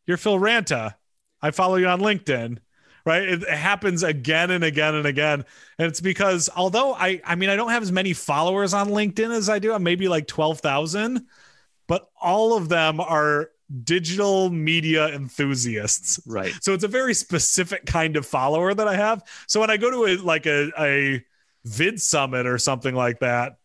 You're 0.06 0.16
Phil 0.16 0.38
Ranta. 0.38 0.94
I 1.42 1.50
follow 1.52 1.76
you 1.76 1.86
on 1.86 2.00
LinkedIn. 2.00 2.58
Right. 3.04 3.22
It, 3.22 3.42
it 3.42 3.48
happens 3.48 4.02
again 4.02 4.50
and 4.50 4.62
again 4.62 4.94
and 4.94 5.06
again. 5.06 5.44
And 5.78 5.88
it's 5.88 6.00
because 6.00 6.50
although 6.54 6.94
I 6.94 7.20
I 7.24 7.34
mean 7.34 7.48
I 7.50 7.56
don't 7.56 7.70
have 7.70 7.82
as 7.82 7.92
many 7.92 8.12
followers 8.12 8.74
on 8.74 8.88
LinkedIn 8.88 9.34
as 9.34 9.48
I 9.48 9.58
do, 9.58 9.72
I'm 9.72 9.82
maybe 9.82 10.08
like 10.08 10.26
12,000, 10.26 11.26
but 11.86 12.08
all 12.20 12.56
of 12.56 12.68
them 12.68 13.00
are 13.00 13.50
digital 13.84 14.50
media 14.50 15.08
enthusiasts. 15.08 16.20
Right. 16.26 16.52
So 16.60 16.74
it's 16.74 16.84
a 16.84 16.88
very 16.88 17.14
specific 17.14 17.86
kind 17.86 18.16
of 18.16 18.26
follower 18.26 18.74
that 18.74 18.88
I 18.88 18.96
have. 18.96 19.22
So 19.46 19.60
when 19.60 19.70
I 19.70 19.76
go 19.76 19.90
to 19.90 20.06
a 20.06 20.16
like 20.22 20.46
a, 20.46 20.70
a 20.78 21.24
VidSummit 21.66 22.46
or 22.46 22.58
something 22.58 22.94
like 22.94 23.20
that, 23.20 23.56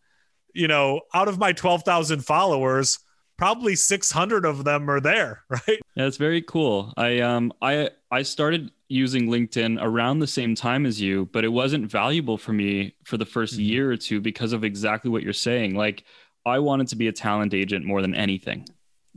you 0.54 0.68
know, 0.68 1.02
out 1.12 1.28
of 1.28 1.38
my 1.38 1.52
12,000 1.52 2.24
followers, 2.24 2.98
probably 3.36 3.76
600 3.76 4.44
of 4.44 4.64
them 4.64 4.90
are 4.90 5.00
there, 5.00 5.42
right? 5.48 5.80
Yeah, 5.94 6.06
it's 6.06 6.16
very 6.16 6.42
cool. 6.42 6.92
I 6.96 7.20
um 7.20 7.52
I 7.60 7.90
I 8.10 8.22
started 8.22 8.70
using 8.88 9.26
LinkedIn 9.28 9.78
around 9.82 10.18
the 10.20 10.26
same 10.26 10.54
time 10.54 10.86
as 10.86 11.00
you, 11.00 11.28
but 11.32 11.44
it 11.44 11.48
wasn't 11.48 11.90
valuable 11.90 12.38
for 12.38 12.52
me 12.52 12.94
for 13.04 13.16
the 13.16 13.26
1st 13.26 13.58
Mhm. 13.58 13.66
year 13.66 13.90
or 13.90 13.96
two 13.96 14.20
because 14.20 14.52
of 14.52 14.62
exactly 14.64 15.10
what 15.10 15.22
you're 15.22 15.32
saying. 15.32 15.74
Like 15.74 16.04
I 16.44 16.60
wanted 16.60 16.86
to 16.88 16.96
be 16.96 17.08
a 17.08 17.12
talent 17.12 17.52
agent 17.54 17.84
more 17.84 18.00
than 18.02 18.14
anything. 18.14 18.64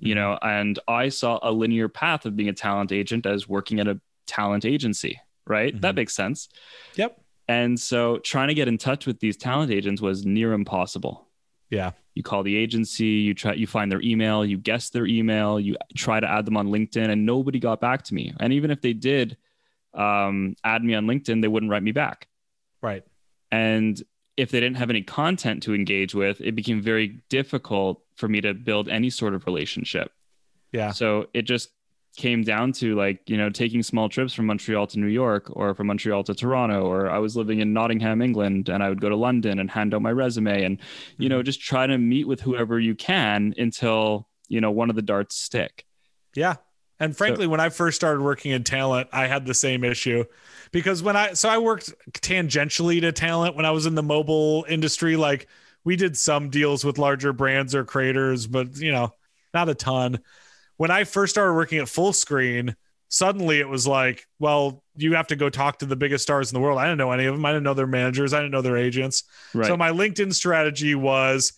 You 0.02 0.16
know, 0.16 0.40
and 0.42 0.80
I 0.88 1.10
saw 1.10 1.40
a 1.44 1.52
linear 1.52 1.90
path 1.90 2.26
of 2.26 2.36
being 2.36 2.50
a 2.50 2.54
talent 2.54 2.92
agent 2.92 3.26
as 3.26 3.48
working 3.50 3.80
at 3.80 3.88
a 3.88 4.00
talent 4.26 4.64
agency, 4.66 5.20
right? 5.46 5.80
That 5.82 5.94
Mhm. 5.94 5.98
makes 5.98 6.16
sense. 6.16 6.48
Yep. 6.96 7.22
And 7.48 7.80
so 7.80 8.20
trying 8.20 8.48
to 8.48 8.54
get 8.54 8.68
in 8.68 8.78
touch 8.78 9.06
with 9.06 9.20
these 9.20 9.36
talent 9.38 9.72
agents 9.72 10.02
was 10.02 10.26
near 10.26 10.54
impossible. 10.54 11.28
Yeah. 11.70 11.92
You 12.16 12.24
call 12.24 12.44
the 12.44 12.56
agency, 12.56 13.06
you 13.06 13.34
try 13.34 13.54
you 13.54 13.68
find 13.68 13.92
their 13.92 14.02
email, 14.02 14.46
you 14.46 14.58
guess 14.58 14.90
their 14.90 15.06
email, 15.06 15.60
you 15.60 15.76
try 15.96 16.20
to 16.20 16.30
add 16.30 16.46
them 16.46 16.58
on 16.58 16.68
LinkedIn 16.70 17.10
and 17.10 17.26
nobody 17.26 17.60
got 17.60 17.80
back 17.82 18.04
to 18.04 18.14
me. 18.14 18.34
And 18.40 18.54
even 18.54 18.72
if 18.72 18.82
they 18.82 18.94
did 18.94 19.38
um, 19.94 20.56
add 20.64 20.84
me 20.84 20.96
on 20.96 21.06
LinkedIn, 21.06 21.42
they 21.42 21.48
wouldn't 21.48 21.72
write 21.72 21.84
me 21.84 21.92
back. 21.92 22.28
Right. 22.82 23.04
And 23.52 24.02
if 24.38 24.52
they 24.52 24.60
didn't 24.60 24.78
have 24.78 24.90
any 24.90 25.02
content 25.02 25.64
to 25.64 25.74
engage 25.74 26.16
with, 26.16 26.40
it 26.40 26.56
became 26.56 26.82
very 26.82 27.22
difficult 27.30 28.02
for 28.16 28.28
me 28.28 28.42
to 28.42 28.54
build 28.54 28.88
any 28.88 29.10
sort 29.10 29.34
of 29.34 29.46
relationship. 29.46 30.12
Yeah. 30.72 30.92
So 30.92 31.28
it 31.34 31.42
just 31.42 31.70
came 32.16 32.44
down 32.44 32.72
to 32.74 32.96
like, 32.96 33.22
you 33.30 33.38
know, 33.38 33.50
taking 33.50 33.84
small 33.84 34.10
trips 34.10 34.34
from 34.34 34.46
Montreal 34.46 34.88
to 34.88 35.00
New 35.00 35.08
York 35.08 35.50
or 35.52 35.74
from 35.76 35.88
Montreal 35.88 36.24
to 36.24 36.34
Toronto, 36.34 36.86
or 36.86 37.10
I 37.10 37.18
was 37.20 37.36
living 37.36 37.60
in 37.60 37.74
Nottingham, 37.74 38.22
England, 38.22 38.70
and 38.70 38.82
I 38.84 38.90
would 38.90 39.02
go 39.02 39.10
to 39.10 39.16
London 39.16 39.60
and 39.60 39.70
hand 39.70 39.94
out 39.94 40.02
my 40.02 40.12
resume 40.12 40.64
and, 40.64 40.80
you 41.18 41.30
know, 41.30 41.44
just 41.44 41.62
try 41.62 41.88
to 41.88 41.98
meet 41.98 42.28
with 42.28 42.42
whoever 42.42 42.80
you 42.80 42.96
can 42.96 43.54
until, 43.58 44.28
you 44.48 44.62
know, 44.62 44.72
one 44.72 44.90
of 44.90 44.96
the 44.96 45.02
darts 45.02 45.36
stick. 45.36 45.86
Yeah. 46.36 46.56
And 47.00 47.16
frankly, 47.16 47.48
when 47.48 47.60
I 47.60 47.70
first 47.70 47.96
started 47.96 48.22
working 48.22 48.52
in 48.52 48.64
talent, 48.64 49.10
I 49.14 49.28
had 49.28 49.46
the 49.46 49.54
same 49.54 49.84
issue 49.84 50.26
because 50.72 51.02
when 51.02 51.16
I, 51.16 51.34
so 51.34 51.48
I 51.48 51.58
worked 51.58 51.94
tangentially 52.14 53.00
to 53.02 53.12
talent 53.12 53.56
when 53.56 53.66
I 53.66 53.72
was 53.72 53.86
in 53.86 53.96
the 53.96 54.04
mobile 54.04 54.66
industry. 54.68 55.16
Like 55.16 55.48
we 55.84 55.96
did 55.96 56.18
some 56.18 56.50
deals 56.50 56.84
with 56.84 56.98
larger 56.98 57.34
brands 57.34 57.74
or 57.74 57.86
creators, 57.86 58.48
but 58.48 58.78
you 58.78 58.92
know, 58.92 59.14
not 59.54 59.70
a 59.70 59.76
ton. 59.76 60.20
When 60.78 60.92
I 60.92 61.04
first 61.04 61.34
started 61.34 61.54
working 61.54 61.80
at 61.80 61.88
Fullscreen, 61.88 62.76
suddenly 63.10 63.60
it 63.60 63.68
was 63.68 63.88
like, 63.88 64.28
well, 64.40 64.84
you 64.96 65.16
have 65.16 65.28
to 65.28 65.36
go 65.36 65.50
talk 65.50 65.80
to 65.80 65.86
the 65.86 65.96
biggest 65.96 66.24
stars 66.24 66.52
in 66.52 66.54
the 66.54 66.62
world. 66.62 66.78
I 66.78 66.86
didn't 66.86 67.00
know 67.00 67.12
any 67.12 67.26
of 67.26 67.36
them. 67.36 67.46
I 67.46 67.52
didn't 67.52 67.64
know 67.64 67.74
their 67.74 67.88
managers. 67.88 68.34
I 68.34 68.40
didn't 68.40 68.52
know 68.52 68.62
their 68.62 68.78
agents. 68.78 69.24
Right. 69.54 69.68
So 69.68 69.76
my 69.76 69.92
LinkedIn 69.92 70.34
strategy 70.34 70.96
was 70.96 71.54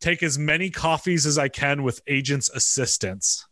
take 0.00 0.22
as 0.22 0.38
many 0.38 0.70
coffees 0.70 1.26
as 1.26 1.38
I 1.38 1.48
can 1.48 1.82
with 1.82 2.00
agents' 2.06 2.50
assistants. 2.50 3.46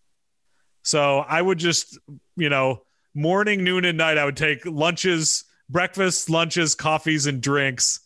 So 0.84 1.18
I 1.18 1.42
would 1.42 1.58
just, 1.58 1.98
you 2.36 2.48
know, 2.48 2.82
morning, 3.14 3.64
noon, 3.64 3.84
and 3.84 3.98
night, 3.98 4.18
I 4.18 4.24
would 4.24 4.36
take 4.36 4.64
lunches, 4.64 5.44
breakfast, 5.68 6.30
lunches, 6.30 6.74
coffees, 6.74 7.26
and 7.26 7.40
drinks 7.40 8.00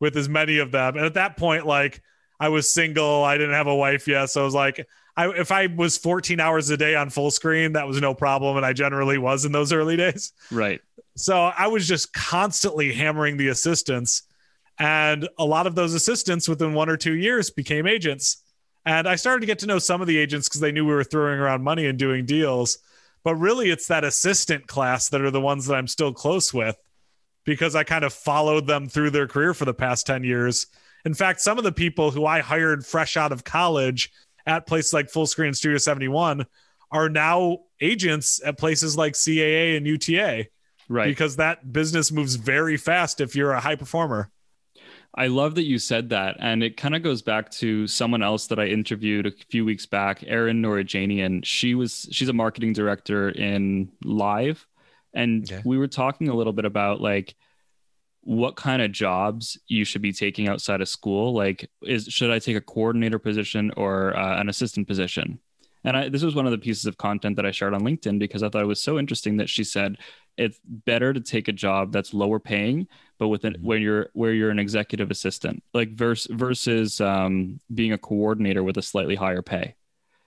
with 0.00 0.16
as 0.16 0.28
many 0.28 0.58
of 0.58 0.72
them. 0.72 0.96
And 0.96 1.04
at 1.04 1.14
that 1.14 1.36
point, 1.36 1.66
like 1.66 2.02
I 2.38 2.48
was 2.48 2.72
single, 2.72 3.22
I 3.22 3.36
didn't 3.36 3.54
have 3.54 3.66
a 3.66 3.74
wife 3.74 4.08
yet. 4.08 4.30
So 4.30 4.40
I 4.40 4.44
was 4.44 4.54
like, 4.54 4.86
I, 5.16 5.28
if 5.30 5.52
I 5.52 5.66
was 5.66 5.98
14 5.98 6.40
hours 6.40 6.70
a 6.70 6.76
day 6.76 6.94
on 6.94 7.10
Fullscreen, 7.10 7.74
that 7.74 7.86
was 7.86 8.00
no 8.00 8.14
problem. 8.14 8.56
And 8.56 8.64
I 8.64 8.72
generally 8.72 9.18
was 9.18 9.44
in 9.44 9.52
those 9.52 9.72
early 9.72 9.96
days. 9.96 10.32
right. 10.50 10.80
So 11.16 11.36
I 11.36 11.66
was 11.66 11.86
just 11.86 12.14
constantly 12.14 12.92
hammering 12.92 13.36
the 13.36 13.48
assistants. 13.48 14.22
And 14.78 15.28
a 15.38 15.44
lot 15.44 15.66
of 15.66 15.74
those 15.74 15.92
assistants 15.92 16.48
within 16.48 16.72
one 16.72 16.88
or 16.88 16.96
two 16.96 17.12
years 17.12 17.50
became 17.50 17.86
agents. 17.86 18.42
And 18.86 19.06
I 19.08 19.16
started 19.16 19.40
to 19.40 19.46
get 19.46 19.58
to 19.60 19.66
know 19.66 19.78
some 19.78 20.00
of 20.00 20.06
the 20.06 20.16
agents 20.16 20.48
because 20.48 20.60
they 20.60 20.72
knew 20.72 20.86
we 20.86 20.94
were 20.94 21.04
throwing 21.04 21.38
around 21.38 21.62
money 21.62 21.86
and 21.86 21.98
doing 21.98 22.24
deals. 22.24 22.78
But 23.22 23.34
really, 23.34 23.70
it's 23.70 23.88
that 23.88 24.04
assistant 24.04 24.66
class 24.66 25.10
that 25.10 25.20
are 25.20 25.30
the 25.30 25.40
ones 25.40 25.66
that 25.66 25.74
I'm 25.74 25.86
still 25.86 26.12
close 26.14 26.54
with 26.54 26.76
because 27.44 27.74
I 27.74 27.84
kind 27.84 28.04
of 28.04 28.12
followed 28.12 28.66
them 28.66 28.88
through 28.88 29.10
their 29.10 29.26
career 29.26 29.52
for 29.52 29.66
the 29.66 29.74
past 29.74 30.06
10 30.06 30.24
years. 30.24 30.66
In 31.04 31.14
fact, 31.14 31.40
some 31.40 31.58
of 31.58 31.64
the 31.64 31.72
people 31.72 32.10
who 32.10 32.24
I 32.24 32.40
hired 32.40 32.86
fresh 32.86 33.16
out 33.16 33.32
of 33.32 33.44
college 33.44 34.10
at 34.46 34.66
places 34.66 34.92
like 34.92 35.08
Fullscreen 35.10 35.54
Studio 35.54 35.78
71 35.78 36.46
are 36.90 37.08
now 37.08 37.58
agents 37.80 38.40
at 38.44 38.58
places 38.58 38.96
like 38.96 39.12
CAA 39.14 39.76
and 39.76 39.86
UTA 39.86 40.48
Right. 40.88 41.06
because 41.06 41.36
that 41.36 41.72
business 41.72 42.10
moves 42.10 42.34
very 42.34 42.76
fast 42.76 43.20
if 43.20 43.36
you're 43.36 43.52
a 43.52 43.60
high 43.60 43.76
performer. 43.76 44.30
I 45.14 45.26
love 45.26 45.56
that 45.56 45.64
you 45.64 45.78
said 45.78 46.10
that. 46.10 46.36
And 46.38 46.62
it 46.62 46.76
kind 46.76 46.94
of 46.94 47.02
goes 47.02 47.20
back 47.22 47.50
to 47.52 47.86
someone 47.88 48.22
else 48.22 48.46
that 48.48 48.60
I 48.60 48.66
interviewed 48.66 49.26
a 49.26 49.32
few 49.50 49.64
weeks 49.64 49.86
back, 49.86 50.22
Erin 50.26 50.62
Norajanian. 50.62 51.44
She 51.44 51.74
was 51.74 52.08
she's 52.12 52.28
a 52.28 52.32
marketing 52.32 52.72
director 52.72 53.30
in 53.30 53.90
Live. 54.04 54.66
And 55.12 55.50
Okay. 55.50 55.62
we 55.64 55.78
were 55.78 55.88
talking 55.88 56.28
a 56.28 56.34
little 56.34 56.52
bit 56.52 56.64
about 56.64 57.00
like 57.00 57.34
what 58.22 58.54
kind 58.56 58.82
of 58.82 58.92
jobs 58.92 59.58
you 59.66 59.84
should 59.84 60.02
be 60.02 60.12
taking 60.12 60.46
outside 60.48 60.80
of 60.80 60.88
school. 60.88 61.34
Like, 61.34 61.68
is 61.82 62.04
should 62.06 62.30
I 62.30 62.38
take 62.38 62.56
a 62.56 62.60
coordinator 62.60 63.18
position 63.18 63.72
or 63.76 64.16
uh, 64.16 64.40
an 64.40 64.48
assistant 64.48 64.86
position? 64.86 65.40
And 65.84 65.96
I, 65.96 66.08
this 66.08 66.22
was 66.22 66.34
one 66.34 66.44
of 66.46 66.52
the 66.52 66.58
pieces 66.58 66.84
of 66.86 66.98
content 66.98 67.36
that 67.36 67.46
I 67.46 67.50
shared 67.52 67.72
on 67.74 67.80
LinkedIn 67.82 68.18
because 68.18 68.42
I 68.42 68.48
thought 68.50 68.62
it 68.62 68.66
was 68.66 68.82
so 68.82 68.98
interesting 68.98 69.38
that 69.38 69.48
she 69.48 69.64
said 69.64 69.96
it's 70.36 70.58
better 70.64 71.12
to 71.12 71.20
take 71.20 71.48
a 71.48 71.52
job 71.52 71.92
that's 71.92 72.12
lower 72.12 72.38
paying, 72.38 72.86
but 73.18 73.28
with 73.28 73.44
an, 73.44 73.54
Mhm. 73.54 73.62
when 73.62 73.82
you're 73.82 74.08
where 74.12 74.32
you're 74.32 74.50
an 74.50 74.58
executive 74.58 75.10
assistant, 75.10 75.62
like 75.74 75.90
versus 75.92 76.28
versus 76.34 77.00
um, 77.00 77.60
being 77.74 77.92
a 77.92 77.98
coordinator 77.98 78.62
with 78.62 78.76
a 78.76 78.82
slightly 78.82 79.14
higher 79.14 79.42
pay. 79.42 79.74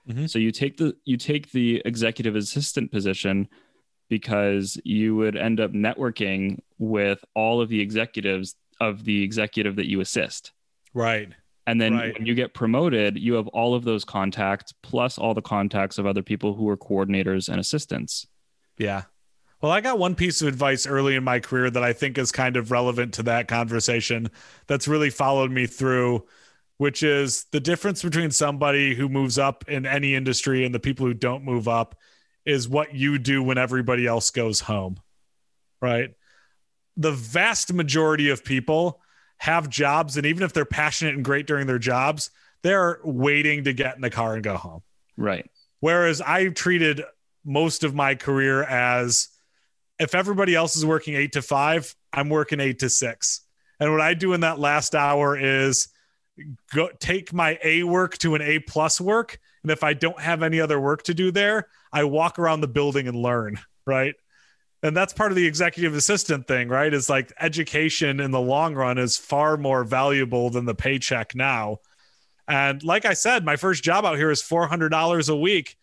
Mhm. 0.08 0.28
So 0.28 0.38
you 0.38 0.50
take 0.50 0.76
the 0.76 0.96
you 1.04 1.16
take 1.16 1.50
the 1.52 1.82
executive 1.84 2.34
assistant 2.36 2.90
position 2.90 3.48
because 4.08 4.78
you 4.84 5.16
would 5.16 5.36
end 5.36 5.60
up 5.60 5.72
networking 5.72 6.58
with 6.78 7.24
all 7.34 7.60
of 7.60 7.68
the 7.68 7.80
executives 7.80 8.54
of 8.80 9.04
the 9.04 9.22
executive 9.22 9.76
that 9.76 9.88
you 9.88 10.00
assist. 10.00 10.52
Right. 10.92 11.30
And 11.66 11.80
then 11.80 11.94
Right. 11.94 12.14
when 12.14 12.26
you 12.26 12.34
get 12.34 12.52
promoted, 12.52 13.18
you 13.18 13.34
have 13.34 13.48
all 13.48 13.74
of 13.74 13.84
those 13.84 14.04
contacts 14.04 14.72
plus 14.82 15.16
all 15.18 15.32
the 15.32 15.42
contacts 15.42 15.96
of 15.98 16.06
other 16.06 16.22
people 16.22 16.54
who 16.54 16.68
are 16.68 16.76
coordinators 16.76 17.48
and 17.48 17.58
assistants. 17.58 18.26
Yeah. 18.76 19.04
Well, 19.62 19.72
I 19.72 19.80
got 19.80 19.98
one 19.98 20.14
piece 20.14 20.42
of 20.42 20.48
advice 20.48 20.86
early 20.86 21.14
in 21.14 21.24
my 21.24 21.40
career 21.40 21.70
that 21.70 21.82
I 21.82 21.94
think 21.94 22.18
is 22.18 22.30
kind 22.30 22.58
of 22.58 22.70
relevant 22.70 23.14
to 23.14 23.22
that 23.22 23.48
conversation 23.48 24.30
that's 24.66 24.86
really 24.86 25.08
followed 25.08 25.50
me 25.50 25.66
through, 25.66 26.26
which 26.76 27.02
is 27.02 27.46
the 27.50 27.60
difference 27.60 28.02
between 28.02 28.30
somebody 28.30 28.94
who 28.94 29.08
moves 29.08 29.38
up 29.38 29.64
in 29.66 29.86
any 29.86 30.14
industry 30.14 30.66
and 30.66 30.74
the 30.74 30.80
people 30.80 31.06
who 31.06 31.14
don't 31.14 31.44
move 31.44 31.66
up 31.66 31.94
is 32.44 32.68
what 32.68 32.94
you 32.94 33.18
do 33.18 33.42
when 33.42 33.56
everybody 33.56 34.06
else 34.06 34.30
goes 34.30 34.60
home. 34.60 34.98
Right. 35.80 36.10
The 36.98 37.12
vast 37.12 37.72
majority 37.72 38.28
of 38.28 38.44
people 38.44 39.00
have 39.44 39.68
jobs, 39.68 40.16
and 40.16 40.24
even 40.24 40.42
if 40.42 40.54
they're 40.54 40.64
passionate 40.64 41.14
and 41.14 41.22
great 41.22 41.46
during 41.46 41.66
their 41.66 41.78
jobs, 41.78 42.30
they're 42.62 42.98
waiting 43.04 43.64
to 43.64 43.74
get 43.74 43.94
in 43.94 44.00
the 44.00 44.08
car 44.08 44.32
and 44.32 44.42
go 44.42 44.56
home. 44.56 44.80
Right. 45.18 45.50
Whereas 45.80 46.22
I 46.22 46.48
treated 46.48 47.02
most 47.44 47.84
of 47.84 47.94
my 47.94 48.14
career 48.14 48.62
as 48.62 49.28
if 49.98 50.14
everybody 50.14 50.54
else 50.54 50.76
is 50.76 50.86
working 50.86 51.14
eight 51.14 51.32
to 51.32 51.42
five, 51.42 51.94
I'm 52.10 52.30
working 52.30 52.58
eight 52.58 52.78
to 52.78 52.88
six. 52.88 53.42
And 53.78 53.92
what 53.92 54.00
I 54.00 54.14
do 54.14 54.32
in 54.32 54.40
that 54.40 54.58
last 54.58 54.94
hour 54.94 55.36
is 55.38 55.88
go 56.74 56.88
take 56.98 57.34
my 57.34 57.58
A 57.62 57.82
work 57.82 58.16
to 58.18 58.34
an 58.34 58.40
A 58.40 58.60
plus 58.60 58.98
work. 58.98 59.38
And 59.62 59.70
if 59.70 59.84
I 59.84 59.92
don't 59.92 60.18
have 60.18 60.42
any 60.42 60.58
other 60.58 60.80
work 60.80 61.02
to 61.02 61.12
do 61.12 61.30
there, 61.30 61.68
I 61.92 62.04
walk 62.04 62.38
around 62.38 62.62
the 62.62 62.68
building 62.68 63.08
and 63.08 63.16
learn. 63.16 63.58
Right. 63.84 64.14
And 64.84 64.96
that's 64.96 65.12
part 65.12 65.32
of 65.32 65.36
the 65.36 65.46
executive 65.46 65.94
assistant 65.94 66.46
thing, 66.46 66.68
right? 66.68 66.92
Is 66.94 67.10
like 67.10 67.32
education 67.40 68.20
in 68.20 68.30
the 68.30 68.40
long 68.40 68.74
run 68.74 68.98
is 68.98 69.16
far 69.16 69.56
more 69.56 69.82
valuable 69.82 70.50
than 70.50 70.66
the 70.66 70.74
paycheck 70.74 71.34
now. 71.34 71.78
And 72.46 72.82
like 72.84 73.04
I 73.06 73.14
said, 73.14 73.44
my 73.44 73.56
first 73.56 73.82
job 73.82 74.04
out 74.04 74.18
here 74.18 74.30
is 74.30 74.42
$400 74.42 75.28
a 75.30 75.36
week 75.36 75.76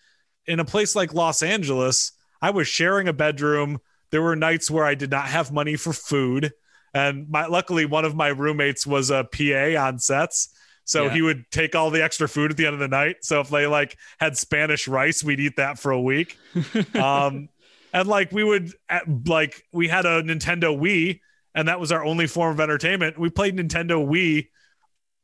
in 0.48 0.60
a 0.60 0.66
place 0.66 0.96
like 0.96 1.14
Los 1.14 1.44
Angeles, 1.44 2.12
I 2.42 2.52
was 2.52 2.68
sharing 2.68 3.08
a 3.08 3.14
bedroom. 3.14 3.80
There 4.10 4.22
were 4.22 4.36
nights 4.36 4.70
where 4.72 4.86
I 4.86 4.96
did 4.96 5.12
not 5.12 5.26
have 5.26 5.52
money 5.52 5.76
for 5.76 5.94
food. 5.94 6.52
And 6.94 7.30
my 7.30 7.46
luckily 7.46 7.86
one 7.86 8.06
of 8.06 8.16
my 8.16 8.30
roommates 8.30 8.86
was 8.86 9.10
a 9.12 9.24
PA 9.24 9.80
on 9.82 10.00
sets. 10.00 10.50
So 10.84 11.06
Yeah. 11.06 11.13
he 11.13 11.21
would 11.21 11.46
take 11.52 11.75
all 11.75 11.90
the 11.90 12.04
extra 12.04 12.28
food 12.28 12.52
at 12.52 12.58
the 12.58 12.65
end 12.65 12.73
of 12.73 12.80
the 12.80 12.88
night. 12.88 13.17
So 13.21 13.40
if 13.40 13.50
they 13.50 13.67
like 13.67 13.98
had 14.19 14.36
Spanish 14.38 14.88
rice, 14.88 15.23
we'd 15.23 15.40
eat 15.40 15.56
that 15.58 15.80
for 15.80 15.92
a 15.92 16.02
week. 16.02 16.38
Um 16.96 17.50
and 17.94 18.08
like 18.08 18.31
we 18.31 18.44
would 18.44 18.73
at, 18.89 19.04
like 19.27 19.63
we 19.71 19.87
had 19.87 20.06
a 20.06 20.21
Nintendo 20.23 20.77
Wii 20.77 21.19
and 21.54 21.67
that 21.67 21.79
was 21.79 21.92
our 21.92 22.04
only 22.06 22.27
form 22.27 22.54
of 22.54 22.60
entertainment. 22.60 23.17
We 23.19 23.29
played 23.29 23.58
Nintendo 23.58 24.06
Wii 24.06 24.48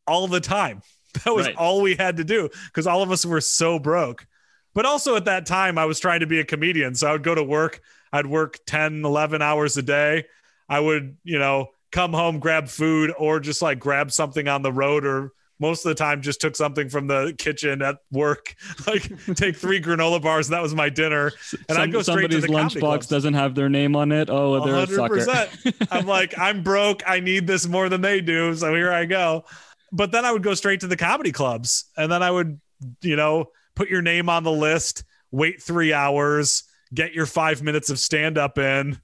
all 0.06 0.28
the 0.28 0.42
time. 0.42 0.82
That 1.24 1.34
was 1.34 1.48
Right. 1.48 1.56
all 1.56 1.82
we 1.82 1.96
had 1.96 2.18
to 2.18 2.24
do 2.24 2.48
because 2.68 2.86
all 2.86 3.02
of 3.02 3.10
us 3.12 3.26
were 3.26 3.42
so 3.42 3.80
broke. 3.80 4.28
But 4.76 4.86
also 4.86 5.16
at 5.16 5.26
that 5.26 5.48
time, 5.48 5.80
I 5.80 5.86
was 5.86 6.00
trying 6.00 6.20
to 6.20 6.28
be 6.28 6.40
a 6.40 6.44
comedian. 6.46 6.94
So 6.94 7.08
I 7.08 7.14
would 7.14 7.24
go 7.24 7.34
to 7.34 7.44
work, 7.44 7.82
I'd 8.14 8.28
work 8.28 8.60
10, 8.68 9.04
11 9.04 9.42
hours 9.42 9.78
a 9.78 9.82
day. 9.82 10.26
I 10.70 10.80
would, 10.80 11.18
you 11.24 11.40
know, 11.40 11.70
come 11.92 12.14
home, 12.14 12.38
grab 12.38 12.68
food, 12.68 13.12
or 13.18 13.40
just 13.40 13.64
like 13.64 13.80
grab 13.80 14.12
something 14.12 14.48
on 14.48 14.62
the 14.62 14.72
road 14.72 15.06
or 15.08 15.32
most 15.60 15.86
of 15.86 15.90
the 15.90 15.96
time 15.96 16.22
just 16.22 16.40
took 16.40 16.56
something 16.56 16.90
from 16.90 17.08
the 17.08 17.36
kitchen 17.38 17.82
at 17.82 17.98
work, 18.12 18.56
like 18.88 19.04
take 19.36 19.56
three 19.56 19.82
granola 19.82 20.22
bars. 20.22 20.48
And 20.48 20.54
that 20.54 20.62
was 20.62 20.76
my 20.76 20.90
dinner. 20.90 21.32
And 21.52 21.76
Some- 21.76 21.78
I'd 21.78 21.92
go 21.92 22.02
straight 22.02 22.32
to 22.32 22.42
the 22.42 22.48
comedy 22.48 22.80
lunchbox 22.80 23.08
doesn't 23.10 23.34
have 23.34 23.56
their 23.56 23.70
name 23.70 23.96
on 23.96 24.12
it. 24.12 24.30
Oh, 24.30 24.64
they're 24.64 24.76
a 24.76 24.88
sucker. 24.88 25.48
I'm 25.92 26.06
like, 26.06 26.38
I'm 26.38 26.64
broke. 26.64 27.04
I 27.08 27.20
need 27.20 27.48
this 27.48 27.68
more 27.68 27.90
than 27.90 28.02
they 28.02 28.22
do. 28.22 28.54
So 28.56 28.74
here 28.74 28.92
I 28.92 29.06
go. 29.06 29.46
But 29.92 30.12
then 30.12 30.26
I 30.26 30.32
would 30.32 30.44
go 30.44 30.54
straight 30.54 30.82
to 30.82 30.88
the 30.88 30.98
comedy 30.98 31.32
clubs 31.32 31.86
and 31.96 32.12
then 32.12 32.22
I 32.22 32.30
would, 32.30 32.60
you 33.02 33.16
know, 33.16 33.48
put 33.76 33.90
your 33.90 34.02
name 34.02 34.28
on 34.28 34.44
the 34.44 34.52
list, 34.52 35.04
wait 35.32 35.62
three 35.62 35.94
hours, 35.94 36.64
get 36.94 37.14
your 37.14 37.26
five 37.26 37.62
minutes 37.62 37.90
of 37.90 38.00
stand 38.00 38.38
up 38.38 38.58
in, 38.58 39.00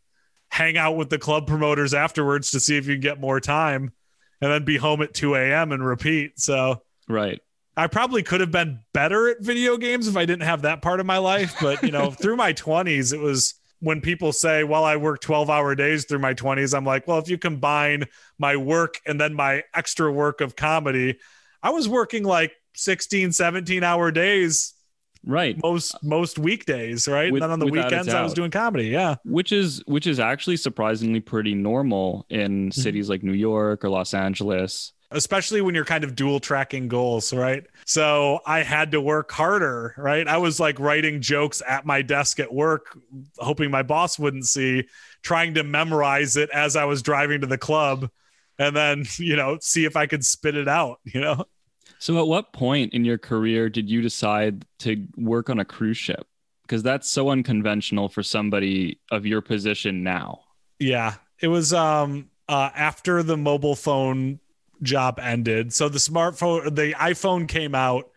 hang 0.49 0.77
out 0.77 0.97
with 0.97 1.09
the 1.09 1.17
club 1.17 1.47
promoters 1.47 1.93
afterwards 1.93 2.51
to 2.51 2.59
see 2.59 2.77
if 2.77 2.87
you 2.87 2.95
can 2.95 3.01
get 3.01 3.19
more 3.19 3.39
time, 3.39 3.91
and 4.41 4.51
then 4.51 4.65
be 4.65 4.77
home 4.77 5.01
at 5.01 5.13
2 5.13 5.35
a.m. 5.35 5.71
and 5.71 5.85
repeat. 5.85 6.39
So 6.39 6.83
right. 7.07 7.39
I 7.75 7.87
probably 7.87 8.21
could 8.23 8.41
have 8.41 8.51
been 8.51 8.79
better 8.93 9.29
at 9.29 9.41
video 9.41 9.77
games 9.77 10.07
if 10.07 10.15
I 10.15 10.25
didn't 10.25 10.43
have 10.43 10.61
that 10.61 10.81
part 10.81 10.99
of 10.99 11.05
my 11.05 11.17
life. 11.17 11.55
But, 11.59 11.81
you 11.83 11.91
know, 11.91 12.11
through 12.21 12.35
my 12.35 12.53
20s, 12.53 13.13
it 13.13 13.19
was 13.19 13.55
when 13.79 13.99
people 13.99 14.31
say, 14.31 14.63
well, 14.63 14.83
I 14.83 14.95
work 14.95 15.21
12 15.21 15.49
hour 15.49 15.75
days 15.75 16.05
through 16.05 16.19
my 16.19 16.33
20s. 16.33 16.75
I'm 16.75 16.85
like, 16.85 17.07
well, 17.07 17.17
if 17.17 17.29
you 17.29 17.37
combine 17.37 18.05
my 18.37 18.55
work 18.55 18.99
and 19.05 19.19
then 19.19 19.33
my 19.33 19.63
extra 19.73 20.11
work 20.11 20.39
of 20.39 20.55
comedy, 20.55 21.19
I 21.61 21.71
was 21.71 21.89
working 21.89 22.23
like 22.23 22.53
16, 22.75 23.31
17 23.31 23.83
hour 23.83 24.11
days 24.11 24.73
Right. 25.25 25.57
most 25.63 25.95
most 26.03 26.37
weekdays, 26.37 27.07
right? 27.07 27.31
With- 27.31 27.41
and 27.41 27.49
then 27.49 27.53
on 27.53 27.59
the 27.59 27.67
weekends, 27.71 28.09
I 28.09 28.21
was 28.21 28.33
doing 28.33 28.51
comedy. 28.51 28.85
Yeah. 28.87 29.15
Which 29.23 29.51
is 29.51 29.81
which 29.85 30.05
is 30.07 30.19
actually 30.19 30.57
surprisingly 30.57 31.19
pretty 31.21 31.55
normal 31.55 32.25
in 32.29 32.69
Mm-hmm. 32.69 32.81
cities 32.81 33.09
like 33.09 33.23
New 33.23 33.33
York 33.33 33.83
or 33.85 33.89
Los 33.89 34.13
Angeles. 34.13 34.91
especially 35.11 35.61
when 35.61 35.75
you're 35.75 35.85
kind 35.85 36.03
of 36.03 36.15
dual 36.15 36.39
tracking 36.39 36.87
goals, 36.87 37.31
right? 37.33 37.65
So 37.85 38.39
I 38.47 38.63
had 38.63 38.91
to 38.93 38.99
work 38.99 39.31
harder, 39.31 39.93
right? 39.95 40.27
I 40.27 40.37
was 40.37 40.59
like 40.59 40.79
writing 40.79 41.21
jokes 41.21 41.61
at 41.67 41.85
my 41.85 42.01
desk 42.01 42.39
at 42.39 42.51
work, 42.51 42.97
hoping 43.37 43.69
my 43.69 43.83
boss 43.83 44.17
wouldn't 44.17 44.45
see, 44.47 44.85
trying 45.21 45.53
to 45.53 45.63
memorize 45.63 46.35
it 46.35 46.49
as 46.49 46.75
I 46.75 46.85
was 46.85 47.03
driving 47.03 47.41
to 47.41 47.47
the 47.47 47.59
club, 47.59 48.09
and 48.57 48.75
then, 48.75 49.05
you 49.19 49.35
know, 49.35 49.59
see 49.61 49.85
if 49.85 49.95
I 49.95 50.07
could 50.07 50.25
spit 50.25 50.55
it 50.57 50.67
out, 50.67 50.99
you 51.03 51.21
know? 51.21 51.45
So 52.03 52.19
at 52.19 52.27
what 52.27 52.51
point 52.51 52.93
in 52.93 53.05
your 53.05 53.17
career 53.17 53.69
did 53.69 53.89
you 53.89 54.01
decide 54.01 54.65
to 54.79 55.07
work 55.15 55.49
on 55.49 55.59
a 55.59 55.63
cruise 55.63 55.95
ship? 55.95 56.27
Because 56.63 56.83
that's 56.83 57.09
so 57.09 57.29
unconventional 57.29 58.09
for 58.09 58.21
somebody 58.21 58.99
of 59.09 59.25
your 59.25 59.39
position 59.39 60.03
now. 60.03 60.41
Yeah. 60.79 61.13
It 61.39 61.47
was 61.47 61.71
um 61.71 62.29
uh 62.49 62.71
after 62.75 63.23
the 63.23 63.37
mobile 63.37 63.75
phone 63.77 64.41
job 64.81 65.17
ended. 65.17 65.71
So 65.71 65.87
the 65.87 65.97
smartphone 65.97 66.75
the 66.75 66.93
iPhone 66.95 67.47
came 67.47 67.73
out 67.73 68.11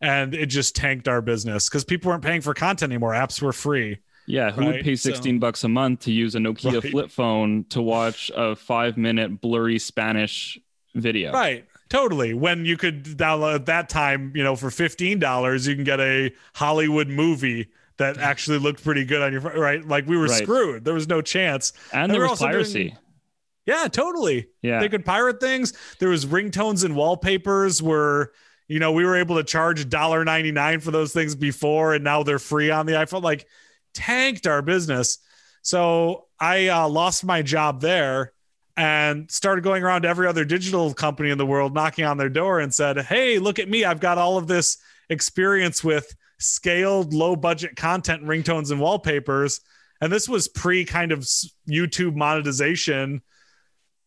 and 0.00 0.34
it 0.34 0.46
just 0.46 0.76
tanked 0.76 1.08
our 1.08 1.20
business 1.20 1.68
because 1.68 1.82
people 1.82 2.12
weren't 2.12 2.22
paying 2.22 2.42
for 2.42 2.54
content 2.54 2.92
anymore. 2.92 3.10
Apps 3.10 3.42
were 3.42 3.52
free. 3.52 3.98
Yeah, 4.28 4.52
who 4.52 4.60
Right, 4.60 4.74
would 4.76 4.84
pay 4.84 4.94
so- 4.94 5.10
16 5.10 5.40
bucks 5.40 5.64
a 5.64 5.68
month 5.68 5.98
to 6.02 6.12
use 6.12 6.36
a 6.36 6.38
Nokia 6.38 6.74
Right. 6.80 6.90
flip 6.92 7.10
phone 7.10 7.64
to 7.70 7.82
watch 7.82 8.30
a 8.36 8.54
5-minute 8.54 9.40
blurry 9.40 9.80
Spanish 9.80 10.60
video? 10.94 11.32
Right. 11.32 11.64
Totally. 11.92 12.32
When 12.32 12.64
you 12.64 12.78
could 12.78 13.04
download 13.04 13.54
at 13.54 13.66
that 13.66 13.90
time, 13.90 14.32
you 14.34 14.42
know, 14.42 14.56
for 14.56 14.70
fifteen 14.70 15.18
dollars, 15.18 15.66
you 15.66 15.74
can 15.74 15.84
get 15.84 16.00
a 16.00 16.32
Hollywood 16.54 17.08
movie 17.08 17.68
that 17.98 18.16
actually 18.16 18.58
looked 18.58 18.82
pretty 18.82 19.04
good 19.04 19.20
on 19.20 19.30
your 19.30 19.42
phone, 19.42 19.58
right. 19.58 19.86
Like 19.86 20.06
we 20.06 20.16
were 20.16 20.24
Right. 20.24 20.42
screwed. 20.42 20.86
There 20.86 20.94
was 20.94 21.06
no 21.06 21.20
chance. 21.20 21.74
And 21.92 22.10
They 22.10 22.14
there 22.14 22.22
was 22.22 22.30
also 22.30 22.44
doing- 22.46 22.54
piracy. 22.54 22.96
Yeah, 23.66 23.88
totally. 23.88 24.48
Yeah. 24.62 24.80
They 24.80 24.88
could 24.88 25.04
pirate 25.04 25.38
things. 25.38 25.74
There 25.98 26.08
was 26.08 26.24
ringtones 26.24 26.82
and 26.82 26.96
wallpapers 26.96 27.82
where 27.82 28.32
you 28.68 28.78
know 28.78 28.90
we 28.92 29.04
were 29.04 29.14
able 29.16 29.36
to 29.36 29.44
charge 29.44 29.84
$1.99 29.84 30.80
for 30.82 30.92
those 30.92 31.12
things 31.12 31.34
before, 31.34 31.92
and 31.92 32.02
now 32.02 32.22
they're 32.22 32.38
free 32.38 32.70
on 32.70 32.86
the 32.86 32.94
iPhone. 32.94 33.22
Like 33.22 33.46
tanked 33.92 34.46
our 34.46 34.62
business. 34.62 35.18
So 35.60 36.28
I 36.40 36.68
uh, 36.68 36.88
lost 36.88 37.22
my 37.22 37.42
job 37.42 37.82
there 37.82 38.32
and 38.76 39.30
started 39.30 39.62
going 39.62 39.82
around 39.82 40.02
to 40.02 40.08
every 40.08 40.26
other 40.26 40.44
digital 40.44 40.94
company 40.94 41.30
in 41.30 41.38
the 41.38 41.46
world, 41.46 41.74
knocking 41.74 42.04
on 42.04 42.16
their 42.16 42.28
door 42.28 42.60
and 42.60 42.72
said, 42.72 42.98
Hey, 42.98 43.38
look 43.38 43.58
at 43.58 43.68
me. 43.68 43.84
I've 43.84 44.00
got 44.00 44.18
all 44.18 44.38
of 44.38 44.46
this 44.46 44.78
experience 45.08 45.84
with 45.84 46.14
scaled 46.38 47.12
low 47.12 47.36
budget 47.36 47.76
content, 47.76 48.24
ringtones, 48.24 48.70
and 48.70 48.80
wallpapers. 48.80 49.60
And 50.00 50.12
this 50.12 50.28
was 50.28 50.48
pre 50.48 50.84
kind 50.84 51.12
of 51.12 51.20
YouTube 51.68 52.16
monetization. 52.16 53.22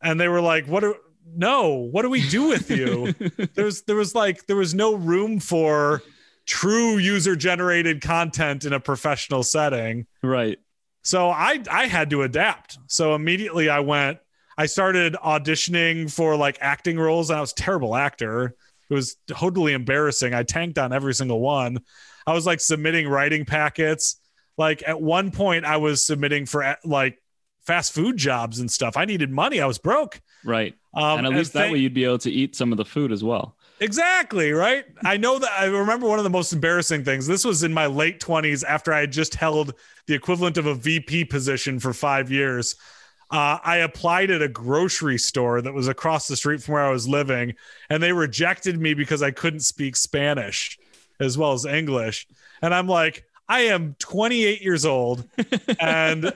And 0.02 0.20
they 0.20 0.28
were 0.28 0.42
like, 0.42 0.66
What 0.68 0.82
do 0.82 0.96
no, 1.28 1.90
what 1.92 2.04
do 2.04 2.10
we 2.10 2.28
do 2.30 2.48
with 2.48 2.70
you? 2.70 3.14
there 3.54 3.66
was 3.66 3.84
there 3.84 3.96
was 3.96 4.16
like 4.16 4.46
there 4.48 4.56
was 4.56 4.74
no 4.74 4.96
room 4.96 5.40
for 5.40 6.02
true 6.46 6.98
user 6.98 7.36
generated 7.36 8.02
content 8.02 8.66
in 8.66 8.74
a 8.74 8.80
professional 8.80 9.44
setting. 9.44 10.06
Right. 10.22 10.60
So 11.04 11.30
I 11.30 11.62
I 11.70 11.88
had 11.88 12.10
to 12.12 12.24
adapt. 12.24 12.78
So 12.88 13.16
immediately 13.16 13.70
I 13.70 13.80
went 13.80 14.20
I 14.58 14.68
started 14.68 15.14
auditioning 15.16 16.12
for 16.12 16.36
like 16.36 16.58
acting 16.62 16.98
roles 16.98 17.30
and 17.30 17.38
I 17.38 17.42
was 17.42 17.52
a 17.52 17.56
terrible 17.56 17.96
actor. 17.96 18.56
It 18.90 18.94
was 18.94 19.18
totally 19.28 19.74
embarrassing. 19.74 20.34
I 20.34 20.44
tanked 20.44 20.78
on 20.78 20.94
every 20.94 21.14
single 21.14 21.40
one. 21.40 21.80
I 22.28 22.34
was 22.34 22.46
like 22.46 22.60
submitting 22.60 23.08
writing 23.08 23.46
packets. 23.46 24.20
Like 24.58 24.84
at 24.88 25.02
one 25.02 25.32
point 25.32 25.66
I 25.66 25.78
was 25.78 26.06
submitting 26.06 26.46
for 26.46 26.78
like 26.86 27.22
fast 27.66 27.94
food 27.94 28.16
jobs 28.18 28.60
and 28.60 28.72
stuff. 28.72 28.96
I 28.96 29.06
needed 29.06 29.32
money. 29.32 29.60
I 29.60 29.66
was 29.66 29.78
broke. 29.78 30.22
Right. 30.44 30.76
Um, 30.94 31.20
and 31.20 31.28
at 31.28 31.34
least 31.34 31.54
that 31.54 31.72
way 31.72 31.80
you'd 31.80 31.94
be 31.94 32.06
able 32.06 32.20
to 32.20 32.32
eat 32.32 32.56
some 32.56 32.72
of 32.72 32.78
the 32.78 32.86
food 32.86 33.12
as 33.12 33.24
well. 33.24 33.58
Exactly, 33.82 34.54
right? 34.54 34.86
I 35.04 35.18
know 35.18 35.38
that 35.38 35.52
I 35.60 35.66
remember 35.66 36.08
one 36.08 36.18
of 36.18 36.24
the 36.24 36.30
most 36.30 36.54
embarrassing 36.54 37.04
things. 37.04 37.28
This 37.28 37.44
was 37.44 37.64
in 37.64 37.74
my 37.74 37.88
late 37.88 38.22
20s 38.22 38.64
after 38.64 38.94
I 38.94 39.02
had 39.02 39.12
just 39.12 39.36
held 39.36 39.74
the 40.08 40.14
equivalent 40.14 40.58
of 40.58 40.66
a 40.66 40.76
VP 40.76 41.26
position 41.26 41.80
for 41.80 41.92
five 41.92 42.32
years. 42.32 42.76
Uh, 43.32 43.58
I 43.64 43.78
applied 43.78 44.30
at 44.30 44.42
a 44.42 44.48
grocery 44.48 45.18
store 45.18 45.62
that 45.62 45.74
was 45.74 45.88
across 45.88 46.28
the 46.28 46.36
street 46.36 46.62
from 46.62 46.76
where 46.76 46.84
I 46.84 46.92
was 46.92 47.08
living, 47.08 47.54
and 47.90 48.02
they 48.02 48.14
rejected 48.14 48.80
me 48.80 48.94
because 48.94 49.24
I 49.24 49.32
couldn't 49.32 49.62
speak 49.62 49.96
Spanish 49.96 50.78
as 51.20 51.38
well 51.38 51.54
as 51.54 51.66
English. 51.66 52.28
And 52.62 52.74
I'm 52.74 52.88
like, 52.88 53.26
I 53.48 53.62
am 53.62 53.96
28 54.00 54.62
years 54.62 54.86
old, 54.86 55.28
and 55.80 56.34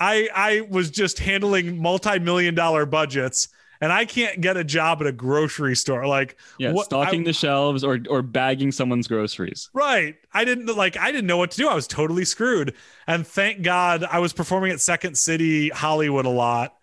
I 0.00 0.28
I 0.34 0.60
was 0.68 0.90
just 0.90 1.18
handling 1.18 1.80
multi-million 1.80 2.54
dollar 2.54 2.86
budgets, 2.86 3.48
and 3.80 3.92
I 3.92 4.04
can't 4.04 4.40
get 4.40 4.56
a 4.56 4.64
job 4.64 5.00
at 5.00 5.06
a 5.06 5.12
grocery 5.12 5.74
store. 5.74 6.06
Like, 6.06 6.36
Yeah, 6.58 6.72
what- 6.72 6.86
stocking 6.86 7.22
I- 7.22 7.24
the 7.24 7.32
shelves 7.32 7.82
or 7.84 7.98
or 8.08 8.22
bagging 8.22 8.72
someone's 8.72 9.08
groceries. 9.08 9.70
Right. 9.72 10.16
I 10.32 10.44
didn't 10.44 10.66
like 10.76 10.96
I 10.96 11.10
didn't 11.12 11.26
know 11.26 11.38
what 11.38 11.50
to 11.52 11.56
do. 11.56 11.68
I 11.68 11.74
was 11.74 11.86
totally 11.86 12.24
screwed. 12.24 12.74
And 13.06 13.26
thank 13.26 13.62
God 13.62 14.04
I 14.04 14.18
was 14.18 14.32
performing 14.32 14.72
at 14.72 14.80
Second 14.80 15.16
City 15.16 15.68
Hollywood 15.70 16.26
a 16.26 16.30
lot. 16.30 16.74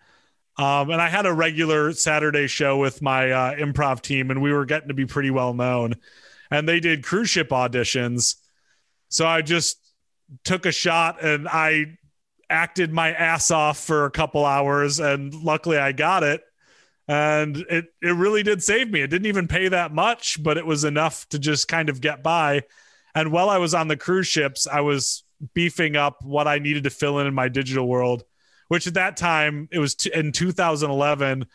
Um, 0.56 0.90
and 0.90 1.00
I 1.00 1.08
had 1.08 1.24
a 1.24 1.32
regular 1.32 1.92
Saturday 1.92 2.48
show 2.48 2.78
with 2.78 3.00
my 3.00 3.30
uh, 3.30 3.54
improv 3.54 4.00
team, 4.00 4.30
and 4.32 4.42
we 4.42 4.52
were 4.52 4.64
getting 4.64 4.88
to 4.88 4.94
be 4.94 5.06
pretty 5.06 5.30
well 5.30 5.54
known. 5.54 5.94
And 6.50 6.68
they 6.68 6.80
did 6.80 7.04
cruise 7.04 7.30
ship 7.30 7.50
auditions. 7.50 8.34
So 9.08 9.24
I 9.24 9.42
just 9.42 9.78
took 10.44 10.66
a 10.66 10.72
shot 10.72 11.22
and 11.22 11.46
I 11.48 11.96
acted 12.50 12.92
my 12.92 13.12
ass 13.12 13.50
off 13.50 13.78
for 13.78 14.04
a 14.06 14.10
couple 14.10 14.44
hours. 14.44 14.98
And 14.98 15.32
luckily 15.32 15.78
I 15.78 15.92
got 15.92 16.22
it. 16.24 16.42
And 17.08 17.56
it, 17.70 17.86
it 18.02 18.14
really 18.14 18.42
did 18.42 18.62
save 18.62 18.90
me. 18.90 19.00
It 19.00 19.08
didn't 19.08 19.26
even 19.26 19.48
pay 19.48 19.68
that 19.68 19.94
much, 19.94 20.42
but 20.42 20.58
it 20.58 20.66
was 20.66 20.84
enough 20.84 21.26
to 21.30 21.38
just 21.38 21.66
kind 21.66 21.88
of 21.88 22.02
get 22.02 22.22
by. 22.22 22.64
And 23.14 23.32
while 23.32 23.48
I 23.48 23.56
was 23.58 23.72
on 23.72 23.88
the 23.88 23.96
cruise 23.96 24.26
ships, 24.26 24.66
I 24.66 24.82
was 24.82 25.24
beefing 25.54 25.96
up 25.96 26.22
what 26.22 26.46
I 26.46 26.58
needed 26.58 26.84
to 26.84 26.90
fill 26.90 27.18
in 27.18 27.26
in 27.26 27.34
my 27.34 27.48
digital 27.48 27.88
world, 27.88 28.24
which 28.68 28.86
at 28.86 28.94
that 28.94 29.16
time, 29.16 29.68
it 29.72 29.78
was 29.78 29.94
t- 29.94 30.10
in 30.12 30.32
2011, 30.32 31.46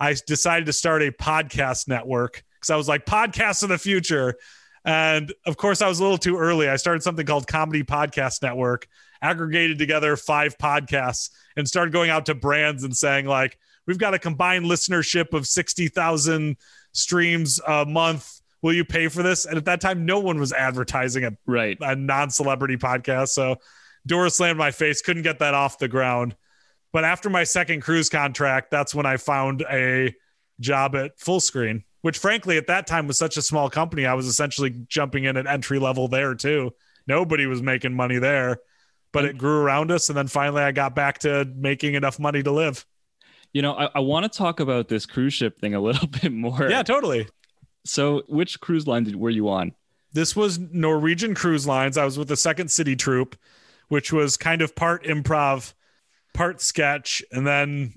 I 0.00 0.16
decided 0.26 0.66
to 0.66 0.72
start 0.72 1.02
a 1.02 1.12
podcast 1.12 1.88
network 1.88 2.42
because 2.54 2.70
I 2.70 2.76
was 2.76 2.88
like, 2.88 3.04
podcasts 3.04 3.62
of 3.62 3.68
the 3.68 3.78
future. 3.78 4.36
And 4.84 5.32
of 5.46 5.56
course, 5.56 5.82
I 5.82 5.88
was 5.88 6.00
a 6.00 6.02
little 6.02 6.18
too 6.18 6.38
early. 6.38 6.68
I 6.68 6.76
started 6.76 7.02
something 7.02 7.26
called 7.26 7.46
Comedy 7.46 7.82
Podcast 7.82 8.42
Network, 8.42 8.88
aggregated 9.20 9.78
together 9.78 10.16
five 10.16 10.56
podcasts, 10.58 11.30
and 11.56 11.68
started 11.68 11.92
going 11.92 12.10
out 12.10 12.26
to 12.26 12.34
brands 12.34 12.82
and 12.82 12.96
saying, 12.96 13.26
like, 13.26 13.58
we've 13.86 13.98
got 13.98 14.14
a 14.14 14.18
combined 14.18 14.66
listenership 14.66 15.32
of 15.32 15.46
60,000 15.46 16.56
streams 16.92 17.60
a 17.66 17.84
month. 17.84 18.40
Will 18.62 18.72
you 18.72 18.84
pay 18.84 19.08
for 19.08 19.22
this? 19.22 19.44
And 19.44 19.56
at 19.56 19.64
that 19.64 19.80
time, 19.80 20.06
no 20.06 20.20
one 20.20 20.38
was 20.38 20.52
advertising 20.52 21.24
a, 21.24 21.32
Right. 21.46 21.76
a 21.80 21.96
non 21.96 22.30
celebrity 22.30 22.76
podcast. 22.76 23.28
So 23.28 23.56
door 24.06 24.28
slammed 24.28 24.58
my 24.58 24.70
face, 24.70 25.02
couldn't 25.02 25.22
get 25.22 25.40
that 25.40 25.54
off 25.54 25.78
the 25.78 25.88
ground. 25.88 26.36
But 26.92 27.04
after 27.04 27.30
my 27.30 27.44
second 27.44 27.80
cruise 27.80 28.08
contract, 28.08 28.70
that's 28.70 28.94
when 28.94 29.06
I 29.06 29.16
found 29.16 29.64
a 29.70 30.14
job 30.60 30.94
at 30.94 31.18
Fullscreen, 31.18 31.84
which 32.02 32.18
frankly 32.18 32.58
at 32.58 32.66
that 32.66 32.86
time 32.86 33.06
was 33.06 33.18
such 33.18 33.36
a 33.36 33.42
small 33.42 33.70
company. 33.70 34.06
I 34.06 34.14
was 34.14 34.26
essentially 34.26 34.84
jumping 34.88 35.24
in 35.24 35.36
at 35.36 35.46
entry 35.46 35.78
level 35.78 36.08
there 36.08 36.34
too. 36.34 36.72
Nobody 37.06 37.46
was 37.46 37.62
making 37.62 37.94
money 37.94 38.18
there, 38.18 38.58
but 39.12 39.24
mm. 39.24 39.30
it 39.30 39.38
grew 39.38 39.60
around 39.60 39.90
us. 39.90 40.08
And 40.08 40.16
then 40.16 40.28
finally 40.28 40.62
I 40.62 40.72
got 40.72 40.94
back 40.94 41.18
to 41.20 41.50
making 41.56 41.94
enough 41.94 42.18
money 42.18 42.42
to 42.42 42.52
live. 42.52 42.84
You 43.52 43.62
know, 43.62 43.74
I, 43.74 43.90
I 43.96 44.00
want 44.00 44.30
to 44.30 44.36
talk 44.36 44.60
about 44.60 44.88
this 44.88 45.06
cruise 45.06 45.34
ship 45.34 45.60
thing 45.60 45.74
a 45.74 45.80
little 45.88 46.08
bit 46.08 46.32
more. 46.32 46.68
Yeah, 46.68 46.82
totally. 46.82 47.28
So, 47.84 48.22
which 48.28 48.60
cruise 48.60 48.86
line 48.86 49.04
did, 49.04 49.16
were 49.16 49.30
you 49.30 49.48
on? 49.48 49.72
This 50.12 50.36
was 50.36 50.58
Norwegian 50.58 51.34
Cruise 51.34 51.66
Lines. 51.66 51.96
I 51.96 52.04
was 52.04 52.18
with 52.18 52.28
the 52.28 52.36
Second 52.36 52.70
City 52.70 52.94
Troupe, 52.94 53.36
which 53.88 54.12
was 54.12 54.36
kind 54.36 54.60
of 54.60 54.76
part 54.76 55.04
improv, 55.04 55.72
part 56.34 56.60
sketch, 56.60 57.22
and 57.32 57.46
then 57.46 57.94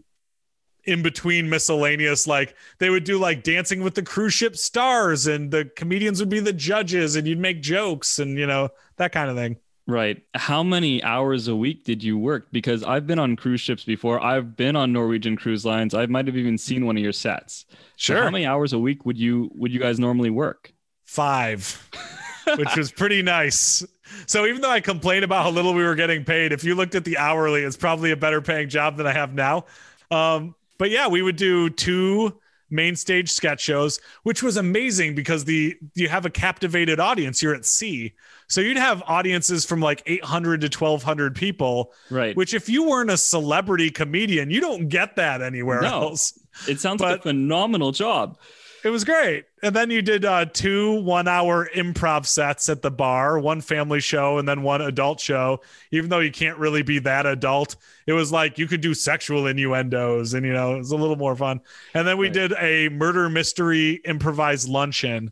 in 0.86 1.02
between 1.02 1.50
miscellaneous 1.50 2.28
like 2.28 2.56
they 2.78 2.90
would 2.90 3.04
do 3.04 3.18
like 3.18 3.44
dancing 3.44 3.82
with 3.82 3.96
the 3.96 4.04
cruise 4.04 4.34
ship 4.34 4.56
stars 4.56 5.28
and 5.28 5.52
the 5.52 5.66
comedians 5.76 6.20
would 6.20 6.30
be 6.30 6.40
the 6.40 6.54
judges 6.54 7.16
and 7.16 7.28
you'd 7.28 7.40
make 7.40 7.62
jokes 7.62 8.20
and 8.20 8.38
you 8.38 8.46
know 8.46 8.70
that 8.98 9.12
kind 9.12 9.30
of 9.30 9.36
thing 9.36 9.58
Right. 9.88 10.24
How 10.34 10.64
many 10.64 11.04
hours 11.04 11.48
a 11.48 11.56
week 11.56 11.84
did 11.84 12.04
you 12.04 12.18
work? 12.18 12.48
Because 12.52 12.84
I've 12.84 13.06
been 13.06 13.20
on 13.20 13.36
cruise 13.36 13.62
ships 13.62 13.84
before. 13.84 14.20
I've 14.24 14.56
been 14.56 14.76
on 14.76 14.92
Norwegian 14.92 15.36
cruise 15.36 15.64
lines. 15.64 15.94
I 15.94 16.08
might 16.08 16.26
have 16.26 16.36
even 16.38 16.58
seen 16.58 16.88
one 16.88 16.98
of 16.98 17.04
your 17.04 17.12
sets. 17.14 17.66
So 17.98 18.16
Sure. 18.16 18.24
how 18.24 18.32
many 18.32 18.48
hours 18.48 18.74
a 18.74 18.80
week 18.80 19.06
would 19.06 19.18
you 19.18 19.52
would 19.54 19.72
you 19.72 19.80
guys 19.80 20.00
normally 20.00 20.30
work? 20.32 20.72
five 21.08 21.88
which 22.58 22.76
was 22.76 22.92
pretty 22.92 23.22
nice 23.22 23.84
so 24.26 24.48
even 24.48 24.60
though 24.60 24.72
i 24.72 24.80
complained 24.80 25.24
about 25.24 25.44
how 25.44 25.52
little 25.52 25.72
we 25.74 25.84
were 25.84 25.94
getting 25.94 26.26
paid 26.26 26.52
if 26.52 26.64
you 26.64 26.74
looked 26.74 26.96
at 26.96 27.06
the 27.06 27.16
hourly 27.20 27.62
it's 27.62 27.78
probably 27.78 28.10
a 28.10 28.16
better 28.18 28.42
paying 28.42 28.68
job 28.68 28.98
than 28.98 29.06
i 29.06 29.14
have 29.14 29.32
now 29.36 29.64
um, 30.10 30.56
but 30.80 30.90
yeah 30.90 31.08
we 31.08 31.22
would 31.22 31.36
do 31.36 31.70
two 31.70 32.34
main 32.72 32.96
stage 32.96 33.30
sketch 33.32 33.62
shows 33.62 34.00
which 34.24 34.42
was 34.42 34.58
amazing 34.58 35.14
because 35.14 35.46
the 35.46 35.76
you 35.94 36.10
have 36.10 36.26
a 36.26 36.30
captivated 36.30 37.00
audience 37.00 37.42
you're 37.44 37.54
at 37.54 37.66
sea 37.66 38.12
so 38.48 38.62
you'd 38.62 38.78
have 38.78 39.02
audiences 39.08 39.66
from 39.66 39.80
like 39.80 40.04
800 40.06 40.62
to 40.62 40.68
1200 40.68 41.36
people 41.36 41.94
Right. 42.10 42.36
which 42.36 42.54
if 42.54 42.70
you 42.70 42.84
weren't 42.88 43.10
a 43.12 43.18
celebrity 43.18 43.90
comedian 43.90 44.50
you 44.52 44.62
don't 44.62 44.88
get 44.90 45.16
that 45.18 45.42
anywhere 45.42 45.82
No. 45.82 46.02
else 46.02 46.38
it 46.68 46.80
sounds 46.80 47.02
like 47.02 47.20
a 47.20 47.22
phenomenal 47.22 47.92
job. 47.92 48.38
it 48.86 48.90
was 48.90 49.04
great. 49.04 49.46
And 49.64 49.76
then 49.76 49.90
you 49.90 50.02
did 50.04 50.24
uh, 50.26 50.46
two 50.46 51.02
one 51.02 51.28
hour 51.28 51.68
improv 51.76 52.26
sets 52.28 52.70
at 52.70 52.82
the 52.84 52.92
bar, 52.92 53.40
one 53.40 53.60
family 53.60 54.00
show 54.00 54.38
and 54.38 54.48
then 54.48 54.62
one 54.62 54.80
adult 54.80 55.20
show. 55.20 55.60
Even 55.92 56.10
though 56.12 56.20
you 56.20 56.32
can't 56.32 56.58
really 56.60 56.84
be 56.84 57.00
that 57.00 57.26
adult, 57.26 57.76
it 58.06 58.14
was 58.14 58.32
like 58.32 58.60
you 58.60 58.68
could 58.68 58.82
do 58.82 58.94
sexual 58.94 59.48
innuendos 59.48 60.36
and, 60.36 60.46
you 60.46 60.54
know, 60.54 60.76
it 60.76 60.78
was 60.78 60.92
a 60.92 60.96
little 60.96 61.16
more 61.16 61.36
fun. 61.36 61.60
And 61.96 62.08
then 62.08 62.18
we 62.20 62.28
Right. 62.28 62.34
did 62.34 62.54
a 62.60 62.90
murder 62.90 63.28
mystery 63.28 64.02
improvised 64.06 64.70
luncheon, 64.70 65.32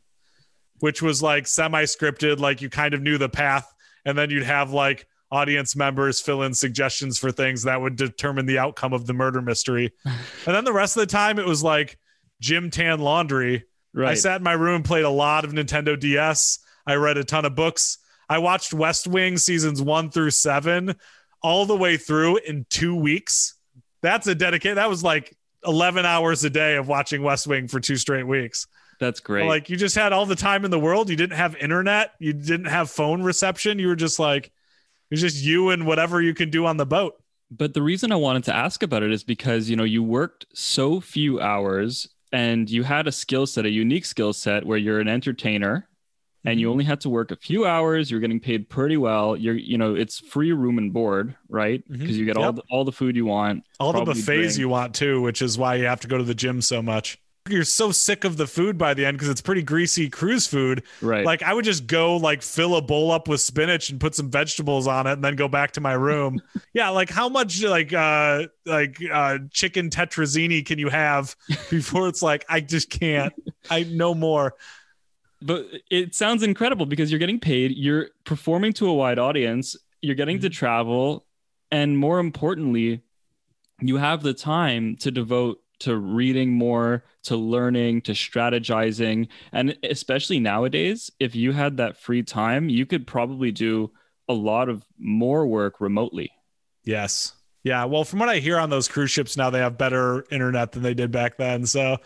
which 0.80 1.01
was 1.01 1.21
like 1.21 1.47
semi 1.47 1.84
scripted, 1.84 2.39
like 2.39 2.61
you 2.61 2.69
kind 2.69 2.93
of 2.93 3.01
knew 3.01 3.17
the 3.17 3.30
path. 3.30 3.71
And 4.05 4.17
then 4.17 4.30
you'd 4.30 4.43
have 4.43 4.71
like 4.71 5.07
audience 5.32 5.76
members 5.76 6.21
fill 6.21 6.43
in 6.43 6.53
suggestions 6.53 7.17
for 7.17 7.32
things 7.32 7.63
that 7.63 7.82
would 7.82 7.95
determine 7.95 8.45
the 8.45 8.59
outcome 8.59 8.93
of 8.93 9.07
the 9.07 9.13
murder 9.13 9.41
mystery. 9.41 9.91
and 10.05 10.15
then 10.45 10.63
the 10.65 10.74
rest 10.74 10.95
of 10.95 11.01
the 11.01 11.07
time, 11.07 11.39
it 11.39 11.45
was 11.45 11.63
like 11.63 11.97
Gym 12.39 12.69
Tan 12.69 12.99
Laundry. 12.99 13.65
I 14.11 14.15
sat 14.15 14.38
in 14.38 14.43
my 14.43 14.53
room, 14.53 14.84
played 14.84 15.05
a 15.05 15.09
lot 15.09 15.45
of 15.45 15.51
Nintendo 15.51 15.99
DS. 15.99 16.59
I 16.86 16.95
read 16.95 17.17
a 17.17 17.24
ton 17.24 17.45
of 17.45 17.55
books. 17.55 17.97
I 18.30 18.39
watched 18.39 18.74
West 18.74 19.07
Wing 19.07 19.38
seasons 19.38 19.82
one 19.82 20.09
through 20.09 20.32
seven 20.32 20.95
all 21.41 21.65
the 21.65 21.76
way 21.76 21.97
through 21.97 22.38
in 22.38 22.65
two 22.69 22.95
weeks. 22.95 23.55
That's 24.01 24.28
a 24.28 24.36
dedicated, 24.36 24.78
that 24.78 24.89
was 24.89 25.03
like 25.03 25.36
11 25.65 26.05
hours 26.05 26.43
a 26.43 26.49
day 26.49 26.76
of 26.76 26.88
watching 26.88 27.24
West 27.24 27.47
Wing 27.47 27.67
for 27.67 27.80
two 27.80 27.97
straight 27.97 28.28
weeks. 28.28 28.67
That's 29.03 29.19
great. 29.19 29.47
Like 29.47 29.69
you 29.69 29.75
just 29.75 29.95
had 29.95 30.13
all 30.13 30.25
the 30.25 30.35
time 30.35 30.63
in 30.63 30.71
the 30.71 30.79
world. 30.79 31.09
You 31.09 31.15
didn't 31.17 31.35
have 31.37 31.55
internet. 31.57 32.13
You 32.19 32.31
didn't 32.31 32.67
have 32.67 32.89
phone 32.89 33.21
reception. 33.21 33.77
You 33.79 33.87
were 33.87 33.95
just 33.97 34.17
like, 34.17 34.45
it 34.47 34.51
was 35.11 35.19
just 35.21 35.43
you 35.43 35.69
and 35.71 35.85
whatever 35.85 36.21
you 36.21 36.33
can 36.33 36.49
do 36.49 36.65
on 36.65 36.77
the 36.77 36.85
boat. 36.85 37.21
But 37.51 37.73
the 37.73 37.81
reason 37.81 38.11
I 38.11 38.15
wanted 38.15 38.45
to 38.45 38.55
ask 38.55 38.81
about 38.81 39.03
it 39.03 39.11
is 39.11 39.23
because, 39.23 39.69
you 39.69 39.75
know, 39.75 39.83
you 39.83 40.01
worked 40.01 40.45
so 40.53 41.01
few 41.01 41.39
hours 41.41 42.07
and 42.31 42.69
you 42.69 42.83
had 42.83 43.05
a 43.07 43.11
skill 43.11 43.45
set, 43.45 43.65
a 43.65 43.69
unique 43.69 44.05
skill 44.05 44.31
set 44.33 44.65
where 44.65 44.77
you're 44.77 44.99
an 45.01 45.07
entertainer 45.09 45.87
and 46.45 46.53
Mm-hmm. 46.55 46.59
you 46.59 46.71
only 46.71 46.83
had 46.83 46.99
to 47.01 47.09
work 47.09 47.31
a 47.31 47.37
few 47.37 47.65
hours, 47.65 48.11
you're 48.11 48.19
getting 48.19 48.39
paid 48.39 48.67
pretty 48.69 48.97
well. 48.97 49.37
You're, 49.37 49.55
you 49.55 49.77
know, 49.77 49.95
it's 49.95 50.19
free 50.19 50.51
room 50.51 50.77
and 50.77 50.91
board, 50.91 51.35
right? 51.47 51.81
Because 51.89 52.17
you 52.17 52.25
get 52.25 52.35
all 52.35 52.51
the, 52.51 52.63
all 52.69 52.83
the 52.83 52.91
food 52.91 53.15
you 53.15 53.25
want. 53.25 53.63
all 53.79 53.93
the 53.93 53.99
buffets 54.03 54.25
drink. 54.25 54.57
you 54.57 54.67
want 54.67 54.93
too, 54.93 55.21
which 55.21 55.41
is 55.41 55.57
why 55.57 55.75
you 55.75 55.85
have 55.85 56.01
to 56.01 56.07
go 56.09 56.17
to 56.17 56.23
the 56.25 56.35
gym 56.35 56.61
so 56.61 56.81
much. 56.81 57.17
You're 57.49 57.65
so 57.65 57.91
sick 57.91 58.23
of 58.23 58.37
the 58.37 58.47
food 58.47 58.77
by 58.77 58.93
the 58.93 59.05
end 59.05 59.17
because 59.17 59.27
it's 59.27 59.41
pretty 59.41 59.63
greasy 59.63 60.09
cruise 60.09 60.47
food. 60.47 60.83
Right. 61.01 61.25
Like 61.25 61.43
I 61.43 61.53
would 61.53 61.65
just 61.65 61.87
go 61.87 62.15
like 62.15 62.41
fill 62.41 62.75
a 62.77 62.81
bowl 62.81 63.11
up 63.11 63.27
with 63.27 63.41
spinach 63.41 63.89
and 63.89 63.99
put 63.99 64.15
some 64.15 64.29
vegetables 64.29 64.87
on 64.87 65.07
it 65.07 65.13
and 65.13 65.23
then 65.23 65.35
go 65.35 65.49
back 65.49 65.71
to 65.73 65.81
my 65.81 65.91
room. 65.93 66.41
yeah, 66.73 66.89
like 66.89 67.09
how 67.09 67.27
much 67.27 67.61
like 67.61 67.91
uh 67.91 68.47
like 68.65 68.97
uh 69.11 69.39
chicken 69.51 69.89
tetrazzini 69.89 70.65
can 70.65 70.79
you 70.79 70.87
have 70.87 71.35
before 71.69 72.07
it's 72.07 72.21
like 72.21 72.45
I 72.47 72.61
just 72.61 72.89
can't. 72.89 73.33
I 73.69 73.83
no 73.83 74.15
more. 74.15 74.55
but 75.41 75.67
it 75.89 76.15
sounds 76.15 76.43
incredible 76.43 76.85
because 76.85 77.11
you're 77.11 77.19
getting 77.19 77.39
paid, 77.39 77.71
you're 77.71 78.09
performing 78.23 78.71
to 78.73 78.87
a 78.87 78.93
wide 78.93 79.19
audience, 79.19 79.75
you're 80.01 80.15
getting 80.15 80.39
to 80.39 80.49
travel, 80.49 81.25
and 81.71 81.97
more 81.97 82.19
importantly, 82.19 83.01
you 83.81 83.97
have 83.97 84.23
the 84.23 84.33
time 84.33 84.95
to 84.97 85.11
devote 85.11 85.59
to 85.84 85.97
reading 85.97 86.53
more, 86.53 87.03
to 87.23 87.36
learning, 87.36 88.01
to 88.01 88.13
strategizing. 88.13 89.27
And 89.51 89.77
especially 89.84 90.39
nowadays, 90.39 91.11
if 91.19 91.36
you 91.36 91.51
had 91.51 91.77
that 91.77 91.97
free 91.97 92.23
time, 92.23 92.69
you 92.69 92.86
could 92.86 93.05
probably 93.05 93.51
do 93.51 93.91
a 94.29 94.34
lot 94.34 94.69
of 94.69 94.86
more 94.97 95.45
work 95.45 95.81
remotely. 95.81 96.31
Yes. 96.86 97.34
Yeah. 97.63 97.86
Well, 97.86 98.05
from 98.05 98.19
what 98.19 98.29
I 98.29 98.38
hear 98.39 98.57
on 98.57 98.69
those 98.69 98.88
cruise 98.88 99.11
ships 99.11 99.36
now, 99.36 99.49
they 99.49 99.59
have 99.59 99.77
better 99.77 100.25
internet 100.31 100.71
than 100.71 100.84
they 100.84 100.93
did 100.93 101.11
back 101.11 101.38
then. 101.38 101.65
So, 101.65 101.97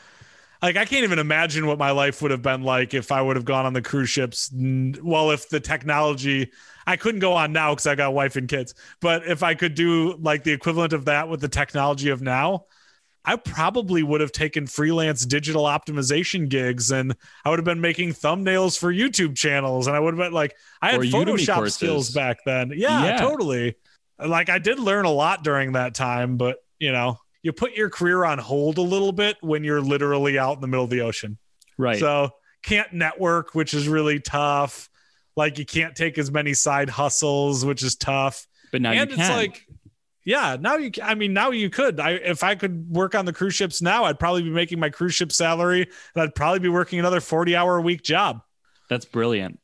like, 0.61 0.75
I 0.75 0.85
can't 0.85 1.03
even 1.03 1.19
imagine 1.19 1.67
what 1.67 1.77
my 1.77 1.91
life 1.91 2.21
would 2.23 2.31
have 2.31 2.41
been 2.41 2.63
like 2.63 2.95
if 2.95 3.11
I 3.11 3.21
would 3.21 3.35
have 3.35 3.45
gone 3.45 3.67
on 3.67 3.73
the 3.73 3.81
cruise 3.81 4.09
ships. 4.09 4.51
Well, 4.53 5.29
if 5.29 5.49
the 5.49 5.59
technology, 5.59 6.51
I 6.87 6.95
couldn't 6.95 7.19
go 7.19 7.33
on 7.33 7.53
now 7.53 7.73
because 7.73 7.85
I 7.85 7.93
got 7.93 8.15
wife 8.15 8.35
and 8.37 8.47
kids, 8.47 8.73
but 9.01 9.27
if 9.27 9.43
I 9.43 9.53
could 9.53 9.75
do 9.75 10.17
like 10.17 10.43
the 10.43 10.53
equivalent 10.53 10.93
of 10.93 11.05
that 11.05 11.29
with 11.29 11.41
the 11.41 11.47
technology 11.47 12.09
of 12.09 12.23
now, 12.23 12.65
I 13.27 13.35
probably 13.35 14.01
would 14.03 14.21
have 14.21 14.31
taken 14.31 14.65
freelance 14.67 15.25
digital 15.25 15.65
optimization 15.65 16.47
gigs 16.47 16.91
and 16.91 17.13
I 17.43 17.49
would 17.49 17.59
have 17.59 17.65
been 17.65 17.81
making 17.81 18.13
thumbnails 18.13 18.79
for 18.79 18.91
YouTube 18.91 19.35
channels 19.35 19.85
and 19.87 19.95
I 19.95 19.99
would 19.99 20.13
have 20.13 20.17
been 20.17 20.33
like, 20.33 20.55
I 20.81 20.91
had 20.91 21.01
Or 21.01 21.03
Photoshop 21.03 21.69
skills 21.71 22.09
back 22.11 22.37
then. 22.45 22.71
Yeah, 22.73 23.03
Yeah. 23.03 23.17
totally. 23.17 23.75
Like 24.17 24.49
I 24.49 24.59
did 24.59 24.79
learn 24.79 25.03
a 25.05 25.11
lot 25.11 25.43
during 25.43 25.73
that 25.73 25.93
time, 25.93 26.37
but 26.37 26.57
you 26.79 26.91
know, 26.93 27.19
you 27.43 27.51
put 27.51 27.73
your 27.75 27.89
career 27.89 28.23
on 28.23 28.39
hold 28.39 28.77
a 28.77 28.81
little 28.81 29.11
bit 29.11 29.35
when 29.41 29.63
you're 29.63 29.81
literally 29.81 30.39
out 30.39 30.55
in 30.55 30.61
the 30.61 30.67
middle 30.67 30.85
of 30.85 30.89
the 30.89 31.01
ocean. 31.01 31.37
Right. 31.77 31.99
So 31.99 32.29
can't 32.63 32.91
network, 32.93 33.53
which 33.53 33.73
is 33.73 33.87
really 33.89 34.19
tough. 34.21 34.89
Like 35.35 35.59
you 35.59 35.65
can't 35.65 35.95
take 35.95 36.17
as 36.17 36.31
many 36.31 36.53
side 36.53 36.89
hustles, 36.89 37.65
which 37.65 37.83
is 37.83 37.95
tough. 37.97 38.47
but 38.71 38.81
now 38.81 38.91
and 38.91 39.09
you 39.11 39.15
it's 39.17 39.27
can. 39.27 39.35
like, 39.37 39.66
yeah, 40.27 40.57
now 40.59 40.75
you. 40.75 40.91
I 41.01 41.15
mean, 41.15 41.31
now 41.33 41.51
you 41.51 41.69
could. 41.69 41.99
I 42.01 42.11
if 42.11 42.43
I 42.43 42.53
could 42.55 42.89
work 42.91 43.15
on 43.15 43.23
the 43.25 43.31
cruise 43.33 43.55
ships 43.55 43.81
now, 43.81 44.03
I'd 44.03 44.19
probably 44.19 44.43
be 44.43 44.49
making 44.49 44.77
my 44.79 44.89
cruise 44.89 45.15
ship 45.15 45.31
salary, 45.31 45.83
and 46.13 46.21
I'd 46.21 46.35
probably 46.35 46.59
be 46.59 46.67
working 46.69 46.99
another 46.99 47.21
forty 47.21 47.55
hour 47.55 47.77
a 47.77 47.81
week 47.81 48.03
job. 48.03 48.41
that's 48.89 49.05
brilliant. 49.05 49.59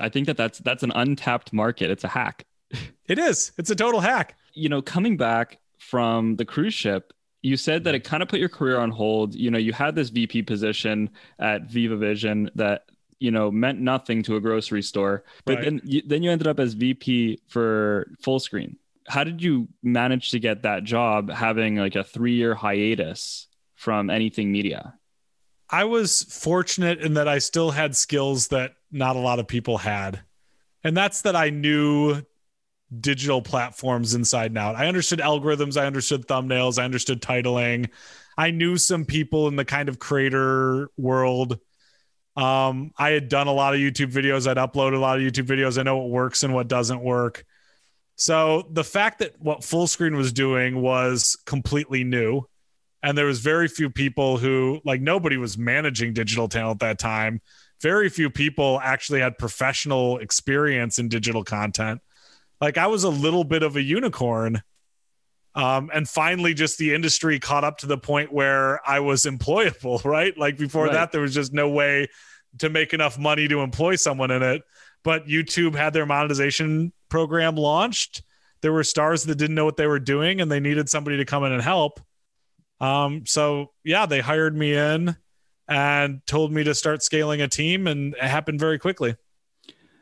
I 0.00 0.08
think 0.08 0.26
that 0.26 0.36
that's 0.38 0.58
that's 0.60 0.82
an 0.82 0.92
untapped 0.94 1.52
market. 1.52 1.90
It's 1.90 2.02
a 2.04 2.08
hack. 2.08 2.44
It 3.08 3.18
is. 3.18 3.52
It's 3.56 3.70
a 3.70 3.74
total 3.74 4.00
hack. 4.00 4.36
you 4.52 4.68
know, 4.68 4.82
coming 4.82 5.16
back 5.16 5.58
from 5.78 6.36
the 6.36 6.44
cruise 6.44 6.74
ship, 6.74 7.14
you 7.40 7.56
said 7.56 7.84
that 7.84 7.94
it 7.94 8.04
kind 8.04 8.22
of 8.22 8.28
put 8.28 8.38
your 8.38 8.50
career 8.50 8.78
on 8.78 8.90
hold. 8.90 9.34
You 9.34 9.50
know, 9.50 9.56
you 9.58 9.72
had 9.72 9.94
this 9.94 10.10
VP 10.10 10.42
position 10.42 11.08
at 11.38 11.70
Viva 11.70 11.96
Vision 11.96 12.50
that 12.54 12.82
you 13.18 13.30
know 13.30 13.50
meant 13.50 13.80
nothing 13.80 14.22
to 14.24 14.36
a 14.36 14.40
grocery 14.40 14.82
store, 14.82 15.24
but 15.46 15.54
Right. 15.56 15.64
then 15.64 15.80
you, 15.84 16.02
then 16.04 16.22
you 16.22 16.30
ended 16.30 16.46
up 16.46 16.60
as 16.60 16.74
VP 16.74 17.40
for 17.48 18.10
Fullscreen. 18.22 18.76
How 19.08 19.24
did 19.24 19.42
you 19.42 19.68
manage 19.82 20.30
to 20.32 20.38
get 20.38 20.62
that 20.62 20.84
job, 20.84 21.30
having 21.30 21.76
like 21.76 21.96
a 21.96 22.04
three 22.04 22.34
year 22.34 22.54
hiatus 22.54 23.48
from 23.74 24.10
anything 24.10 24.52
media? 24.52 24.94
I 25.70 25.84
was 25.84 26.22
fortunate 26.22 27.00
in 27.00 27.14
that 27.14 27.28
I 27.28 27.38
still 27.38 27.70
had 27.70 27.96
skills 27.96 28.48
that 28.48 28.72
not 28.90 29.16
a 29.16 29.20
lot 29.20 29.38
of 29.38 29.46
people 29.46 29.78
had. 29.78 30.20
And 30.82 30.96
that's 30.96 31.22
that 31.22 31.36
I 31.36 31.50
knew 31.50 32.22
digital 33.00 33.42
platforms 33.42 34.14
inside 34.14 34.50
and 34.50 34.58
out. 34.58 34.76
I 34.76 34.86
understood 34.86 35.18
algorithms, 35.18 35.80
I 35.80 35.86
understood 35.86 36.26
thumbnails, 36.26 36.78
I 36.78 36.84
understood 36.84 37.20
titling. 37.20 37.90
I 38.36 38.50
knew 38.50 38.76
some 38.76 39.04
people 39.04 39.48
in 39.48 39.56
the 39.56 39.64
kind 39.64 39.88
of 39.88 39.98
creator 39.98 40.90
world. 40.96 41.58
Um, 42.36 42.92
I 42.96 43.10
had 43.10 43.28
done 43.28 43.48
a 43.48 43.52
lot 43.52 43.74
of 43.74 43.80
YouTube 43.80 44.12
videos, 44.12 44.46
I'd 44.46 44.56
uploaded 44.56 44.94
a 44.94 45.00
lot 45.00 45.18
of 45.18 45.24
YouTube 45.24 45.46
videos. 45.46 45.78
I 45.78 45.82
know 45.82 45.98
what 45.98 46.08
works 46.08 46.44
and 46.44 46.54
what 46.54 46.68
doesn't 46.68 47.02
work. 47.02 47.44
So 48.18 48.66
the 48.70 48.84
fact 48.84 49.20
that 49.20 49.40
what 49.40 49.60
Fullscreen 49.60 50.16
was 50.16 50.32
doing 50.32 50.82
was 50.82 51.36
completely 51.46 52.04
new 52.04 52.42
and 53.02 53.16
there 53.16 53.26
was 53.26 53.38
very 53.38 53.68
few 53.68 53.90
people 53.90 54.38
who 54.38 54.80
like 54.84 55.00
nobody 55.00 55.36
was 55.36 55.56
managing 55.56 56.12
digital 56.12 56.48
talent 56.48 56.82
at 56.82 56.88
that 56.88 56.98
time 56.98 57.40
very 57.80 58.08
few 58.08 58.28
people 58.28 58.80
actually 58.82 59.20
had 59.20 59.38
professional 59.38 60.18
experience 60.18 60.98
in 60.98 61.08
digital 61.08 61.44
content 61.44 62.00
like 62.60 62.76
i 62.76 62.88
was 62.88 63.04
a 63.04 63.08
little 63.08 63.44
bit 63.44 63.62
of 63.62 63.76
a 63.76 63.82
unicorn 63.82 64.60
Um, 65.54 65.90
and 65.92 66.08
finally, 66.08 66.54
just 66.54 66.78
the 66.78 66.94
industry 66.94 67.40
caught 67.40 67.64
up 67.64 67.78
to 67.78 67.86
the 67.86 67.98
point 67.98 68.32
where 68.32 68.80
I 68.88 69.00
was 69.00 69.24
employable, 69.24 70.04
right? 70.16 70.36
Like 70.38 70.56
before 70.56 70.84
Right. 70.84 70.92
that, 70.92 71.10
there 71.12 71.20
was 71.22 71.34
just 71.34 71.52
no 71.52 71.68
way 71.68 72.06
to 72.58 72.68
make 72.68 72.92
enough 72.94 73.18
money 73.18 73.48
to 73.48 73.60
employ 73.60 73.96
someone 73.96 74.30
in 74.30 74.42
it. 74.42 74.62
But 75.08 75.26
YouTube 75.26 75.74
had 75.74 75.94
their 75.94 76.04
monetization 76.04 76.92
program 77.08 77.56
launched. 77.56 78.20
There 78.60 78.74
were 78.74 78.84
stars 78.84 79.24
that 79.24 79.36
didn't 79.36 79.54
know 79.54 79.64
what 79.64 79.78
they 79.78 79.86
were 79.86 79.98
doing 79.98 80.42
and 80.42 80.52
they 80.52 80.60
needed 80.60 80.90
somebody 80.90 81.16
to 81.16 81.24
come 81.24 81.44
in 81.44 81.52
and 81.52 81.62
help. 81.62 81.98
Um, 82.78 83.24
so 83.24 83.72
yeah, 83.84 84.04
they 84.04 84.20
hired 84.20 84.54
me 84.54 84.74
in 84.74 85.16
and 85.66 86.20
told 86.26 86.52
me 86.52 86.62
to 86.64 86.74
start 86.74 87.02
scaling 87.02 87.40
a 87.40 87.48
team, 87.48 87.86
and 87.86 88.16
it 88.16 88.22
happened 88.22 88.60
very 88.60 88.78
quickly. 88.78 89.16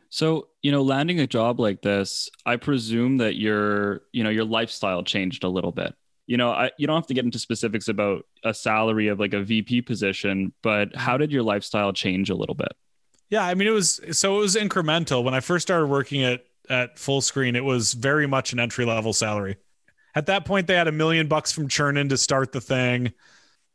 So, 0.08 0.48
you 0.60 0.72
know, 0.72 0.82
landing 0.82 1.20
a 1.20 1.26
job 1.28 1.60
like 1.60 1.82
this, 1.82 2.28
I 2.44 2.56
presume 2.56 3.18
that 3.18 3.36
your, 3.36 4.02
you 4.10 4.24
know, 4.24 4.30
your 4.30 4.44
lifestyle 4.44 5.04
changed 5.04 5.44
a 5.44 5.48
little 5.48 5.70
bit. 5.70 5.94
You 6.26 6.36
know, 6.36 6.50
I, 6.50 6.72
you 6.78 6.88
don't 6.88 6.96
have 6.96 7.06
to 7.06 7.14
get 7.14 7.24
into 7.24 7.38
specifics 7.38 7.86
about 7.86 8.26
a 8.42 8.52
salary 8.52 9.06
of 9.06 9.20
like 9.20 9.34
a 9.34 9.42
VP 9.44 9.82
position, 9.82 10.52
but 10.64 10.96
how 10.96 11.16
did 11.16 11.30
your 11.30 11.44
lifestyle 11.44 11.92
change 11.92 12.28
a 12.28 12.34
little 12.34 12.56
bit? 12.56 12.72
Yeah, 13.28 13.44
I 13.44 13.54
mean 13.54 13.66
it 13.68 13.72
was 13.72 14.00
so 14.12 14.36
it 14.36 14.40
was 14.40 14.56
incremental. 14.56 15.24
When 15.24 15.34
I 15.34 15.40
first 15.40 15.66
started 15.66 15.86
working 15.86 16.22
at 16.22 16.44
at 16.68 16.96
Fullscreen, 16.96 17.56
it 17.56 17.64
was 17.64 17.92
very 17.92 18.26
much 18.26 18.52
an 18.52 18.60
entry 18.60 18.84
level 18.84 19.12
salary. 19.12 19.56
At 20.14 20.26
that 20.26 20.44
point, 20.44 20.66
they 20.66 20.74
had 20.74 20.88
a 20.88 20.92
million 20.92 21.28
bucks 21.28 21.52
from 21.52 21.68
Chernin 21.68 22.08
to 22.08 22.16
start 22.16 22.52
the 22.52 22.60
thing. 22.60 23.12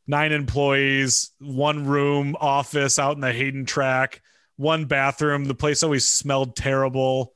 Nine 0.07 0.31
employees, 0.31 1.31
one 1.39 1.85
room 1.85 2.35
office 2.39 2.97
out 2.97 3.15
in 3.15 3.21
the 3.21 3.31
Hayden 3.31 3.65
Tract, 3.65 4.21
one 4.55 4.85
bathroom. 4.85 5.45
The 5.45 5.53
place 5.53 5.83
always 5.83 6.07
smelled 6.07 6.55
terrible, 6.55 7.33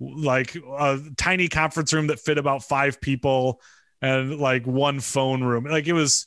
like 0.00 0.56
a 0.56 1.00
tiny 1.16 1.48
conference 1.48 1.92
room 1.92 2.06
that 2.06 2.20
fit 2.20 2.38
about 2.38 2.64
five 2.64 3.00
people, 3.00 3.60
and 4.00 4.38
like 4.38 4.66
one 4.66 5.00
phone 5.00 5.44
room. 5.44 5.64
Like 5.64 5.86
it 5.86 5.92
was 5.92 6.26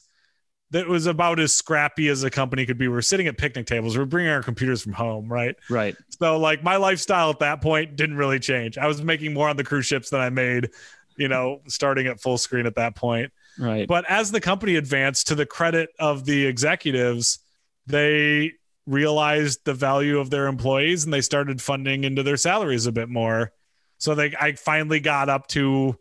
that 0.72 0.88
was 0.88 1.08
about 1.08 1.40
as 1.40 1.54
scrappy 1.54 2.10
as 2.10 2.24
a 2.24 2.30
company 2.30 2.66
could 2.66 2.78
be. 2.78 2.88
We're 2.88 3.02
sitting 3.02 3.28
at 3.28 3.38
picnic 3.38 3.66
tables. 3.66 3.98
We're 3.98 4.06
bringing 4.06 4.32
our 4.32 4.44
computers 4.44 4.82
from 4.82 4.94
home, 4.94 5.32
right? 5.32 5.56
Right. 5.70 5.96
So 6.10 6.38
like 6.38 6.64
my 6.64 6.76
lifestyle 6.76 7.30
at 7.32 7.40
that 7.40 7.62
point 7.62 7.96
didn't 7.96 8.18
really 8.18 8.40
change. 8.40 8.78
I 8.78 8.88
was 8.88 9.02
making 9.02 9.34
more 9.34 9.50
on 9.50 9.58
the 9.58 9.64
cruise 9.64 9.88
ships 9.88 10.10
than 10.10 10.20
I 10.20 10.30
made, 10.30 10.70
you 11.18 11.28
know, 11.28 11.62
starting 11.68 12.08
at 12.08 12.18
Fullscreen 12.18 12.66
at 12.66 12.76
that 12.76 12.96
point. 12.96 13.32
Right. 13.58 13.88
But 13.88 14.06
as 14.10 14.32
the 14.32 14.40
company 14.40 14.76
advanced, 14.76 15.28
to 15.28 15.36
the 15.36 15.46
credit 15.46 15.90
of 16.00 16.26
the 16.26 16.46
executives, 16.46 17.40
they 17.88 18.54
realized 18.86 19.66
the 19.66 19.74
value 19.74 20.20
of 20.20 20.30
their 20.30 20.48
employees 20.48 21.04
and 21.04 21.14
they 21.14 21.22
started 21.22 21.62
funding 21.62 22.04
into 22.04 22.24
their 22.24 22.38
salaries 22.38 22.86
a 22.86 22.92
bit 22.92 23.10
more. 23.10 23.52
So 23.98 24.16
they 24.16 24.34
I 24.40 24.54
finally 24.54 25.00
got 25.00 25.30
up 25.30 25.48
to, 25.48 25.98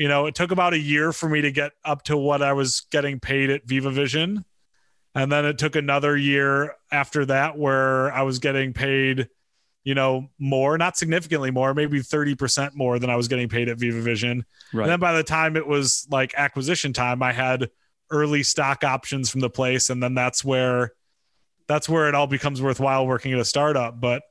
you 0.00 0.08
know, 0.08 0.24
it 0.24 0.34
took 0.34 0.50
about 0.50 0.72
a 0.72 0.78
year 0.78 1.12
for 1.12 1.28
me 1.28 1.42
to 1.42 1.52
get 1.52 1.72
up 1.84 2.04
to 2.04 2.16
what 2.16 2.40
I 2.40 2.54
was 2.54 2.86
getting 2.90 3.20
paid 3.20 3.50
at 3.50 3.66
Viva 3.66 3.90
Vision. 3.90 4.46
And 5.14 5.30
then 5.30 5.44
it 5.44 5.58
took 5.58 5.76
another 5.76 6.16
year 6.16 6.74
after 6.90 7.26
that 7.26 7.58
where 7.58 8.10
I 8.10 8.22
was 8.22 8.38
getting 8.38 8.72
paid, 8.72 9.28
you 9.84 9.94
know, 9.94 10.30
more, 10.38 10.78
not 10.78 10.96
significantly 10.96 11.50
more, 11.50 11.74
maybe 11.74 12.00
30% 12.00 12.74
more 12.74 12.98
than 12.98 13.10
I 13.10 13.16
was 13.16 13.28
getting 13.28 13.50
paid 13.50 13.68
at 13.68 13.76
Viva 13.76 14.00
Vision. 14.00 14.46
right. 14.72 14.84
And 14.84 14.90
then 14.90 15.00
by 15.00 15.12
the 15.12 15.22
time 15.22 15.54
it 15.54 15.66
was 15.66 16.06
like 16.10 16.32
acquisition 16.34 16.94
time, 16.94 17.22
I 17.22 17.32
had 17.32 17.68
early 18.10 18.42
stock 18.42 18.84
options 18.84 19.28
from 19.28 19.40
the 19.42 19.50
place, 19.50 19.90
and 19.90 20.02
then 20.02 20.14
that's 20.14 20.42
where 20.42 20.92
that's 21.68 21.90
where 21.90 22.08
it 22.08 22.14
all 22.14 22.26
becomes 22.26 22.62
worthwhile 22.62 23.06
working 23.06 23.34
at 23.34 23.38
a 23.38 23.44
startup. 23.44 24.00
But 24.00 24.22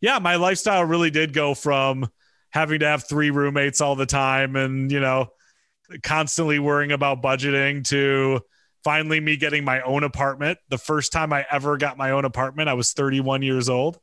yeah, 0.00 0.20
my 0.20 0.36
lifestyle 0.36 0.84
really 0.84 1.10
did 1.10 1.34
go 1.34 1.52
from 1.52 2.08
having 2.50 2.80
to 2.80 2.86
have 2.86 3.08
three 3.08 3.30
roommates 3.30 3.80
all 3.80 3.96
the 3.96 4.06
time 4.06 4.56
and 4.56 4.90
you 4.90 5.00
know 5.00 5.28
constantly 6.02 6.58
worrying 6.58 6.92
about 6.92 7.22
budgeting 7.22 7.86
to 7.88 8.40
finally 8.84 9.20
me 9.20 9.36
getting 9.36 9.64
my 9.64 9.80
own 9.82 10.04
apartment. 10.04 10.58
The 10.68 10.78
first 10.78 11.12
time 11.12 11.32
I 11.32 11.46
ever 11.50 11.76
got 11.76 11.96
my 11.96 12.12
own 12.12 12.24
apartment, 12.24 12.68
I 12.68 12.74
was 12.74 12.92
31 12.92 13.42
years 13.42 13.68
old. 13.68 13.98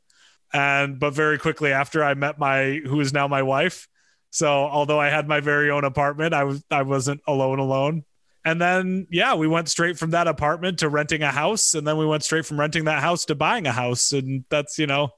And 0.52 1.00
but 1.00 1.12
very 1.12 1.38
quickly 1.38 1.72
after 1.72 2.04
I 2.04 2.14
met 2.14 2.38
my 2.38 2.80
who 2.84 3.00
is 3.00 3.12
now 3.12 3.26
my 3.26 3.42
wife, 3.42 3.88
so 4.30 4.48
although 4.48 5.00
I 5.00 5.08
had 5.08 5.26
my 5.26 5.40
very 5.40 5.70
own 5.70 5.84
apartment, 5.84 6.34
I 6.34 6.44
was 6.44 6.62
I 6.70 6.82
wasn't 6.82 7.20
alone 7.26 7.58
alone. 7.58 8.04
And 8.44 8.60
then 8.60 9.08
yeah, 9.10 9.34
we 9.34 9.48
went 9.48 9.68
straight 9.68 9.98
from 9.98 10.10
that 10.10 10.28
apartment 10.28 10.78
to 10.78 10.88
renting 10.88 11.22
a 11.22 11.32
house 11.32 11.74
and 11.74 11.86
then 11.86 11.96
we 11.96 12.06
went 12.06 12.22
straight 12.22 12.46
from 12.46 12.60
renting 12.60 12.84
that 12.84 13.02
house 13.02 13.24
to 13.24 13.34
buying 13.34 13.66
a 13.66 13.72
house 13.72 14.12
and 14.12 14.44
that's, 14.48 14.78
you 14.78 14.86
know, 14.86 15.08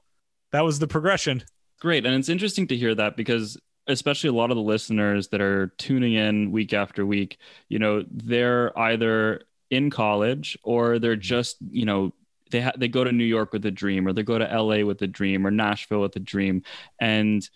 that 0.51 0.65
was 0.65 0.79
the 0.79 0.87
progression. 0.87 1.43
Great. 1.79 2.05
And 2.05 2.15
it's 2.15 2.29
interesting 2.29 2.67
to 2.67 2.77
hear 2.77 2.93
that 2.95 3.15
because 3.15 3.57
especially 3.87 4.29
a 4.29 4.33
lot 4.33 4.51
of 4.51 4.57
the 4.57 4.63
listeners 4.63 5.29
that 5.29 5.41
are 5.41 5.67
tuning 5.77 6.13
in 6.13 6.51
week 6.51 6.73
after 6.73 7.05
week, 7.05 7.37
you 7.69 7.79
know, 7.79 8.03
they're 8.11 8.77
either 8.77 9.41
in 9.71 9.89
college 9.89 10.57
or 10.63 10.99
they're 10.99 11.15
just, 11.15 11.57
you 11.69 11.85
know, 11.85 12.13
they 12.51 12.61
ha- 12.61 12.73
they 12.75 12.87
go 12.87 13.03
to 13.03 13.11
New 13.11 13.23
York 13.23 13.53
with 13.53 13.65
a 13.65 13.71
dream 13.71 14.07
or 14.07 14.13
they 14.13 14.23
go 14.23 14.37
to 14.37 14.45
LA 14.45 14.83
with 14.85 15.01
a 15.01 15.07
dream 15.07 15.45
or 15.45 15.51
Nashville 15.51 16.01
with 16.01 16.15
a 16.15 16.19
dream 16.19 16.63
and 16.99 17.47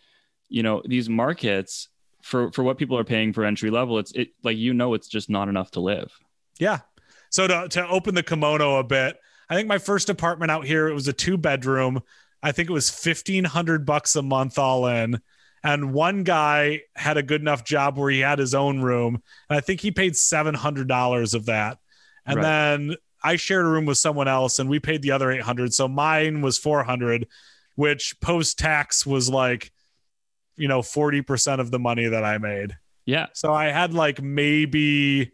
you 0.54 0.62
know, 0.62 0.84
these 0.86 1.10
markets 1.10 1.90
for 2.22 2.52
for 2.52 2.64
what 2.64 2.78
people 2.78 2.98
are 2.98 3.04
paying 3.04 3.34
for 3.34 3.44
entry 3.44 3.72
level, 3.72 3.98
it's 3.98 4.12
it 4.14 4.30
like 4.44 4.56
you 4.56 4.74
know 4.74 4.94
it's 4.94 5.08
just 5.08 5.30
not 5.30 5.50
enough 5.50 5.72
to 5.72 5.80
live. 5.80 6.12
Yeah. 6.60 6.80
So 7.32 7.48
to 7.48 7.68
to 7.70 7.88
open 7.88 8.16
the 8.16 8.24
kimono 8.24 8.78
a 8.78 8.84
bit, 8.84 9.18
I 9.50 9.56
think 9.56 9.68
my 9.68 9.80
first 9.80 10.10
apartment 10.10 10.52
out 10.52 10.66
here 10.66 10.88
it 10.88 10.94
was 10.94 11.08
a 11.08 11.14
two 11.14 11.38
bedroom. 11.38 12.02
I 12.44 12.52
think 12.52 12.70
it 12.70 12.74
was 12.74 12.90
fifteen 12.90 13.46
hundred 13.46 13.86
bucks 13.86 14.16
a 14.16 14.22
month 14.22 14.60
all 14.60 14.86
in. 14.86 15.20
And 15.64 15.94
one 15.94 16.24
guy 16.24 16.82
had 16.94 17.16
a 17.16 17.24
good 17.24 17.40
enough 17.40 17.64
job 17.64 17.98
where 17.98 18.12
he 18.12 18.20
had 18.20 18.38
his 18.38 18.54
own 18.54 18.82
room, 18.82 19.24
and 19.50 19.58
I 19.58 19.62
think 19.62 19.80
he 19.80 19.92
paid 19.92 20.16
seven 20.18 20.54
hundred 20.54 20.90
dollars 20.90 21.34
of 21.34 21.46
that. 21.46 21.78
And 22.26 22.36
Right. 22.36 22.44
then 22.44 22.96
I 23.24 23.38
shared 23.38 23.66
a 23.66 23.70
room 23.70 23.86
with 23.86 23.98
someone 23.98 24.28
else, 24.28 24.60
and 24.60 24.70
we 24.70 24.82
paid 24.82 25.02
the 25.02 25.12
other 25.12 25.32
eight 25.32 25.42
hundred. 25.42 25.74
So 25.74 25.88
mine 25.88 26.42
was 26.42 26.58
four 26.58 26.84
hundred, 26.84 27.28
which 27.76 28.20
post 28.20 28.60
tax 28.60 29.06
was 29.06 29.30
like, 29.30 29.72
you 30.58 30.68
know, 30.68 30.82
forty 30.82 31.22
percent 31.22 31.62
of 31.62 31.72
the 31.72 31.80
money 31.80 32.08
that 32.08 32.26
I 32.26 32.38
made. 32.40 32.76
Yeah. 33.06 33.28
So 33.32 33.54
I 33.54 33.68
had 33.68 33.94
like 33.94 34.22
maybe 34.22 35.32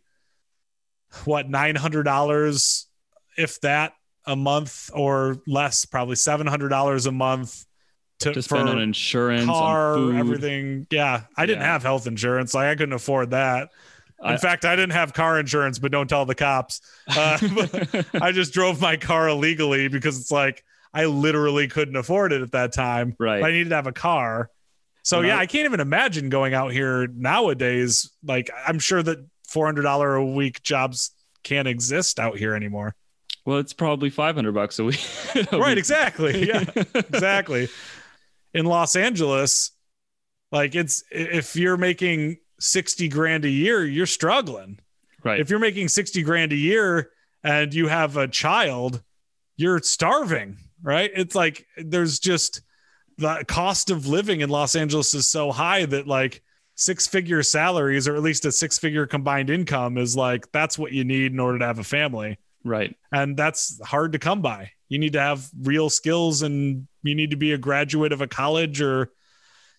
what 1.26 1.49
nine 1.49 1.76
hundred 1.76 2.03
dollars, 2.03 2.88
if 3.36 3.60
that, 3.62 3.93
a 4.26 4.36
month 4.36 4.89
or 4.93 5.38
less, 5.47 5.86
probably 5.86 6.15
seven 6.15 6.47
hundred 6.47 6.70
dollars 6.70 7.05
a 7.05 7.11
month 7.11 7.65
to, 8.20 8.34
To 8.34 8.41
for 8.41 8.55
spend 8.57 8.70
on 8.70 8.80
insurance, 8.82 9.45
car, 9.45 9.95
on 9.95 10.17
everything. 10.17 10.88
Yeah, 10.91 11.24
I 11.38 11.45
didn't 11.45 11.63
have 11.63 11.84
health 11.84 12.05
insurance, 12.07 12.53
like 12.53 12.67
I 12.67 12.76
couldn't 12.76 12.93
afford 12.93 13.32
that. 13.32 13.70
In 14.22 14.32
I- 14.32 14.38
fact, 14.38 14.65
I 14.65 14.76
didn't 14.76 14.91
have 14.91 15.13
car 15.13 15.39
insurance, 15.39 15.80
but 15.80 15.91
don't 15.91 16.07
tell 16.09 16.26
the 16.26 16.36
cops. 16.36 16.82
Uh, 17.07 17.38
I 18.22 18.32
just 18.34 18.51
drove 18.53 18.82
my 18.82 18.97
car 18.97 19.30
illegally 19.30 19.88
because 19.88 20.20
it's 20.20 20.32
like 20.32 20.63
I 20.93 21.05
literally 21.05 21.67
couldn't 21.70 21.95
afford 21.95 22.34
it 22.34 22.41
at 22.41 22.51
that 22.51 22.74
time. 22.74 23.15
Right. 23.20 23.41
I 23.43 23.51
needed 23.51 23.70
to 23.70 23.76
have 23.76 23.88
a 23.88 23.93
car. 23.93 24.49
So 25.03 25.20
When 25.20 25.28
yeah, 25.28 25.38
I- 25.38 25.41
I 25.41 25.45
can't 25.45 25.65
even 25.65 25.80
imagine 25.80 26.28
going 26.30 26.53
out 26.53 26.74
here 26.74 27.07
nowadays. 27.07 28.11
Like 28.24 28.51
I'm 28.67 28.80
sure 28.80 29.01
that 29.01 29.20
four 29.47 29.65
hundred 29.65 29.84
dollar 29.84 30.15
a 30.15 30.26
week 30.26 30.61
jobs 30.61 31.11
can't 31.43 31.67
exist 31.70 32.20
out 32.20 32.38
here 32.38 32.53
anymore. 32.53 32.95
Well, 33.50 33.58
it's 33.58 33.74
probably 33.74 34.12
500 34.12 34.52
bucks 34.52 34.78
a 34.78 34.84
week. 34.84 35.04
right, 35.52 35.76
exactly. 35.76 36.47
Yeah, 36.47 36.66
exactly. 36.93 37.68
In 38.54 38.66
Los 38.66 38.95
Angeles, 38.95 39.72
like 40.52 40.76
it's 40.76 41.04
if 41.10 41.56
you're 41.56 41.76
making 41.76 42.38
60 42.60 43.08
grand 43.10 43.45
a 43.45 43.50
year, 43.50 43.84
you're 43.84 44.06
struggling. 44.06 44.78
right. 45.24 45.39
If 45.39 45.50
you're 45.50 45.58
making 45.58 45.88
60 45.88 46.22
grand 46.22 46.54
a 46.54 46.56
year 46.56 47.10
and 47.43 47.74
you 47.74 47.88
have 47.88 48.18
a 48.18 48.28
child, 48.28 49.02
you're 49.58 49.80
starving, 49.80 50.58
right? 50.84 51.10
It's 51.16 51.34
like 51.34 51.66
there's 51.76 52.20
just 52.20 52.62
the 53.18 53.43
cost 53.47 53.89
of 53.89 54.06
living 54.06 54.41
in 54.41 54.52
Los 54.52 54.76
Angeles 54.76 55.16
is 55.16 55.28
so 55.28 55.52
high 55.52 55.86
that 55.88 56.06
like 56.06 56.43
six 56.76 57.08
figure 57.08 57.41
salaries 57.41 58.08
or 58.08 58.16
at 58.16 58.22
least 58.22 58.45
a 58.45 58.52
six 58.52 58.78
figure 58.78 59.08
combined 59.08 59.50
income 59.50 59.97
is 59.97 60.16
like 60.16 60.52
that's 60.52 60.78
what 60.78 60.91
you 60.91 61.04
need 61.04 61.32
in 61.32 61.39
order 61.39 61.58
to 61.58 61.66
have 61.66 61.80
a 61.80 61.84
family. 61.84 62.38
Right. 62.64 62.95
And 63.12 63.36
that's 63.38 63.80
hard 63.86 64.14
to 64.14 64.20
come 64.20 64.41
by. 64.41 64.72
You 64.88 64.99
need 64.99 65.14
to 65.14 65.22
have 65.22 65.47
real 65.62 65.89
skills 65.89 66.41
and 66.41 66.88
you 67.03 67.16
need 67.16 67.32
to 67.32 67.38
be 67.38 67.53
a 67.53 67.57
graduate 67.57 68.12
of 68.12 68.22
a 68.22 68.28
college 68.28 68.82
or 68.82 69.12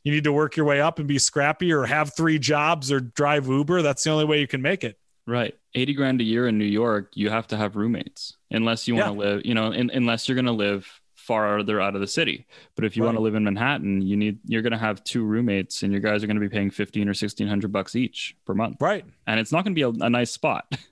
you 0.04 0.12
need 0.12 0.24
to 0.24 0.32
work 0.32 0.56
your 0.56 0.66
way 0.66 0.80
up 0.80 0.98
and 0.98 1.06
be 1.06 1.18
scrappy 1.18 1.72
or 1.72 1.84
have 1.84 2.14
three 2.16 2.38
jobs 2.38 2.90
or 2.90 3.00
drive 3.00 3.46
Uber. 3.46 3.82
That's 3.82 4.04
the 4.04 4.10
only 4.10 4.24
way 4.24 4.40
you 4.40 4.46
can 4.46 4.62
make 4.62 4.84
it. 4.84 4.98
Right. 5.26 5.54
80 5.74 5.94
grand 5.94 6.20
a 6.20 6.24
year 6.24 6.48
in 6.48 6.58
New 6.58 6.64
York, 6.64 7.10
you 7.14 7.30
have 7.30 7.46
to 7.48 7.56
have 7.56 7.76
roommates 7.76 8.36
unless 8.50 8.88
you 8.88 8.96
want 8.96 9.08
to 9.08 9.18
live, 9.18 9.42
you 9.44 9.54
know, 9.54 9.72
in, 9.72 9.90
unless 9.90 10.28
you're 10.28 10.34
going 10.34 10.46
to 10.46 10.52
live 10.52 10.88
farther 11.14 11.80
out 11.80 11.94
of 11.94 12.00
the 12.00 12.06
city. 12.06 12.46
But 12.74 12.84
if 12.84 12.96
you 12.96 13.04
want 13.04 13.16
to 13.16 13.22
live 13.22 13.34
in 13.34 13.44
Manhattan, 13.44 14.02
you 14.02 14.16
need, 14.16 14.40
you're 14.46 14.62
going 14.62 14.72
to 14.72 14.78
have 14.78 15.04
two 15.04 15.24
roommates 15.24 15.82
and 15.82 15.92
your 15.92 16.00
guys 16.00 16.24
are 16.24 16.26
going 16.26 16.40
to 16.40 16.40
be 16.40 16.48
paying 16.48 16.70
15 16.70 17.02
or 17.02 17.10
1600 17.10 17.70
bucks 17.70 17.94
each 17.94 18.36
per 18.46 18.54
month. 18.54 18.78
Right. 18.80 19.04
And 19.26 19.38
it's 19.38 19.52
not 19.52 19.64
going 19.64 19.74
to 19.74 19.92
be 19.92 20.00
a, 20.00 20.06
a 20.06 20.10
nice 20.10 20.32
spot. 20.32 20.66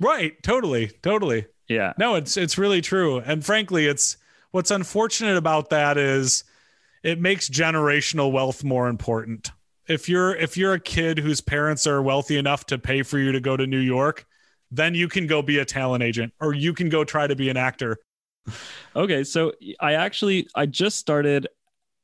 Right. 0.00 0.42
Totally. 0.42 0.88
Totally. 1.02 1.46
yeah. 1.68 1.92
No, 1.98 2.14
it's 2.16 2.36
it's 2.36 2.56
really 2.58 2.80
true. 2.80 3.18
And 3.18 3.44
frankly, 3.44 3.86
it's 3.86 4.16
what's 4.50 4.70
unfortunate 4.70 5.36
about 5.36 5.70
that 5.70 5.96
is 5.98 6.42
it 7.02 7.20
makes 7.20 7.48
generational 7.48 8.32
wealth 8.32 8.64
more 8.64 8.88
important. 8.88 9.50
If 9.88 10.08
you're 10.08 10.34
if 10.34 10.56
you're 10.56 10.72
a 10.74 10.80
kid 10.80 11.18
whose 11.18 11.40
parents 11.40 11.86
are 11.86 12.00
wealthy 12.02 12.36
enough 12.38 12.66
to 12.66 12.78
pay 12.78 13.02
for 13.02 13.18
you 13.18 13.32
to 13.32 13.40
go 13.40 13.56
to 13.56 13.66
New 13.66 13.78
York, 13.78 14.26
then 14.70 14.94
you 14.94 15.08
can 15.08 15.26
go 15.26 15.42
be 15.42 15.58
a 15.58 15.64
talent 15.64 16.02
agent 16.02 16.32
or 16.40 16.54
you 16.54 16.72
can 16.72 16.88
go 16.88 17.04
try 17.04 17.26
to 17.26 17.36
be 17.36 17.48
an 17.50 17.56
actor. 17.56 17.98
Okay, 18.96 19.22
so 19.24 19.52
I 19.80 19.94
actually 19.94 20.48
I 20.54 20.66
just 20.66 20.98
started 20.98 21.46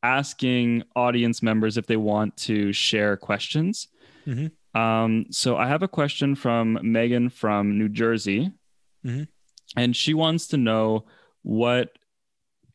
asking 0.02 0.84
audience 0.94 1.42
members 1.42 1.76
if 1.76 1.86
they 1.86 1.96
want 1.96 2.36
to 2.36 2.72
share 2.72 3.16
questions. 3.16 3.88
Mhm. 4.26 4.50
Um, 4.76 5.26
so 5.30 5.56
I 5.56 5.66
have 5.68 5.82
a 5.82 5.88
question 5.88 6.34
from 6.34 6.78
Megan 6.82 7.30
from 7.30 7.78
New 7.78 7.88
Jersey, 7.88 8.52
Mhm. 9.04 9.28
and 9.76 9.96
she 9.96 10.12
wants 10.14 10.48
to 10.48 10.56
know 10.56 11.06
what, 11.42 11.96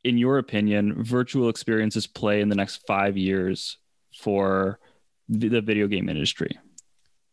in 0.04 0.18
your 0.18 0.38
opinion, 0.40 1.04
virtual 1.04 1.48
experiences 1.50 2.08
play 2.08 2.42
in 2.42 2.50
the 2.50 2.56
next 2.56 2.78
five 2.88 3.18
years 3.18 3.78
for 4.18 4.80
the 5.30 5.48
the 5.48 5.62
video 5.62 5.88
game 5.88 6.10
industry. 6.10 6.58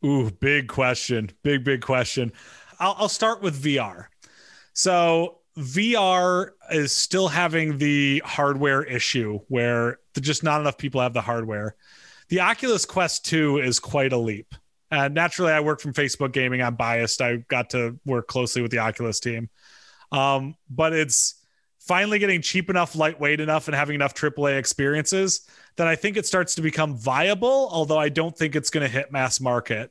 Ooh, 0.05 0.31
big 0.31 0.69
question. 0.69 1.31
Big, 1.43 1.65
big 1.65 1.81
question. 1.81 2.33
I'll, 2.79 2.95
I'll 2.99 3.09
start 3.09 3.43
with 3.43 3.61
VR. 3.61 4.07
So, 4.75 5.39
VR 5.57 6.51
is 6.71 6.93
still 6.93 7.27
having 7.27 7.79
the 7.79 8.23
hardware 8.25 8.85
issue 8.85 9.41
where 9.49 9.99
just 10.21 10.45
not 10.45 10.61
enough 10.61 10.79
people 10.79 11.01
have 11.01 11.15
the 11.15 11.21
hardware. 11.21 11.75
The 12.29 12.41
Oculus 12.41 12.85
Quest 12.85 13.25
2 13.27 13.59
is 13.59 13.81
quite 13.81 14.13
a 14.13 14.19
leap. 14.19 14.55
And 14.91 15.15
naturally, 15.15 15.53
I 15.53 15.61
work 15.61 15.81
from 15.81 15.93
Facebook 15.93 16.33
Gaming. 16.33 16.63
I'm 16.63 16.75
biased. 16.75 17.21
I 17.21 17.37
got 17.49 17.71
to 17.71 17.99
work 18.05 18.27
closely 18.27 18.63
with 18.63 18.71
the 18.71 18.79
Oculus 18.79 19.21
team. 19.21 19.51
Um, 20.13 20.55
but 20.71 20.93
it's 20.93 21.43
finally 21.81 22.19
getting 22.19 22.43
cheap 22.43 22.71
enough, 22.71 22.95
lightweight 22.95 23.41
enough, 23.41 23.69
and 23.69 23.75
having 23.75 23.95
enough 23.95 24.15
AAA 24.15 24.59
experiences 24.59 25.47
that 25.77 25.87
I 25.87 25.97
think 25.97 26.17
it 26.17 26.27
starts 26.27 26.55
to 26.57 26.63
become 26.63 26.97
viable, 26.97 27.69
although 27.71 27.99
I 27.99 28.09
don't 28.09 28.37
think 28.37 28.57
it's 28.57 28.71
going 28.71 28.85
to 28.85 28.93
hit 28.93 29.13
mass 29.13 29.41
market. 29.41 29.91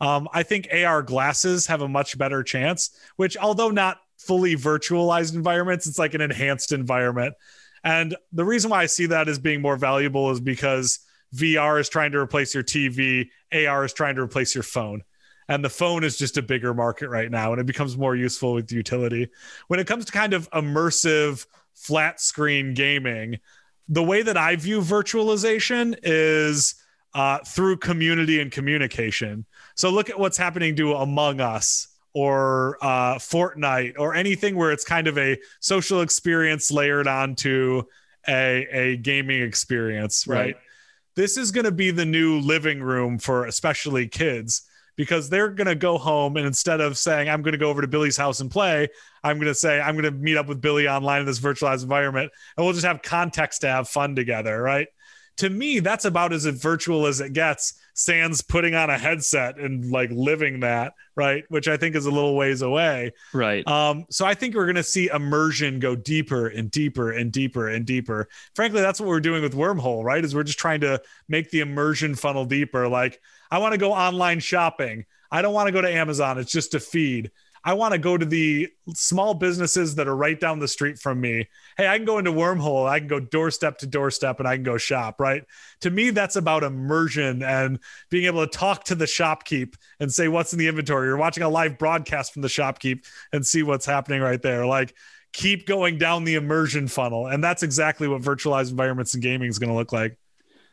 Um, 0.00 0.28
I 0.32 0.44
think 0.44 0.68
AR 0.72 1.02
glasses 1.02 1.66
have 1.66 1.82
a 1.82 1.88
much 1.88 2.16
better 2.18 2.42
chance, 2.42 2.90
which, 3.16 3.36
although 3.36 3.70
not 3.70 3.98
fully 4.18 4.56
virtualized 4.56 5.34
environments, 5.34 5.86
it's 5.86 5.98
like 5.98 6.14
an 6.14 6.20
enhanced 6.20 6.72
environment. 6.72 7.34
And 7.84 8.16
the 8.32 8.44
reason 8.44 8.70
why 8.70 8.82
I 8.82 8.86
see 8.86 9.06
that 9.06 9.28
as 9.28 9.38
being 9.38 9.60
more 9.60 9.76
valuable 9.76 10.30
is 10.30 10.40
because 10.40 11.00
VR 11.34 11.80
is 11.80 11.88
trying 11.88 12.12
to 12.12 12.18
replace 12.18 12.54
your 12.54 12.64
TV, 12.64 13.28
AR 13.52 13.84
is 13.84 13.92
trying 13.92 14.16
to 14.16 14.22
replace 14.22 14.54
your 14.54 14.64
phone. 14.64 15.02
And 15.48 15.64
the 15.64 15.70
phone 15.70 16.04
is 16.04 16.18
just 16.18 16.36
a 16.36 16.42
bigger 16.42 16.74
market 16.74 17.08
right 17.08 17.30
now, 17.30 17.52
and 17.52 17.60
it 17.60 17.66
becomes 17.66 17.96
more 17.96 18.14
useful 18.14 18.52
with 18.52 18.70
utility. 18.70 19.28
When 19.68 19.80
it 19.80 19.86
comes 19.86 20.04
to 20.04 20.12
kind 20.12 20.34
of 20.34 20.50
immersive 20.50 21.46
flat 21.74 22.20
screen 22.20 22.74
gaming, 22.74 23.38
the 23.88 24.02
way 24.02 24.20
that 24.22 24.36
I 24.36 24.56
view 24.56 24.80
virtualization 24.80 25.98
is 26.02 26.74
uh, 27.14 27.38
through 27.38 27.78
community 27.78 28.40
and 28.40 28.52
communication. 28.52 29.46
So 29.74 29.90
look 29.90 30.10
at 30.10 30.18
what's 30.18 30.36
happening 30.36 30.76
to 30.76 30.94
Among 30.94 31.40
Us 31.40 31.88
or 32.12 32.76
uh, 32.82 33.14
Fortnite 33.14 33.94
or 33.98 34.14
anything 34.14 34.56
where 34.56 34.72
it's 34.72 34.84
kind 34.84 35.06
of 35.06 35.16
a 35.16 35.38
social 35.60 36.02
experience 36.02 36.70
layered 36.70 37.08
onto 37.08 37.82
a, 38.28 38.66
a 38.70 38.96
gaming 38.98 39.42
experience, 39.42 40.26
right? 40.26 40.38
Right. 40.38 40.56
This 41.18 41.36
is 41.36 41.50
going 41.50 41.64
to 41.64 41.72
be 41.72 41.90
the 41.90 42.04
new 42.04 42.38
living 42.38 42.80
room 42.80 43.18
for 43.18 43.46
especially 43.46 44.06
kids 44.06 44.62
because 44.94 45.28
they're 45.28 45.48
going 45.48 45.66
to 45.66 45.74
go 45.74 45.98
home 45.98 46.36
and 46.36 46.46
instead 46.46 46.80
of 46.80 46.96
saying, 46.96 47.28
I'm 47.28 47.42
going 47.42 47.54
to 47.54 47.58
go 47.58 47.70
over 47.70 47.80
to 47.80 47.88
Billy's 47.88 48.16
house 48.16 48.38
and 48.38 48.48
play, 48.48 48.86
I'm 49.24 49.38
going 49.38 49.48
to 49.48 49.54
say, 49.56 49.80
I'm 49.80 49.96
going 49.96 50.04
to 50.04 50.12
meet 50.12 50.36
up 50.36 50.46
with 50.46 50.60
Billy 50.60 50.86
online 50.86 51.18
in 51.18 51.26
this 51.26 51.40
virtualized 51.40 51.82
environment 51.82 52.30
and 52.56 52.64
we'll 52.64 52.72
just 52.72 52.86
have 52.86 53.02
context 53.02 53.62
to 53.62 53.66
have 53.66 53.88
fun 53.88 54.14
together, 54.14 54.62
right? 54.62 54.86
To 55.38 55.50
me, 55.50 55.80
that's 55.80 56.04
about 56.04 56.32
as 56.32 56.46
virtual 56.46 57.04
as 57.04 57.20
it 57.20 57.32
gets. 57.32 57.74
Sans 57.98 58.40
putting 58.42 58.76
on 58.76 58.90
a 58.90 58.96
headset 58.96 59.58
and 59.58 59.90
like 59.90 60.08
living 60.12 60.60
that, 60.60 60.92
right? 61.16 61.42
Which 61.48 61.66
I 61.66 61.76
think 61.76 61.96
is 61.96 62.06
a 62.06 62.12
little 62.12 62.36
ways 62.36 62.62
away. 62.62 63.12
Right. 63.34 63.66
Um, 63.66 64.06
so 64.08 64.24
I 64.24 64.34
think 64.34 64.54
we're 64.54 64.66
going 64.66 64.76
to 64.76 64.84
see 64.84 65.08
immersion 65.08 65.80
go 65.80 65.96
deeper 65.96 66.46
and 66.46 66.70
deeper 66.70 67.10
and 67.10 67.32
deeper 67.32 67.66
and 67.66 67.84
deeper. 67.84 68.28
Frankly, 68.54 68.82
that's 68.82 69.00
what 69.00 69.08
we're 69.08 69.18
doing 69.18 69.42
with 69.42 69.52
Wormhole, 69.52 70.04
right? 70.04 70.24
Is 70.24 70.32
we're 70.32 70.44
just 70.44 70.60
trying 70.60 70.82
to 70.82 71.02
make 71.28 71.50
the 71.50 71.58
immersion 71.58 72.14
funnel 72.14 72.44
deeper. 72.44 72.86
Like, 72.86 73.20
I 73.50 73.58
want 73.58 73.72
to 73.72 73.78
go 73.78 73.92
online 73.92 74.38
shopping. 74.38 75.04
I 75.28 75.42
don't 75.42 75.52
want 75.52 75.66
to 75.66 75.72
go 75.72 75.82
to 75.82 75.92
Amazon. 75.92 76.38
It's 76.38 76.52
just 76.52 76.74
a 76.74 76.80
feed. 76.80 77.32
I 77.68 77.74
want 77.74 77.92
to 77.92 77.98
go 77.98 78.16
to 78.16 78.24
the 78.24 78.70
small 78.94 79.34
businesses 79.34 79.96
that 79.96 80.08
are 80.08 80.16
right 80.16 80.40
down 80.40 80.58
the 80.58 80.66
street 80.66 80.98
from 80.98 81.20
me. 81.20 81.48
Hey, 81.76 81.86
I 81.86 81.98
can 81.98 82.06
go 82.06 82.16
into 82.16 82.32
Wormhole. 82.32 82.88
I 82.88 82.98
can 82.98 83.08
go 83.08 83.20
doorstep 83.20 83.76
to 83.80 83.86
doorstep 83.86 84.38
and 84.38 84.48
I 84.48 84.56
can 84.56 84.62
go 84.62 84.78
shop, 84.78 85.20
right? 85.20 85.44
To 85.82 85.90
me, 85.90 86.08
that's 86.08 86.36
about 86.36 86.62
immersion 86.62 87.42
and 87.42 87.78
being 88.08 88.24
able 88.24 88.46
to 88.46 88.50
talk 88.50 88.84
to 88.84 88.94
the 88.94 89.04
shopkeep 89.04 89.74
and 90.00 90.10
say 90.10 90.28
what's 90.28 90.54
in 90.54 90.58
the 90.58 90.66
inventory. 90.66 91.08
You're 91.08 91.18
watching 91.18 91.42
a 91.42 91.48
live 91.50 91.76
broadcast 91.76 92.32
from 92.32 92.40
the 92.40 92.48
shopkeep 92.48 93.04
and 93.34 93.46
see 93.46 93.62
what's 93.62 93.84
happening 93.84 94.22
right 94.22 94.40
there. 94.40 94.64
Like, 94.64 94.94
keep 95.34 95.66
going 95.66 95.98
down 95.98 96.24
the 96.24 96.36
immersion 96.36 96.88
funnel. 96.88 97.26
And 97.26 97.44
that's 97.44 97.62
exactly 97.62 98.08
what 98.08 98.22
virtualized 98.22 98.70
environments 98.70 99.12
and 99.12 99.22
gaming 99.22 99.50
is 99.50 99.58
going 99.58 99.68
to 99.68 99.76
look 99.76 99.92
like. 99.92 100.16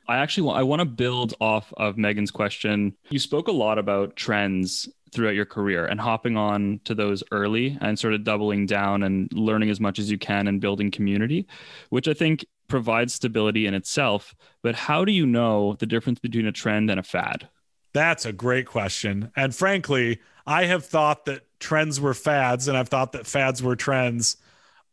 I 0.07 0.15
actually 0.15 0.43
want, 0.43 0.59
I 0.59 0.63
want 0.63 0.79
to 0.79 0.85
build 0.85 1.33
off 1.41 1.73
of 1.75 1.97
Megan's 1.97 2.31
question. 2.31 2.95
You 3.09 3.19
spoke 3.19 3.49
a 3.49 3.51
lot 3.51 3.79
about 3.79 4.15
trends 4.15 4.87
throughout 5.15 5.33
your 5.33 5.45
career 5.45 5.85
and 5.85 5.99
hopping 5.99 6.37
on 6.37 6.79
to 6.83 6.93
those 6.93 7.23
early 7.31 7.77
and 7.81 7.97
sort 7.97 8.13
of 8.13 8.23
doubling 8.23 8.65
down 8.65 9.03
and 9.03 9.31
learning 9.33 9.69
as 9.69 9.79
much 9.79 9.97
as 9.97 10.11
you 10.11 10.17
can 10.17 10.47
and 10.47 10.61
building 10.61 10.91
community, 10.91 11.47
which 11.89 12.07
I 12.07 12.13
think 12.13 12.45
provides 12.67 13.13
stability 13.13 13.65
in 13.65 13.73
itself. 13.73 14.35
But 14.61 14.75
how 14.75 15.05
do 15.05 15.11
you 15.11 15.25
know 15.25 15.75
the 15.79 15.85
difference 15.85 16.19
between 16.19 16.45
a 16.45 16.51
trend 16.51 16.89
and 16.89 16.99
a 16.99 17.03
fad? 17.03 17.47
That's 17.93 18.25
a 18.25 18.33
great 18.33 18.65
question. 18.65 19.31
And 19.35 19.55
frankly, 19.55 20.19
I 20.45 20.65
have 20.65 20.85
thought 20.85 21.25
that 21.25 21.43
trends 21.59 21.99
were 21.99 22.13
fads 22.13 22.67
and 22.67 22.77
I've 22.77 22.89
thought 22.89 23.13
that 23.13 23.25
fads 23.25 23.63
were 23.63 23.75
trends 23.75 24.37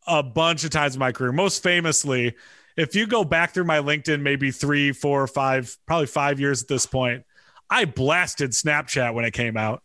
a 0.07 0.23
bunch 0.23 0.65
of 0.65 0.71
times 0.71 0.95
in 0.95 1.01
my 1.01 1.13
career. 1.13 1.33
Most 1.33 1.63
famously, 1.63 2.37
if 2.77 2.95
you 2.95 3.07
go 3.07 3.25
back 3.25 3.53
through 3.53 3.65
my 3.65 3.79
LinkedIn, 3.79 4.21
maybe 4.21 4.51
three, 4.51 4.93
four, 4.93 5.27
five, 5.27 5.77
probably 5.87 6.07
five 6.07 6.41
years 6.41 6.63
at 6.63 6.69
this 6.69 6.87
point, 6.87 7.25
I 7.69 7.85
blasted 7.87 8.51
Snapchat 8.51 9.15
when 9.15 9.25
it 9.25 9.33
came 9.33 9.57
out. 9.57 9.83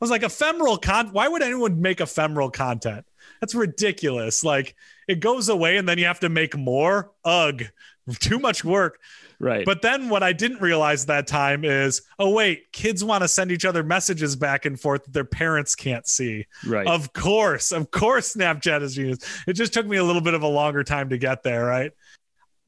I 0.00 0.04
was 0.04 0.10
like, 0.10 0.22
ephemeral 0.22 0.78
con. 0.78 1.08
Why 1.08 1.28
would 1.28 1.42
anyone 1.42 1.82
make 1.82 2.00
ephemeral 2.00 2.50
content? 2.50 3.04
That's 3.40 3.54
ridiculous. 3.54 4.42
Like 4.42 4.74
it 5.06 5.20
goes 5.20 5.48
away 5.48 5.76
and 5.76 5.88
then 5.88 5.98
you 5.98 6.06
have 6.06 6.20
to 6.20 6.28
make 6.28 6.56
more. 6.56 7.10
Ugh, 7.24 7.64
too 8.20 8.38
much 8.38 8.64
work. 8.64 8.98
Right. 9.38 9.64
But 9.64 9.80
then 9.80 10.10
what 10.10 10.22
I 10.22 10.32
didn't 10.34 10.60
realize 10.60 11.06
that 11.06 11.26
time 11.26 11.64
is, 11.64 12.02
oh 12.18 12.30
wait, 12.30 12.72
kids 12.72 13.02
want 13.02 13.22
to 13.22 13.28
send 13.28 13.50
each 13.50 13.64
other 13.64 13.82
messages 13.82 14.36
back 14.36 14.66
and 14.66 14.78
forth 14.78 15.04
that 15.04 15.12
their 15.12 15.24
parents 15.24 15.74
can't 15.74 16.06
see. 16.06 16.46
right. 16.66 16.86
Of 16.86 17.12
course, 17.14 17.72
of 17.72 17.90
course, 17.90 18.34
Snapchat 18.34 18.82
is 18.82 18.94
genius. 18.94 19.18
It 19.46 19.54
just 19.54 19.72
took 19.72 19.86
me 19.86 19.96
a 19.96 20.04
little 20.04 20.20
bit 20.20 20.34
of 20.34 20.42
a 20.42 20.48
longer 20.48 20.84
time 20.84 21.08
to 21.10 21.18
get 21.18 21.42
there, 21.42 21.64
right? 21.64 21.92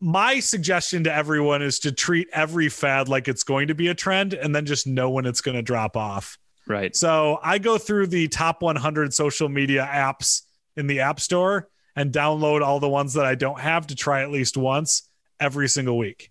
My 0.01 0.41
suggestion 0.41 1.05
to 1.05 1.15
everyone 1.15 1.63
is 1.63 1.79
to 1.81 1.93
treat 1.93 2.29
every 2.33 2.69
fad 2.69 3.09
like 3.09 3.29
it's 3.29 3.45
going 3.45 3.69
to 3.69 3.75
be 3.75 3.89
a 3.89 3.95
trend 3.95 4.35
and 4.35 4.55
then 4.55 4.67
just 4.67 4.87
know 4.87 5.11
when 5.11 5.27
it's 5.27 5.43
going 5.43 5.57
to 5.57 5.63
drop 5.63 5.97
off. 5.97 6.39
Right. 6.67 6.95
So 6.95 7.39
I 7.43 7.59
go 7.59 7.79
through 7.79 8.09
the 8.09 8.29
top 8.29 8.63
100 8.63 9.13
social 9.15 9.49
media 9.49 9.89
apps 9.91 10.43
in 10.77 10.87
the 10.87 11.01
App 11.01 11.21
Store 11.21 11.69
and 11.95 12.13
download 12.13 12.63
all 12.63 12.81
the 12.81 12.89
ones 12.89 13.15
that 13.15 13.27
I 13.27 13.35
don't 13.35 13.61
have 13.61 13.89
to 13.89 13.95
try 13.95 14.23
at 14.23 14.31
least 14.31 14.57
once 14.57 15.09
every 15.39 15.69
single 15.69 15.99
week. 15.99 16.31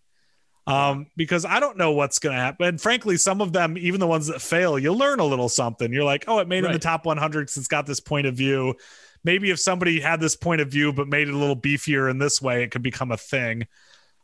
Um, 0.67 1.07
because 1.17 1.43
I 1.43 1.59
don't 1.59 1.77
know 1.77 1.91
what's 1.91 2.19
going 2.19 2.35
to 2.35 2.41
happen. 2.41 2.67
And 2.67 2.81
frankly, 2.81 3.17
some 3.17 3.41
of 3.41 3.51
them, 3.51 3.77
even 3.77 3.99
the 3.99 4.07
ones 4.07 4.27
that 4.27 4.41
fail, 4.41 4.77
you 4.77 4.93
learn 4.93 5.19
a 5.19 5.25
little 5.25 5.49
something. 5.49 5.91
You're 5.91 6.03
like, 6.03 6.25
oh, 6.27 6.39
it 6.39 6.47
made 6.47 6.63
it 6.63 6.67
in 6.67 6.73
the 6.73 6.79
top 6.79 7.05
100 7.05 7.41
because 7.41 7.57
it's 7.57 7.67
got 7.67 7.85
this 7.85 7.99
point 7.99 8.27
of 8.27 8.35
view. 8.35 8.75
Maybe 9.23 9.49
if 9.49 9.59
somebody 9.59 9.99
had 9.99 10.19
this 10.19 10.35
point 10.35 10.61
of 10.61 10.69
view 10.69 10.93
but 10.93 11.07
made 11.07 11.27
it 11.27 11.33
a 11.33 11.37
little 11.37 11.55
beefier 11.55 12.09
in 12.09 12.19
this 12.19 12.41
way, 12.41 12.63
it 12.63 12.71
could 12.71 12.83
become 12.83 13.11
a 13.11 13.17
thing. 13.17 13.67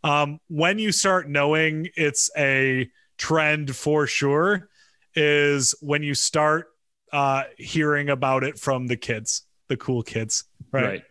Um, 0.03 0.39
when 0.47 0.79
you 0.79 0.91
start 0.91 1.27
knowing 1.27 1.89
it's 1.95 2.29
a 2.37 2.89
trend 3.17 3.75
for 3.75 4.07
sure, 4.07 4.69
is 5.17 5.73
when 5.81 6.03
you 6.03 6.13
start 6.13 6.67
uh, 7.11 7.43
hearing 7.57 8.09
about 8.09 8.43
it 8.43 8.59
from 8.59 8.85
the 8.85 8.95
kids, 8.95 9.43
the 9.67 9.75
cool 9.75 10.03
kids, 10.03 10.43
right? 10.71 10.85
right. 10.85 11.03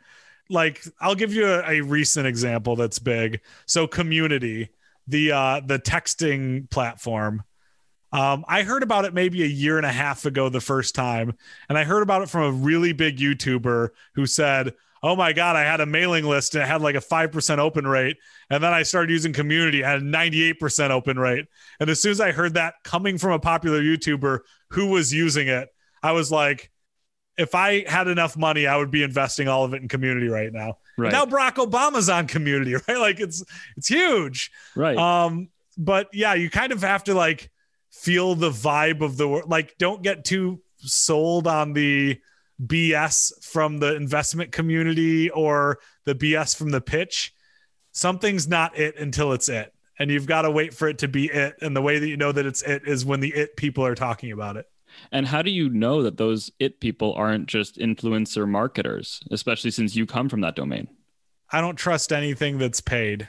like 0.49 0.85
I'll 1.01 1.17
give 1.17 1.35
you 1.35 1.45
a, 1.45 1.69
a 1.69 1.81
recent 1.81 2.27
example 2.27 2.77
that's 2.77 3.01
big. 3.01 3.41
So 3.67 3.89
community, 3.89 4.69
the 5.09 5.33
uh 5.33 5.61
the 5.61 5.79
texting 5.79 6.71
platform. 6.71 7.43
Um, 8.13 8.45
I 8.47 8.63
heard 8.63 8.85
about 8.85 9.05
it 9.05 9.13
maybe 9.13 9.43
a 9.43 9.47
year 9.47 9.77
and 9.77 9.85
a 9.85 9.93
half 9.93 10.25
ago 10.25 10.49
the 10.49 10.61
first 10.61 10.95
time, 10.95 11.35
and 11.69 11.77
I 11.77 11.83
heard 11.83 12.03
about 12.03 12.23
it 12.23 12.31
from 12.31 12.45
a 12.45 12.53
really 12.53 12.93
big 12.93 13.19
YouTuber 13.19 13.89
who 14.15 14.27
said, 14.27 14.73
"Oh 15.07 15.17
my 15.17 15.33
god, 15.33 15.57
I 15.57 15.63
had 15.63 15.81
a 15.81 15.87
mailing 15.87 16.25
list 16.25 16.55
and 16.55 16.63
it 16.63 16.67
had 16.67 16.83
like 16.83 16.95
a 16.95 17.01
five 17.01 17.33
percent 17.33 17.61
open 17.61 17.87
rate, 17.87 18.17
and 18.51 18.63
then 18.63 18.73
I 18.73 18.83
started 18.83 19.11
using 19.11 19.33
community, 19.33 19.85
I 19.85 19.91
had 19.91 20.03
a 20.03 20.05
ninety 20.05 20.43
eight 20.43 20.59
percent 20.61 20.93
open 20.93 21.19
rate." 21.19 21.47
And 21.81 21.89
as 21.89 22.01
soon 22.01 22.13
as 22.13 22.21
I 22.21 22.33
heard 22.33 22.55
that 22.55 22.75
coming 22.85 23.19
from 23.19 23.33
a 23.33 23.39
popular 23.39 23.81
YouTuber 23.81 24.41
who 24.71 24.87
was 24.87 25.13
using 25.13 25.49
it, 25.49 25.69
I 26.03 26.13
was 26.13 26.31
like, 26.33 26.71
if 27.39 27.55
I 27.55 27.89
had 27.89 28.09
enough 28.09 28.37
money, 28.37 28.67
I 28.67 28.77
would 28.77 28.91
be 28.91 29.03
investing 29.03 29.49
all 29.49 29.65
of 29.65 29.75
it 29.75 29.83
in 29.83 29.89
community 29.89 30.29
right 30.29 30.53
now. 30.53 30.79
Right. 30.97 31.13
Now 31.13 31.25
Barack 31.25 31.55
Obama's 31.55 32.09
on 32.09 32.27
community, 32.27 32.75
right? 32.89 32.99
Like 32.99 33.21
it's 33.21 33.45
it's 33.77 33.89
huge. 33.89 34.51
right. 34.75 34.97
Um, 34.97 35.49
but 35.79 36.09
yeah, 36.13 36.35
you 36.35 36.51
kind 36.51 36.73
of 36.73 36.81
have 36.83 37.05
to 37.05 37.15
like 37.15 37.51
feel 37.91 38.35
the 38.35 38.51
vibe 38.51 39.01
of 39.01 39.17
the 39.17 39.29
world. 39.29 39.51
Like, 39.51 39.77
don't 39.79 40.03
get 40.03 40.25
too 40.25 40.61
sold 40.79 41.47
on 41.47 41.73
the 41.73 42.19
BS 42.65 43.45
from 43.45 43.79
the 43.79 43.95
investment 43.95 44.53
community 44.53 45.31
or 45.31 45.79
the 46.05 46.15
BS 46.15 46.57
from 46.57 46.71
the 46.71 46.81
pitch. 46.81 47.35
Something's 47.93 48.49
not 48.49 48.79
it 48.79 48.97
until 48.97 49.33
it's 49.33 49.49
it. 49.49 49.73
And 49.99 50.11
you've 50.11 50.27
got 50.27 50.43
to 50.43 50.51
wait 50.51 50.75
for 50.75 50.89
it 50.89 50.99
to 50.99 51.09
be 51.09 51.27
it. 51.27 51.57
And 51.63 51.75
the 51.75 51.83
way 51.83 51.99
that 51.99 52.09
you 52.09 52.17
know 52.17 52.33
that 52.33 52.47
it's 52.47 52.63
it 52.63 52.83
is 52.87 53.05
when 53.05 53.21
the 53.21 53.33
it 53.35 53.57
people 53.57 53.85
are 53.85 53.95
talking 53.95 54.33
about 54.33 54.57
it. 54.57 54.67
And 55.13 55.27
how 55.27 55.43
do 55.43 55.51
you 55.51 55.69
know 55.69 56.03
that 56.03 56.17
those 56.17 56.51
it 56.59 56.81
people 56.81 57.15
aren't 57.15 57.47
just 57.47 57.79
influencer 57.79 58.49
marketers, 58.49 59.21
especially 59.31 59.71
since 59.71 59.97
you 59.97 60.07
come 60.07 60.29
from 60.29 60.41
that 60.43 60.57
domain? 60.57 60.89
I 61.51 61.61
don't 61.61 61.77
trust 61.77 62.13
anything 62.13 62.59
that's 62.59 62.81
paid. 62.81 63.29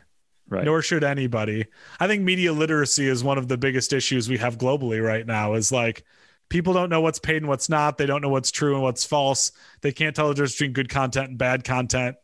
Right. 0.50 0.64
Nor 0.64 0.82
should 0.82 1.04
anybody. 1.04 1.66
I 2.00 2.08
think 2.08 2.24
media 2.24 2.54
literacy 2.54 3.06
is 3.08 3.22
one 3.22 3.38
of 3.38 3.50
the 3.50 3.58
biggest 3.58 3.92
issues 3.92 4.30
we 4.30 4.38
have 4.38 4.58
globally 4.58 5.04
right 5.04 5.26
now. 5.26 5.56
Is 5.56 5.74
like 5.74 6.06
people 6.50 6.74
don't 6.74 6.90
know 6.90 7.02
what's 7.02 7.20
paid 7.20 7.38
and 7.38 7.48
what's 7.48 7.70
not. 7.70 7.98
They 7.98 8.06
don't 8.06 8.22
know 8.22 8.30
what's 8.30 8.52
true 8.52 8.74
and 8.74 8.84
what's 8.84 9.06
false. 9.06 9.52
They 9.82 9.92
can't 9.92 10.16
tell 10.16 10.30
the 10.30 10.34
difference 10.34 10.54
between 10.54 10.74
good 10.74 10.90
content 10.90 11.30
and 11.30 11.38
bad 11.38 11.64
content. 11.64 12.16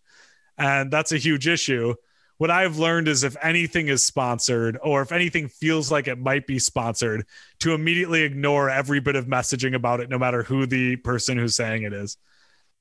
And 0.57 0.91
that's 0.91 1.11
a 1.11 1.17
huge 1.17 1.47
issue. 1.47 1.95
What 2.37 2.51
I've 2.51 2.77
learned 2.77 3.07
is 3.07 3.23
if 3.23 3.37
anything 3.41 3.87
is 3.87 4.05
sponsored 4.05 4.77
or 4.83 5.01
if 5.01 5.11
anything 5.11 5.47
feels 5.47 5.91
like 5.91 6.07
it 6.07 6.19
might 6.19 6.47
be 6.47 6.59
sponsored, 6.59 7.25
to 7.59 7.73
immediately 7.73 8.23
ignore 8.23 8.69
every 8.69 8.99
bit 8.99 9.15
of 9.15 9.27
messaging 9.27 9.75
about 9.75 9.99
it, 9.99 10.09
no 10.09 10.17
matter 10.17 10.43
who 10.43 10.65
the 10.65 10.95
person 10.97 11.37
who's 11.37 11.55
saying 11.55 11.83
it 11.83 11.93
is. 11.93 12.17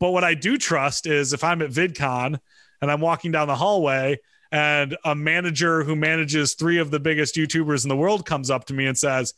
But 0.01 0.11
what 0.11 0.25
I 0.25 0.35
do 0.35 0.59
trust 0.59 1.07
is 1.07 1.33
if 1.33 1.45
I'm 1.45 1.63
at 1.63 1.71
VidCon 1.71 2.39
and 2.81 2.91
I'm 2.91 3.01
walking 3.01 3.31
down 3.31 3.47
the 3.47 3.55
hallway 3.55 4.19
and 4.51 4.97
a 5.05 5.15
manager 5.15 5.85
who 5.85 5.97
manages 5.97 6.55
three 6.55 6.79
of 6.79 6.91
the 6.91 7.01
biggest 7.01 7.37
YouTubers 7.37 7.85
in 7.85 7.89
the 7.89 7.97
world 7.97 8.27
comes 8.27 8.51
up 8.51 8.65
to 8.67 8.75
me 8.75 8.87
and 8.87 8.99
says, 8.99 9.35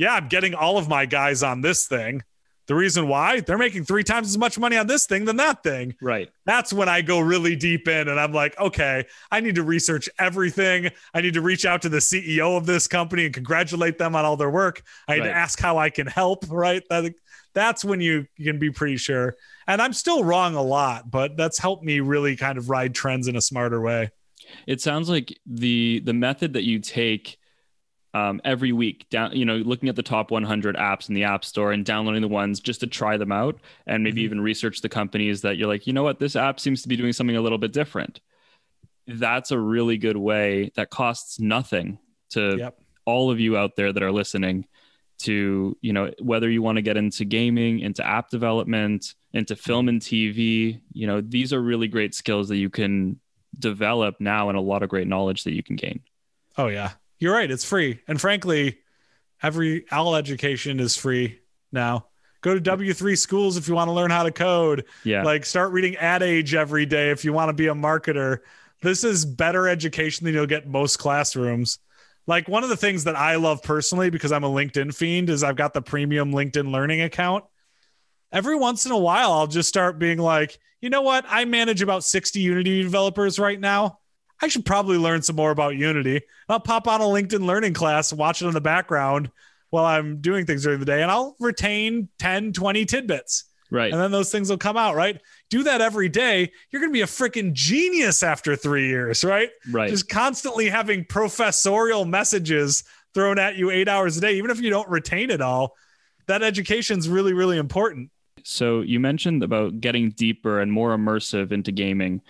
Yeah, 0.00 0.14
I'm 0.14 0.28
getting 0.28 0.54
all 0.54 0.78
of 0.78 0.88
my 0.88 1.04
guys 1.04 1.42
on 1.42 1.60
this 1.60 1.86
thing. 1.86 2.22
The 2.68 2.74
reason 2.74 3.06
why 3.06 3.40
they're 3.40 3.58
making 3.58 3.84
three 3.84 4.02
times 4.02 4.28
as 4.28 4.38
much 4.38 4.58
money 4.58 4.78
on 4.78 4.86
this 4.86 5.04
thing 5.04 5.26
than 5.26 5.36
that 5.36 5.62
thing. 5.62 5.94
Right. 6.00 6.30
That's 6.46 6.72
when 6.72 6.88
I 6.88 7.02
go 7.02 7.18
really 7.20 7.54
deep 7.54 7.86
in 7.86 8.08
and 8.08 8.18
I'm 8.18 8.32
like, 8.32 8.58
okay, 8.58 9.04
I 9.30 9.40
need 9.40 9.56
to 9.56 9.62
research 9.62 10.08
everything. 10.18 10.88
I 11.12 11.20
need 11.20 11.34
to 11.34 11.42
reach 11.42 11.66
out 11.66 11.82
to 11.82 11.90
the 11.90 11.98
CEO 11.98 12.56
of 12.56 12.64
this 12.64 12.88
company 12.88 13.26
and 13.26 13.34
congratulate 13.34 13.98
them 13.98 14.16
on 14.16 14.24
all 14.24 14.38
their 14.38 14.48
work. 14.50 14.82
I 15.06 15.16
need 15.16 15.20
Right. 15.20 15.26
to 15.26 15.34
ask 15.34 15.60
how 15.60 15.76
I 15.76 15.90
can 15.90 16.06
help. 16.06 16.46
Right. 16.48 16.82
That, 16.88 17.12
that's 17.52 17.84
when 17.84 18.00
you, 18.00 18.26
you 18.36 18.46
can 18.46 18.58
be 18.58 18.70
pretty 18.70 18.96
sure. 18.96 19.34
And 19.66 19.82
I'm 19.82 19.92
still 19.92 20.24
wrong 20.24 20.54
a 20.54 20.62
lot, 20.62 21.10
but 21.10 21.36
that's 21.36 21.58
helped 21.58 21.84
me 21.84 22.00
really 22.00 22.36
kind 22.36 22.56
of 22.56 22.70
ride 22.70 22.94
trends 22.94 23.28
in 23.28 23.36
a 23.36 23.42
smarter 23.42 23.82
way. 23.82 24.12
It 24.66 24.80
sounds 24.80 25.10
like 25.10 25.38
the 25.46 26.00
the 26.04 26.12
method 26.14 26.54
that 26.54 26.64
you 26.64 26.78
take 26.80 27.36
um, 28.12 28.40
every 28.44 28.72
week 28.72 29.06
down, 29.10 29.36
you 29.36 29.44
know, 29.44 29.56
looking 29.56 29.88
at 29.88 29.96
the 29.96 30.02
top 30.02 30.30
100 30.30 30.76
apps 30.76 31.08
in 31.08 31.14
the 31.14 31.24
App 31.24 31.44
Store 31.44 31.70
and 31.72 31.84
downloading 31.84 32.22
the 32.22 32.28
ones 32.28 32.58
just 32.60 32.80
to 32.80 32.86
try 32.86 33.16
them 33.16 33.30
out, 33.32 33.58
and 33.86 34.02
maybe 34.02 34.20
Mhm. 34.22 34.24
even 34.24 34.40
research 34.40 34.80
the 34.80 34.88
companies 34.88 35.42
that 35.42 35.56
you're 35.56 35.68
like, 35.68 35.86
you 35.86 35.92
know 35.92 36.02
what, 36.02 36.18
this 36.18 36.34
app 36.36 36.58
seems 36.58 36.82
to 36.82 36.88
be 36.88 36.96
doing 36.96 37.12
something 37.12 37.36
a 37.36 37.40
little 37.40 37.58
bit 37.58 37.72
different. 37.72 38.20
That's 39.06 39.50
a 39.50 39.58
really 39.58 39.96
good 39.96 40.16
way 40.16 40.70
that 40.76 40.90
costs 40.90 41.40
nothing 41.40 41.98
to 42.30 42.56
Yep. 42.58 42.78
all 43.06 43.30
of 43.30 43.40
you 43.40 43.56
out 43.56 43.76
there 43.76 43.92
that 43.92 44.02
are 44.02 44.12
listening 44.12 44.66
to 45.20 45.76
you 45.82 45.92
know 45.92 46.10
whether 46.22 46.48
you 46.48 46.62
want 46.62 46.76
to 46.76 46.82
get 46.82 46.96
into 46.96 47.26
gaming 47.26 47.80
into 47.80 48.06
app 48.06 48.30
development 48.30 49.14
into 49.34 49.54
film 49.54 49.86
and 49.90 50.00
tv 50.00 50.80
you 50.94 51.06
know 51.06 51.20
these 51.20 51.52
are 51.52 51.60
really 51.60 51.88
great 51.88 52.14
skills 52.14 52.48
that 52.48 52.56
you 52.56 52.70
can 52.70 53.20
develop 53.58 54.18
now 54.18 54.48
and 54.48 54.56
a 54.56 54.60
lot 54.62 54.82
of 54.82 54.88
great 54.88 55.06
knowledge 55.06 55.44
that 55.44 55.52
you 55.52 55.62
can 55.62 55.76
gain 55.76 56.00
Oh 56.56 56.68
yeah, 56.68 56.92
you're 57.20 57.34
right. 57.34 57.50
It's 57.50 57.64
free, 57.64 58.00
and 58.08 58.20
frankly, 58.20 58.78
every 59.42 59.84
all 59.92 60.16
education 60.16 60.80
is 60.80 60.96
free 60.96 61.38
now. 61.70 62.06
Go 62.40 62.54
to 62.54 62.60
W 62.60 62.94
three 62.94 63.16
schools 63.16 63.56
if 63.56 63.68
you 63.68 63.74
want 63.74 63.88
to 63.88 63.92
learn 63.92 64.10
how 64.10 64.22
to 64.22 64.32
code. 64.32 64.86
yeah 65.04 65.22
Like 65.22 65.44
start 65.44 65.72
reading 65.72 65.96
Ad 65.96 66.22
Age 66.22 66.54
every 66.54 66.86
day 66.86 67.10
if 67.10 67.24
you 67.24 67.32
want 67.32 67.50
to 67.50 67.52
be 67.52 67.68
a 67.68 67.74
marketer. 67.74 68.38
This 68.82 69.04
is 69.04 69.26
better 69.26 69.68
education 69.68 70.24
than 70.24 70.34
you'll 70.34 70.46
get 70.46 70.66
most 70.66 70.98
classrooms. 70.98 71.78
Like 72.26 72.48
one 72.48 72.62
of 72.62 72.70
the 72.70 72.76
things 72.76 73.04
that 73.04 73.16
I 73.16 73.36
love 73.36 73.62
personally 73.62 74.08
because 74.08 74.32
I'm 74.32 74.44
a 74.44 74.48
LinkedIn 74.48 74.94
fiend 74.94 75.28
is 75.28 75.44
I've 75.44 75.56
got 75.56 75.74
the 75.74 75.82
premium 75.82 76.32
LinkedIn 76.32 76.70
learning 76.70 77.02
account. 77.02 77.44
Every 78.32 78.56
once 78.56 78.86
in 78.86 78.92
a 78.92 78.98
while, 78.98 79.32
I'll 79.32 79.46
just 79.46 79.68
start 79.68 79.98
being 79.98 80.18
like, 80.18 80.58
you 80.80 80.88
know 80.88 81.02
what? 81.02 81.24
I 81.28 81.44
manage 81.44 81.82
about 81.82 82.04
60 82.04 82.40
Unity 82.40 82.82
developers 82.82 83.38
right 83.38 83.58
now. 83.58 83.98
I 84.42 84.48
should 84.48 84.64
probably 84.64 84.96
learn 84.96 85.22
some 85.22 85.36
more 85.36 85.50
about 85.50 85.76
Unity. 85.76 86.22
I'll 86.48 86.60
pop 86.60 86.88
on 86.88 87.00
a 87.00 87.04
LinkedIn 87.04 87.44
learning 87.44 87.74
class, 87.74 88.12
watch 88.12 88.42
it 88.42 88.46
in 88.46 88.54
the 88.54 88.60
background 88.60 89.30
while 89.70 89.84
I'm 89.84 90.20
doing 90.20 90.46
things 90.46 90.64
during 90.64 90.80
the 90.80 90.86
day, 90.86 91.02
and 91.02 91.10
I'll 91.10 91.36
retain 91.38 92.08
10, 92.18 92.52
20 92.52 92.84
tidbits. 92.86 93.44
right 93.70 93.92
And 93.92 94.00
then 94.00 94.10
those 94.10 94.32
things 94.32 94.50
will 94.50 94.58
come 94.58 94.76
out, 94.76 94.96
right? 94.96 95.20
Do 95.48 95.62
that 95.64 95.80
every 95.80 96.08
day. 96.08 96.50
You're 96.70 96.80
going 96.80 96.90
to 96.90 96.96
be 96.96 97.02
a 97.02 97.06
freaking 97.06 97.52
genius 97.52 98.22
after 98.22 98.56
three 98.56 98.88
years, 98.88 99.22
right? 99.24 99.50
right 99.70 99.90
Just 99.90 100.08
constantly 100.08 100.68
having 100.68 101.04
professorial 101.04 102.04
messages 102.04 102.82
thrown 103.14 103.38
at 103.38 103.56
you 103.56 103.70
eight 103.70 103.88
hours 103.88 104.16
a 104.16 104.20
day, 104.20 104.34
even 104.34 104.50
if 104.50 104.60
you 104.60 104.70
don't 104.70 104.88
retain 104.88 105.30
it 105.30 105.40
all. 105.40 105.76
That 106.26 106.42
education's 106.42 107.08
really, 107.08 107.32
really 107.32 107.58
important. 107.58 108.10
so 108.42 108.80
you 108.80 108.98
mentioned 109.00 109.42
about 109.42 109.80
getting 109.80 110.10
deeper 110.10 110.60
and 110.60 110.72
more 110.72 110.96
immersive 110.96 111.52
into 111.52 111.70
gaming 111.72 112.22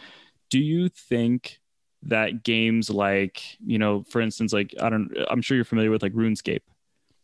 do 0.51 0.59
you 0.59 0.89
think 0.89 1.60
that 2.03 2.43
games 2.43 2.89
like 2.91 3.43
you 3.65 3.79
know 3.79 4.03
for 4.09 4.21
instance 4.21 4.53
like 4.53 4.75
i 4.81 4.89
don't 4.89 5.15
i'm 5.31 5.43
sure 5.43 5.55
you're 5.57 5.65
familiar 5.65 5.91
with 5.91 6.03
like 6.03 6.13
runescape 6.13 6.63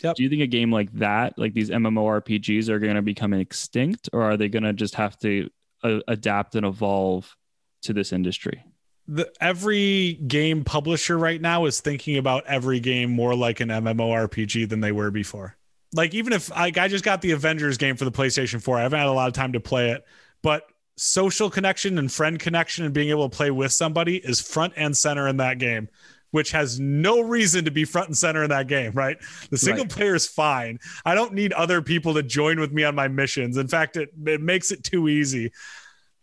Yep. 0.03 0.17
do 0.17 0.23
you 0.23 0.29
think 0.29 0.43
a 0.43 0.47
game 0.47 0.71
like 0.71 0.93
that 0.95 1.39
like 1.39 1.55
these 1.55 1.71
mmorpgs 1.71 2.69
are 2.69 2.79
going 2.79 2.97
to 2.97 3.03
become 3.03 3.33
extinct 3.33 4.11
or 4.13 4.23
are 4.23 4.37
they 4.37 4.49
going 4.51 4.65
to 4.65 4.75
just 4.75 4.95
have 4.97 5.19
to 5.21 5.49
uh, 5.83 6.01
adapt 6.07 6.55
and 6.55 6.67
evolve 6.67 7.35
to 7.83 7.95
this 7.95 8.13
industry 8.13 8.63
the 9.09 9.33
every 9.41 10.15
game 10.15 10.65
publisher 10.65 11.17
right 11.17 11.41
now 11.41 11.65
is 11.67 11.81
thinking 11.81 12.17
about 12.19 12.45
every 12.47 12.81
game 12.81 13.11
more 13.11 13.35
like 13.35 13.61
an 13.61 13.69
MMORPG 13.69 14.69
than 14.69 14.81
they 14.81 14.93
were 14.93 15.11
before. 15.11 15.57
Like 15.95 16.13
even 16.15 16.33
if 16.33 16.51
like 16.51 16.77
I 16.77 16.89
just 16.89 17.05
got 17.05 17.23
the 17.23 17.31
Avengers 17.31 17.79
game 17.79 17.97
for 17.97 18.05
the 18.05 18.11
PlayStation 18.11 18.61
4, 18.61 18.79
I 18.79 18.83
haven't 18.83 18.99
had 18.99 19.09
a 19.09 19.13
lot 19.13 19.29
of 19.29 19.35
time 19.35 19.53
to 19.53 19.61
play 19.61 19.91
it, 19.91 20.05
but 20.43 20.69
social 20.97 21.51
connection 21.51 21.99
and 21.99 22.11
friend 22.11 22.39
connection 22.39 22.85
and 22.85 22.95
being 22.95 23.11
able 23.11 23.29
to 23.29 23.37
play 23.37 23.51
with 23.51 23.73
somebody 23.73 24.17
is 24.17 24.41
front 24.41 24.73
and 24.77 24.97
center 24.97 25.29
in 25.29 25.37
that 25.37 25.59
game, 25.59 25.89
which 26.31 26.51
has 26.53 26.81
no 26.81 27.21
reason 27.21 27.65
to 27.65 27.71
be 27.71 27.85
front 27.85 28.09
and 28.09 28.17
center 28.17 28.43
in 28.43 28.51
that 28.51 28.67
game, 28.67 28.93
right? 28.93 29.17
The 29.51 29.59
single 29.59 29.85
Right. 29.85 29.93
player 29.93 30.15
is 30.15 30.27
fine. 30.27 30.79
I 31.05 31.15
don't 31.15 31.35
need 31.35 31.53
other 31.53 31.83
people 31.83 32.15
to 32.15 32.23
join 32.23 32.59
with 32.59 32.73
me 32.73 32.83
on 32.85 32.95
my 32.95 33.09
missions. 33.09 33.57
In 33.57 33.69
fact, 33.69 33.97
it 33.97 34.11
it 34.27 34.41
makes 34.41 34.71
it 34.73 34.83
too 34.85 35.09
easy. 35.09 35.53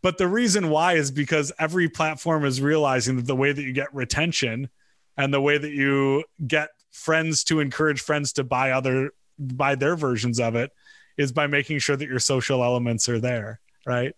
But 0.01 0.17
the 0.17 0.27
reason 0.27 0.69
why 0.69 0.93
is 0.93 1.11
because 1.11 1.51
every 1.59 1.87
platform 1.87 2.43
is 2.43 2.59
realizing 2.59 3.15
that 3.15 3.25
the 3.25 3.35
way 3.35 3.53
that 3.53 3.63
you 3.63 3.71
get 3.71 3.93
retention 3.93 4.69
and 5.15 5.33
the 5.33 5.39
way 5.39 5.57
that 5.57 5.71
you 5.71 6.25
get 6.45 6.69
friends 6.91 7.43
to 7.45 7.59
encourage 7.59 8.01
friends 8.01 8.33
to 8.33 8.43
buy 8.43 8.71
other 8.71 9.11
buy 9.39 9.75
their 9.75 9.95
versions 9.95 10.39
of 10.39 10.55
it 10.55 10.71
is 11.17 11.31
by 11.31 11.47
making 11.47 11.79
sure 11.79 11.95
that 11.95 12.07
your 12.07 12.19
social 12.19 12.63
elements 12.63 13.07
are 13.07 13.19
there, 13.19 13.59
right? 13.85 14.13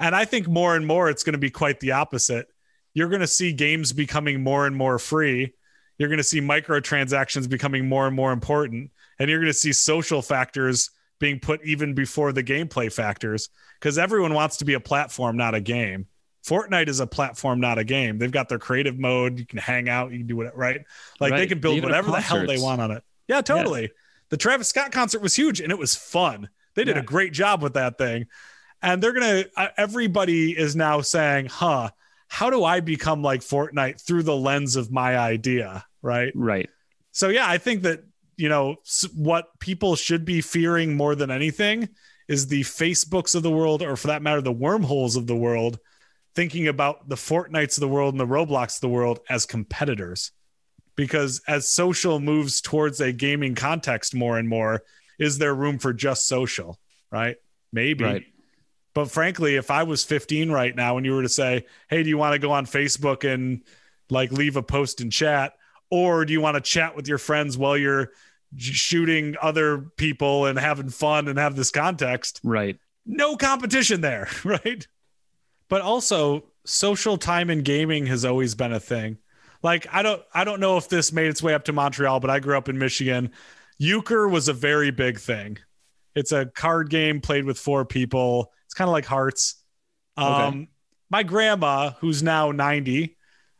And 0.00 0.14
I 0.14 0.24
think 0.24 0.48
more 0.48 0.76
and 0.76 0.86
more 0.86 1.08
it's 1.08 1.22
going 1.22 1.34
to 1.34 1.38
be 1.38 1.50
quite 1.50 1.80
the 1.80 1.92
opposite. 1.92 2.46
You're 2.94 3.08
going 3.08 3.20
to 3.20 3.26
see 3.26 3.52
games 3.52 3.92
becoming 3.92 4.42
more 4.42 4.66
and 4.66 4.76
more 4.76 4.98
free. 4.98 5.54
You're 5.98 6.08
going 6.08 6.18
to 6.18 6.24
see 6.24 6.40
microtransactions 6.40 7.48
becoming 7.48 7.88
more 7.88 8.06
and 8.06 8.16
more 8.16 8.32
important, 8.32 8.90
and 9.18 9.30
you're 9.30 9.38
going 9.38 9.52
to 9.52 9.58
see 9.58 9.72
social 9.72 10.22
factors 10.22 10.90
being 11.20 11.38
put 11.38 11.64
even 11.64 11.94
before 11.94 12.32
the 12.32 12.42
gameplay 12.42 12.92
factors 12.92 13.48
because 13.78 13.98
everyone 13.98 14.34
wants 14.34 14.56
to 14.58 14.64
be 14.64 14.74
a 14.74 14.80
platform, 14.80 15.36
not 15.36 15.54
a 15.54 15.60
game. 15.60 16.06
Fortnite 16.44 16.88
is 16.88 16.98
a 16.98 17.06
platform, 17.06 17.60
not 17.60 17.78
a 17.78 17.84
game. 17.84 18.18
They've 18.18 18.32
got 18.32 18.48
their 18.48 18.58
creative 18.58 18.98
mode. 18.98 19.38
You 19.38 19.46
can 19.46 19.58
hang 19.58 19.88
out. 19.88 20.10
You 20.10 20.18
can 20.18 20.26
do 20.26 20.36
whatever, 20.36 20.56
right? 20.56 20.80
Like 21.20 21.34
they 21.34 21.46
can 21.46 21.60
build 21.60 21.76
even 21.76 21.88
whatever 21.88 22.10
the 22.10 22.20
hell 22.20 22.44
they 22.44 22.58
want 22.58 22.80
on 22.80 22.90
it. 22.90 23.04
Yeah, 23.28 23.40
totally. 23.42 23.92
The 24.30 24.36
Travis 24.36 24.68
Scott 24.68 24.90
concert 24.90 25.22
was 25.22 25.36
huge 25.36 25.60
and 25.60 25.70
it 25.70 25.78
was 25.78 25.94
fun. 25.94 26.48
They 26.74 26.82
did 26.84 26.96
Yeah. 26.96 27.02
a 27.02 27.04
great 27.04 27.32
job 27.32 27.62
with 27.62 27.74
that 27.74 27.98
thing. 27.98 28.26
And 28.82 29.02
they're 29.02 29.12
going 29.12 29.44
to, 29.44 29.50
uh, 29.56 29.68
everybody 29.76 30.58
is 30.58 30.74
now 30.74 31.00
saying, 31.00 31.46
huh, 31.46 31.90
how 32.32 32.50
do 32.50 32.64
I 32.64 32.80
become 32.80 33.22
like 33.22 33.40
Fortnite 33.42 34.00
through 34.00 34.22
the 34.22 34.36
lens 34.36 34.76
of 34.76 34.90
my 34.90 35.18
idea? 35.18 35.84
Right. 36.00 36.32
right 36.34 36.68
So 37.12 37.28
yeah, 37.28 37.48
I 37.48 37.58
think 37.58 37.82
that 37.82 38.04
you 38.36 38.48
know 38.48 38.76
what 39.14 39.58
people 39.60 39.96
should 39.96 40.24
be 40.24 40.40
fearing 40.40 40.96
more 40.96 41.14
than 41.14 41.30
anything 41.30 41.90
is 42.28 42.46
the 42.46 42.62
Facebooks 42.62 43.34
of 43.34 43.42
the 43.42 43.50
world, 43.50 43.82
or 43.82 43.96
for 43.96 44.06
that 44.06 44.22
matter, 44.22 44.40
the 44.40 44.50
wormholes 44.50 45.16
of 45.16 45.26
the 45.26 45.36
world, 45.36 45.78
thinking 46.34 46.68
about 46.68 47.08
the 47.08 47.16
Fortnites 47.16 47.76
of 47.76 47.82
the 47.82 47.88
world 47.88 48.14
and 48.14 48.20
the 48.20 48.26
Roblox 48.26 48.76
of 48.76 48.80
the 48.80 48.88
world 48.88 49.20
as 49.28 49.44
competitors. 49.44 50.32
Because 50.96 51.42
as 51.46 51.68
social 51.68 52.18
moves 52.18 52.62
towards 52.62 53.00
a 53.00 53.12
gaming 53.12 53.54
context 53.54 54.14
more 54.14 54.38
and 54.38 54.48
more, 54.48 54.82
is 55.18 55.36
there 55.36 55.54
room 55.54 55.78
for 55.78 55.92
just 55.92 56.26
social? 56.26 56.78
Right? 57.10 57.36
Maybe. 57.72 58.04
right 58.04 58.24
But 58.94 59.10
frankly, 59.10 59.56
if 59.56 59.70
I 59.70 59.84
was 59.84 60.04
15 60.04 60.50
right 60.50 60.74
now 60.74 60.96
and 60.96 61.06
you 61.06 61.14
were 61.14 61.22
to 61.22 61.28
say, 61.28 61.66
"Hey, 61.88 62.02
do 62.02 62.08
you 62.08 62.18
want 62.18 62.34
to 62.34 62.38
go 62.38 62.52
on 62.52 62.66
Facebook 62.66 63.30
and 63.30 63.62
like 64.10 64.32
leave 64.32 64.56
a 64.56 64.62
post 64.62 65.00
and 65.00 65.10
chat?" 65.10 65.54
or 65.92 66.24
do 66.24 66.32
you 66.32 66.40
want 66.40 66.54
to 66.54 66.60
chat 66.62 66.96
with 66.96 67.06
your 67.06 67.18
friends 67.18 67.58
while 67.58 67.76
you're 67.76 68.12
shooting 68.56 69.36
other 69.42 69.76
people 69.98 70.46
and 70.46 70.58
having 70.58 70.88
fun 70.88 71.28
and 71.28 71.38
have 71.38 71.54
this 71.54 71.70
context? 71.70 72.40
Right. 72.42 72.78
No 73.04 73.36
competition 73.36 74.00
there, 74.00 74.26
right? 74.44 74.86
But 75.68 75.82
also 75.82 76.44
social 76.64 77.18
time 77.18 77.50
in 77.50 77.60
gaming 77.60 78.06
has 78.06 78.24
always 78.24 78.54
been 78.54 78.72
a 78.72 78.80
thing. 78.80 79.18
Like 79.62 79.86
I 79.92 80.02
don't 80.02 80.22
I 80.32 80.44
don't 80.44 80.60
know 80.60 80.78
if 80.78 80.88
this 80.88 81.12
made 81.12 81.28
its 81.28 81.42
way 81.42 81.52
up 81.52 81.66
to 81.66 81.74
Montreal, 81.74 82.20
but 82.20 82.30
I 82.30 82.40
grew 82.40 82.56
up 82.56 82.70
in 82.70 82.78
Michigan. 82.78 83.30
Euchre 83.76 84.26
was 84.28 84.48
a 84.48 84.54
very 84.54 84.90
big 84.90 85.20
thing. 85.20 85.58
It's 86.14 86.32
a 86.32 86.46
card 86.46 86.88
game 86.88 87.20
played 87.20 87.44
with 87.44 87.58
four 87.58 87.84
people. 87.84 88.50
It's 88.72 88.78
kind 88.78 88.88
of 88.88 88.92
like 88.92 89.04
Hearts. 89.04 89.56
Um, 90.16 90.32
okay. 90.32 90.68
My 91.10 91.22
grandma, 91.24 91.90
who's 92.00 92.22
now 92.22 92.52
90, 92.52 93.18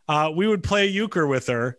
uh, 0.09 0.33
we 0.35 0.47
would 0.47 0.63
play 0.63 0.87
euchre 0.87 1.27
with 1.27 1.49
her. 1.49 1.79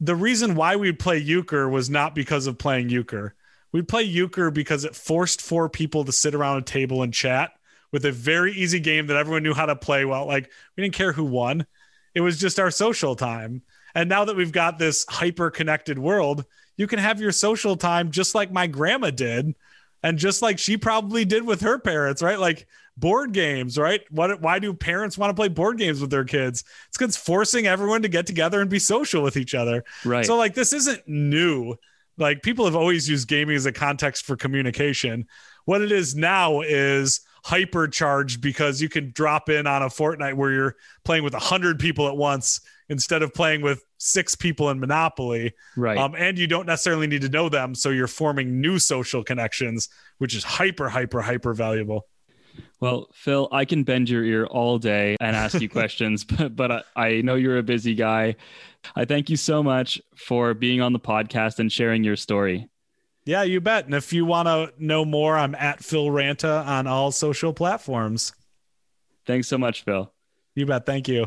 The 0.00 0.16
reason 0.16 0.56
why 0.56 0.74
we'd 0.74 0.98
play 0.98 1.18
euchre 1.18 1.68
was 1.68 1.88
not 1.88 2.16
because 2.16 2.48
of 2.48 2.58
playing 2.58 2.88
euchre. 2.88 3.36
We'd 3.70 3.86
play 3.86 4.02
euchre 4.02 4.50
because 4.50 4.84
it 4.84 4.96
forced 4.96 5.40
four 5.40 5.68
people 5.68 6.04
to 6.04 6.10
sit 6.10 6.34
around 6.34 6.58
a 6.58 6.62
table 6.62 7.04
and 7.04 7.14
chat 7.14 7.52
with 7.92 8.04
a 8.04 8.10
very 8.10 8.52
easy 8.54 8.80
game 8.80 9.06
that 9.06 9.16
everyone 9.16 9.44
knew 9.44 9.54
how 9.54 9.66
to 9.66 9.76
play 9.76 10.04
well. 10.04 10.26
Like 10.26 10.50
we 10.76 10.82
didn't 10.82 10.96
care 10.96 11.12
who 11.12 11.26
won. 11.26 11.64
It 12.12 12.22
was 12.22 12.40
just 12.40 12.58
our 12.58 12.72
social 12.72 13.14
time. 13.14 13.62
And 13.94 14.08
now 14.08 14.24
that 14.24 14.34
we've 14.34 14.50
got 14.50 14.80
this 14.80 15.06
hyper 15.08 15.52
connected 15.52 16.00
world, 16.00 16.44
you 16.76 16.88
can 16.88 16.98
have 16.98 17.20
your 17.20 17.30
social 17.30 17.76
time 17.76 18.10
just 18.10 18.34
like 18.34 18.50
my 18.50 18.66
grandma 18.66 19.10
did 19.10 19.54
and 20.02 20.18
just 20.18 20.42
like 20.42 20.58
she 20.58 20.76
probably 20.76 21.24
did 21.24 21.44
with 21.44 21.60
her 21.60 21.78
parents, 21.78 22.22
right? 22.22 22.38
Like 22.38 22.66
board 22.96 23.32
games, 23.32 23.78
right? 23.78 24.02
What 24.10 24.40
why 24.40 24.58
do 24.58 24.72
parents 24.74 25.16
want 25.16 25.30
to 25.30 25.34
play 25.34 25.48
board 25.48 25.78
games 25.78 26.00
with 26.00 26.10
their 26.10 26.24
kids? 26.24 26.64
It's 26.88 26.98
because 26.98 27.16
forcing 27.16 27.66
everyone 27.66 28.02
to 28.02 28.08
get 28.08 28.26
together 28.26 28.60
and 28.60 28.70
be 28.70 28.78
social 28.78 29.22
with 29.22 29.36
each 29.36 29.54
other. 29.54 29.84
Right. 30.04 30.26
So 30.26 30.36
like 30.36 30.54
this 30.54 30.72
isn't 30.72 31.06
new. 31.06 31.76
Like 32.16 32.42
people 32.42 32.64
have 32.64 32.76
always 32.76 33.08
used 33.08 33.28
gaming 33.28 33.56
as 33.56 33.66
a 33.66 33.72
context 33.72 34.24
for 34.24 34.36
communication. 34.36 35.26
What 35.64 35.82
it 35.82 35.92
is 35.92 36.16
now 36.16 36.62
is 36.62 37.20
hypercharged 37.44 38.40
because 38.40 38.80
you 38.82 38.88
can 38.88 39.12
drop 39.12 39.48
in 39.48 39.66
on 39.66 39.82
a 39.82 39.86
Fortnite 39.86 40.34
where 40.34 40.50
you're 40.50 40.76
playing 41.04 41.22
with 41.22 41.34
a 41.34 41.38
hundred 41.38 41.78
people 41.78 42.08
at 42.08 42.16
once 42.16 42.60
instead 42.88 43.22
of 43.22 43.34
playing 43.34 43.60
with 43.62 43.82
six 43.98 44.34
people 44.34 44.70
in 44.70 44.80
Monopoly. 44.80 45.52
Right. 45.76 45.98
Um, 45.98 46.14
and 46.16 46.38
you 46.38 46.46
don't 46.46 46.66
necessarily 46.66 47.06
need 47.06 47.22
to 47.22 47.28
know 47.28 47.48
them. 47.48 47.74
So 47.74 47.90
you're 47.90 48.06
forming 48.06 48.60
new 48.60 48.78
social 48.78 49.22
connections, 49.22 49.88
which 50.18 50.34
is 50.34 50.44
hyper, 50.44 50.88
hyper, 50.88 51.20
hyper 51.20 51.54
valuable. 51.54 52.06
Well, 52.80 53.08
Phil, 53.12 53.48
I 53.52 53.64
can 53.64 53.84
bend 53.84 54.08
your 54.08 54.24
ear 54.24 54.46
all 54.46 54.78
day 54.78 55.16
and 55.20 55.36
ask 55.36 55.60
you 55.60 55.68
questions, 55.68 56.24
but, 56.24 56.56
but 56.56 56.72
I, 56.72 56.82
I 56.96 57.20
know 57.20 57.34
you're 57.34 57.58
a 57.58 57.62
busy 57.62 57.94
guy. 57.94 58.36
I 58.96 59.04
thank 59.04 59.28
you 59.30 59.36
so 59.36 59.62
much 59.62 60.00
for 60.16 60.54
being 60.54 60.80
on 60.80 60.92
the 60.92 61.00
podcast 61.00 61.58
and 61.58 61.70
sharing 61.70 62.04
your 62.04 62.16
story. 62.16 62.68
Yeah, 63.24 63.42
you 63.42 63.60
bet. 63.60 63.84
And 63.84 63.94
if 63.94 64.12
you 64.12 64.24
want 64.24 64.48
to 64.48 64.72
know 64.78 65.04
more, 65.04 65.36
I'm 65.36 65.54
at 65.54 65.84
Phil 65.84 66.06
Ranta 66.06 66.66
on 66.66 66.86
all 66.86 67.12
social 67.12 67.52
platforms. 67.52 68.32
Thanks 69.26 69.48
so 69.48 69.58
much, 69.58 69.84
Phil. 69.84 70.10
You 70.54 70.64
bet. 70.64 70.86
Thank 70.86 71.08
you. 71.08 71.26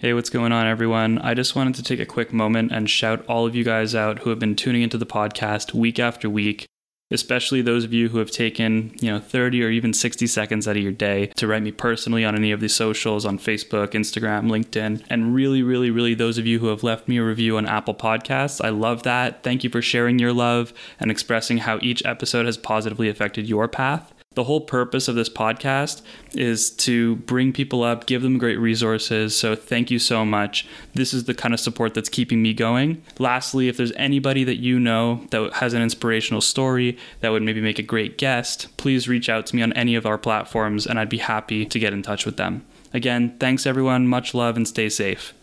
Hey, 0.00 0.14
what's 0.14 0.30
going 0.30 0.50
on, 0.50 0.66
everyone? 0.66 1.18
I 1.18 1.34
just 1.34 1.54
wanted 1.54 1.74
to 1.74 1.82
take 1.82 2.00
a 2.00 2.06
quick 2.06 2.32
moment 2.32 2.72
and 2.72 2.88
shout 2.88 3.22
all 3.28 3.44
of 3.44 3.54
you 3.54 3.62
guys 3.62 3.94
out 3.94 4.20
who 4.20 4.30
have 4.30 4.38
been 4.38 4.56
tuning 4.56 4.80
into 4.80 4.96
the 4.96 5.04
podcast 5.04 5.74
week 5.74 5.98
after 5.98 6.30
week, 6.30 6.64
especially 7.10 7.60
those 7.60 7.84
of 7.84 7.92
you 7.92 8.08
who 8.08 8.16
have 8.16 8.30
taken, 8.30 8.94
you 9.02 9.10
know, 9.10 9.20
30 9.20 9.62
or 9.62 9.68
even 9.68 9.92
60 9.92 10.26
seconds 10.26 10.66
out 10.66 10.78
of 10.78 10.82
your 10.82 10.90
day 10.90 11.26
to 11.36 11.46
write 11.46 11.62
me 11.62 11.70
personally 11.70 12.24
on 12.24 12.34
any 12.34 12.50
of 12.50 12.60
these 12.60 12.74
socials 12.74 13.26
on 13.26 13.38
Facebook, 13.38 13.88
Instagram, 13.88 14.48
LinkedIn, 14.48 15.04
and 15.10 15.34
really, 15.34 15.62
really, 15.62 15.90
really 15.90 16.14
those 16.14 16.38
of 16.38 16.46
you 16.46 16.60
who 16.60 16.68
have 16.68 16.82
left 16.82 17.06
me 17.06 17.18
a 17.18 17.22
review 17.22 17.58
on 17.58 17.66
Apple 17.66 17.94
Podcasts. 17.94 18.64
I 18.64 18.70
love 18.70 19.02
that. 19.02 19.42
Thank 19.42 19.64
you 19.64 19.68
for 19.68 19.82
sharing 19.82 20.18
your 20.18 20.32
love 20.32 20.72
and 20.98 21.10
expressing 21.10 21.58
how 21.58 21.78
each 21.82 22.02
episode 22.06 22.46
has 22.46 22.56
positively 22.56 23.10
affected 23.10 23.46
your 23.46 23.68
path. 23.68 24.14
The 24.40 24.44
whole 24.44 24.62
purpose 24.62 25.06
of 25.06 25.16
this 25.16 25.28
podcast 25.28 26.00
is 26.32 26.70
to 26.70 27.16
bring 27.16 27.52
people 27.52 27.82
up, 27.82 28.06
give 28.06 28.22
them 28.22 28.38
great 28.38 28.58
resources. 28.58 29.36
So, 29.36 29.54
thank 29.54 29.90
you 29.90 29.98
so 29.98 30.24
much. 30.24 30.66
This 30.94 31.12
is 31.12 31.24
the 31.24 31.34
kind 31.34 31.52
of 31.52 31.60
support 31.60 31.92
that's 31.92 32.08
keeping 32.08 32.40
me 32.40 32.54
going. 32.54 33.02
Lastly, 33.18 33.68
if 33.68 33.76
there's 33.76 33.92
anybody 33.96 34.42
that 34.44 34.56
you 34.56 34.80
know 34.80 35.26
that 35.28 35.52
has 35.56 35.74
an 35.74 35.82
inspirational 35.82 36.40
story 36.40 36.96
that 37.20 37.28
would 37.28 37.42
maybe 37.42 37.60
make 37.60 37.78
a 37.78 37.82
great 37.82 38.16
guest, 38.16 38.74
please 38.78 39.10
reach 39.10 39.28
out 39.28 39.44
to 39.44 39.56
me 39.56 39.60
on 39.60 39.74
any 39.74 39.94
of 39.94 40.06
our 40.06 40.16
platforms 40.16 40.86
and 40.86 40.98
I'd 40.98 41.10
be 41.10 41.18
happy 41.18 41.66
to 41.66 41.78
get 41.78 41.92
in 41.92 42.00
touch 42.02 42.24
with 42.24 42.38
them. 42.38 42.64
Again, 42.94 43.36
thanks 43.38 43.66
everyone. 43.66 44.08
Much 44.08 44.32
love 44.32 44.56
and 44.56 44.66
stay 44.66 44.88
safe. 44.88 45.34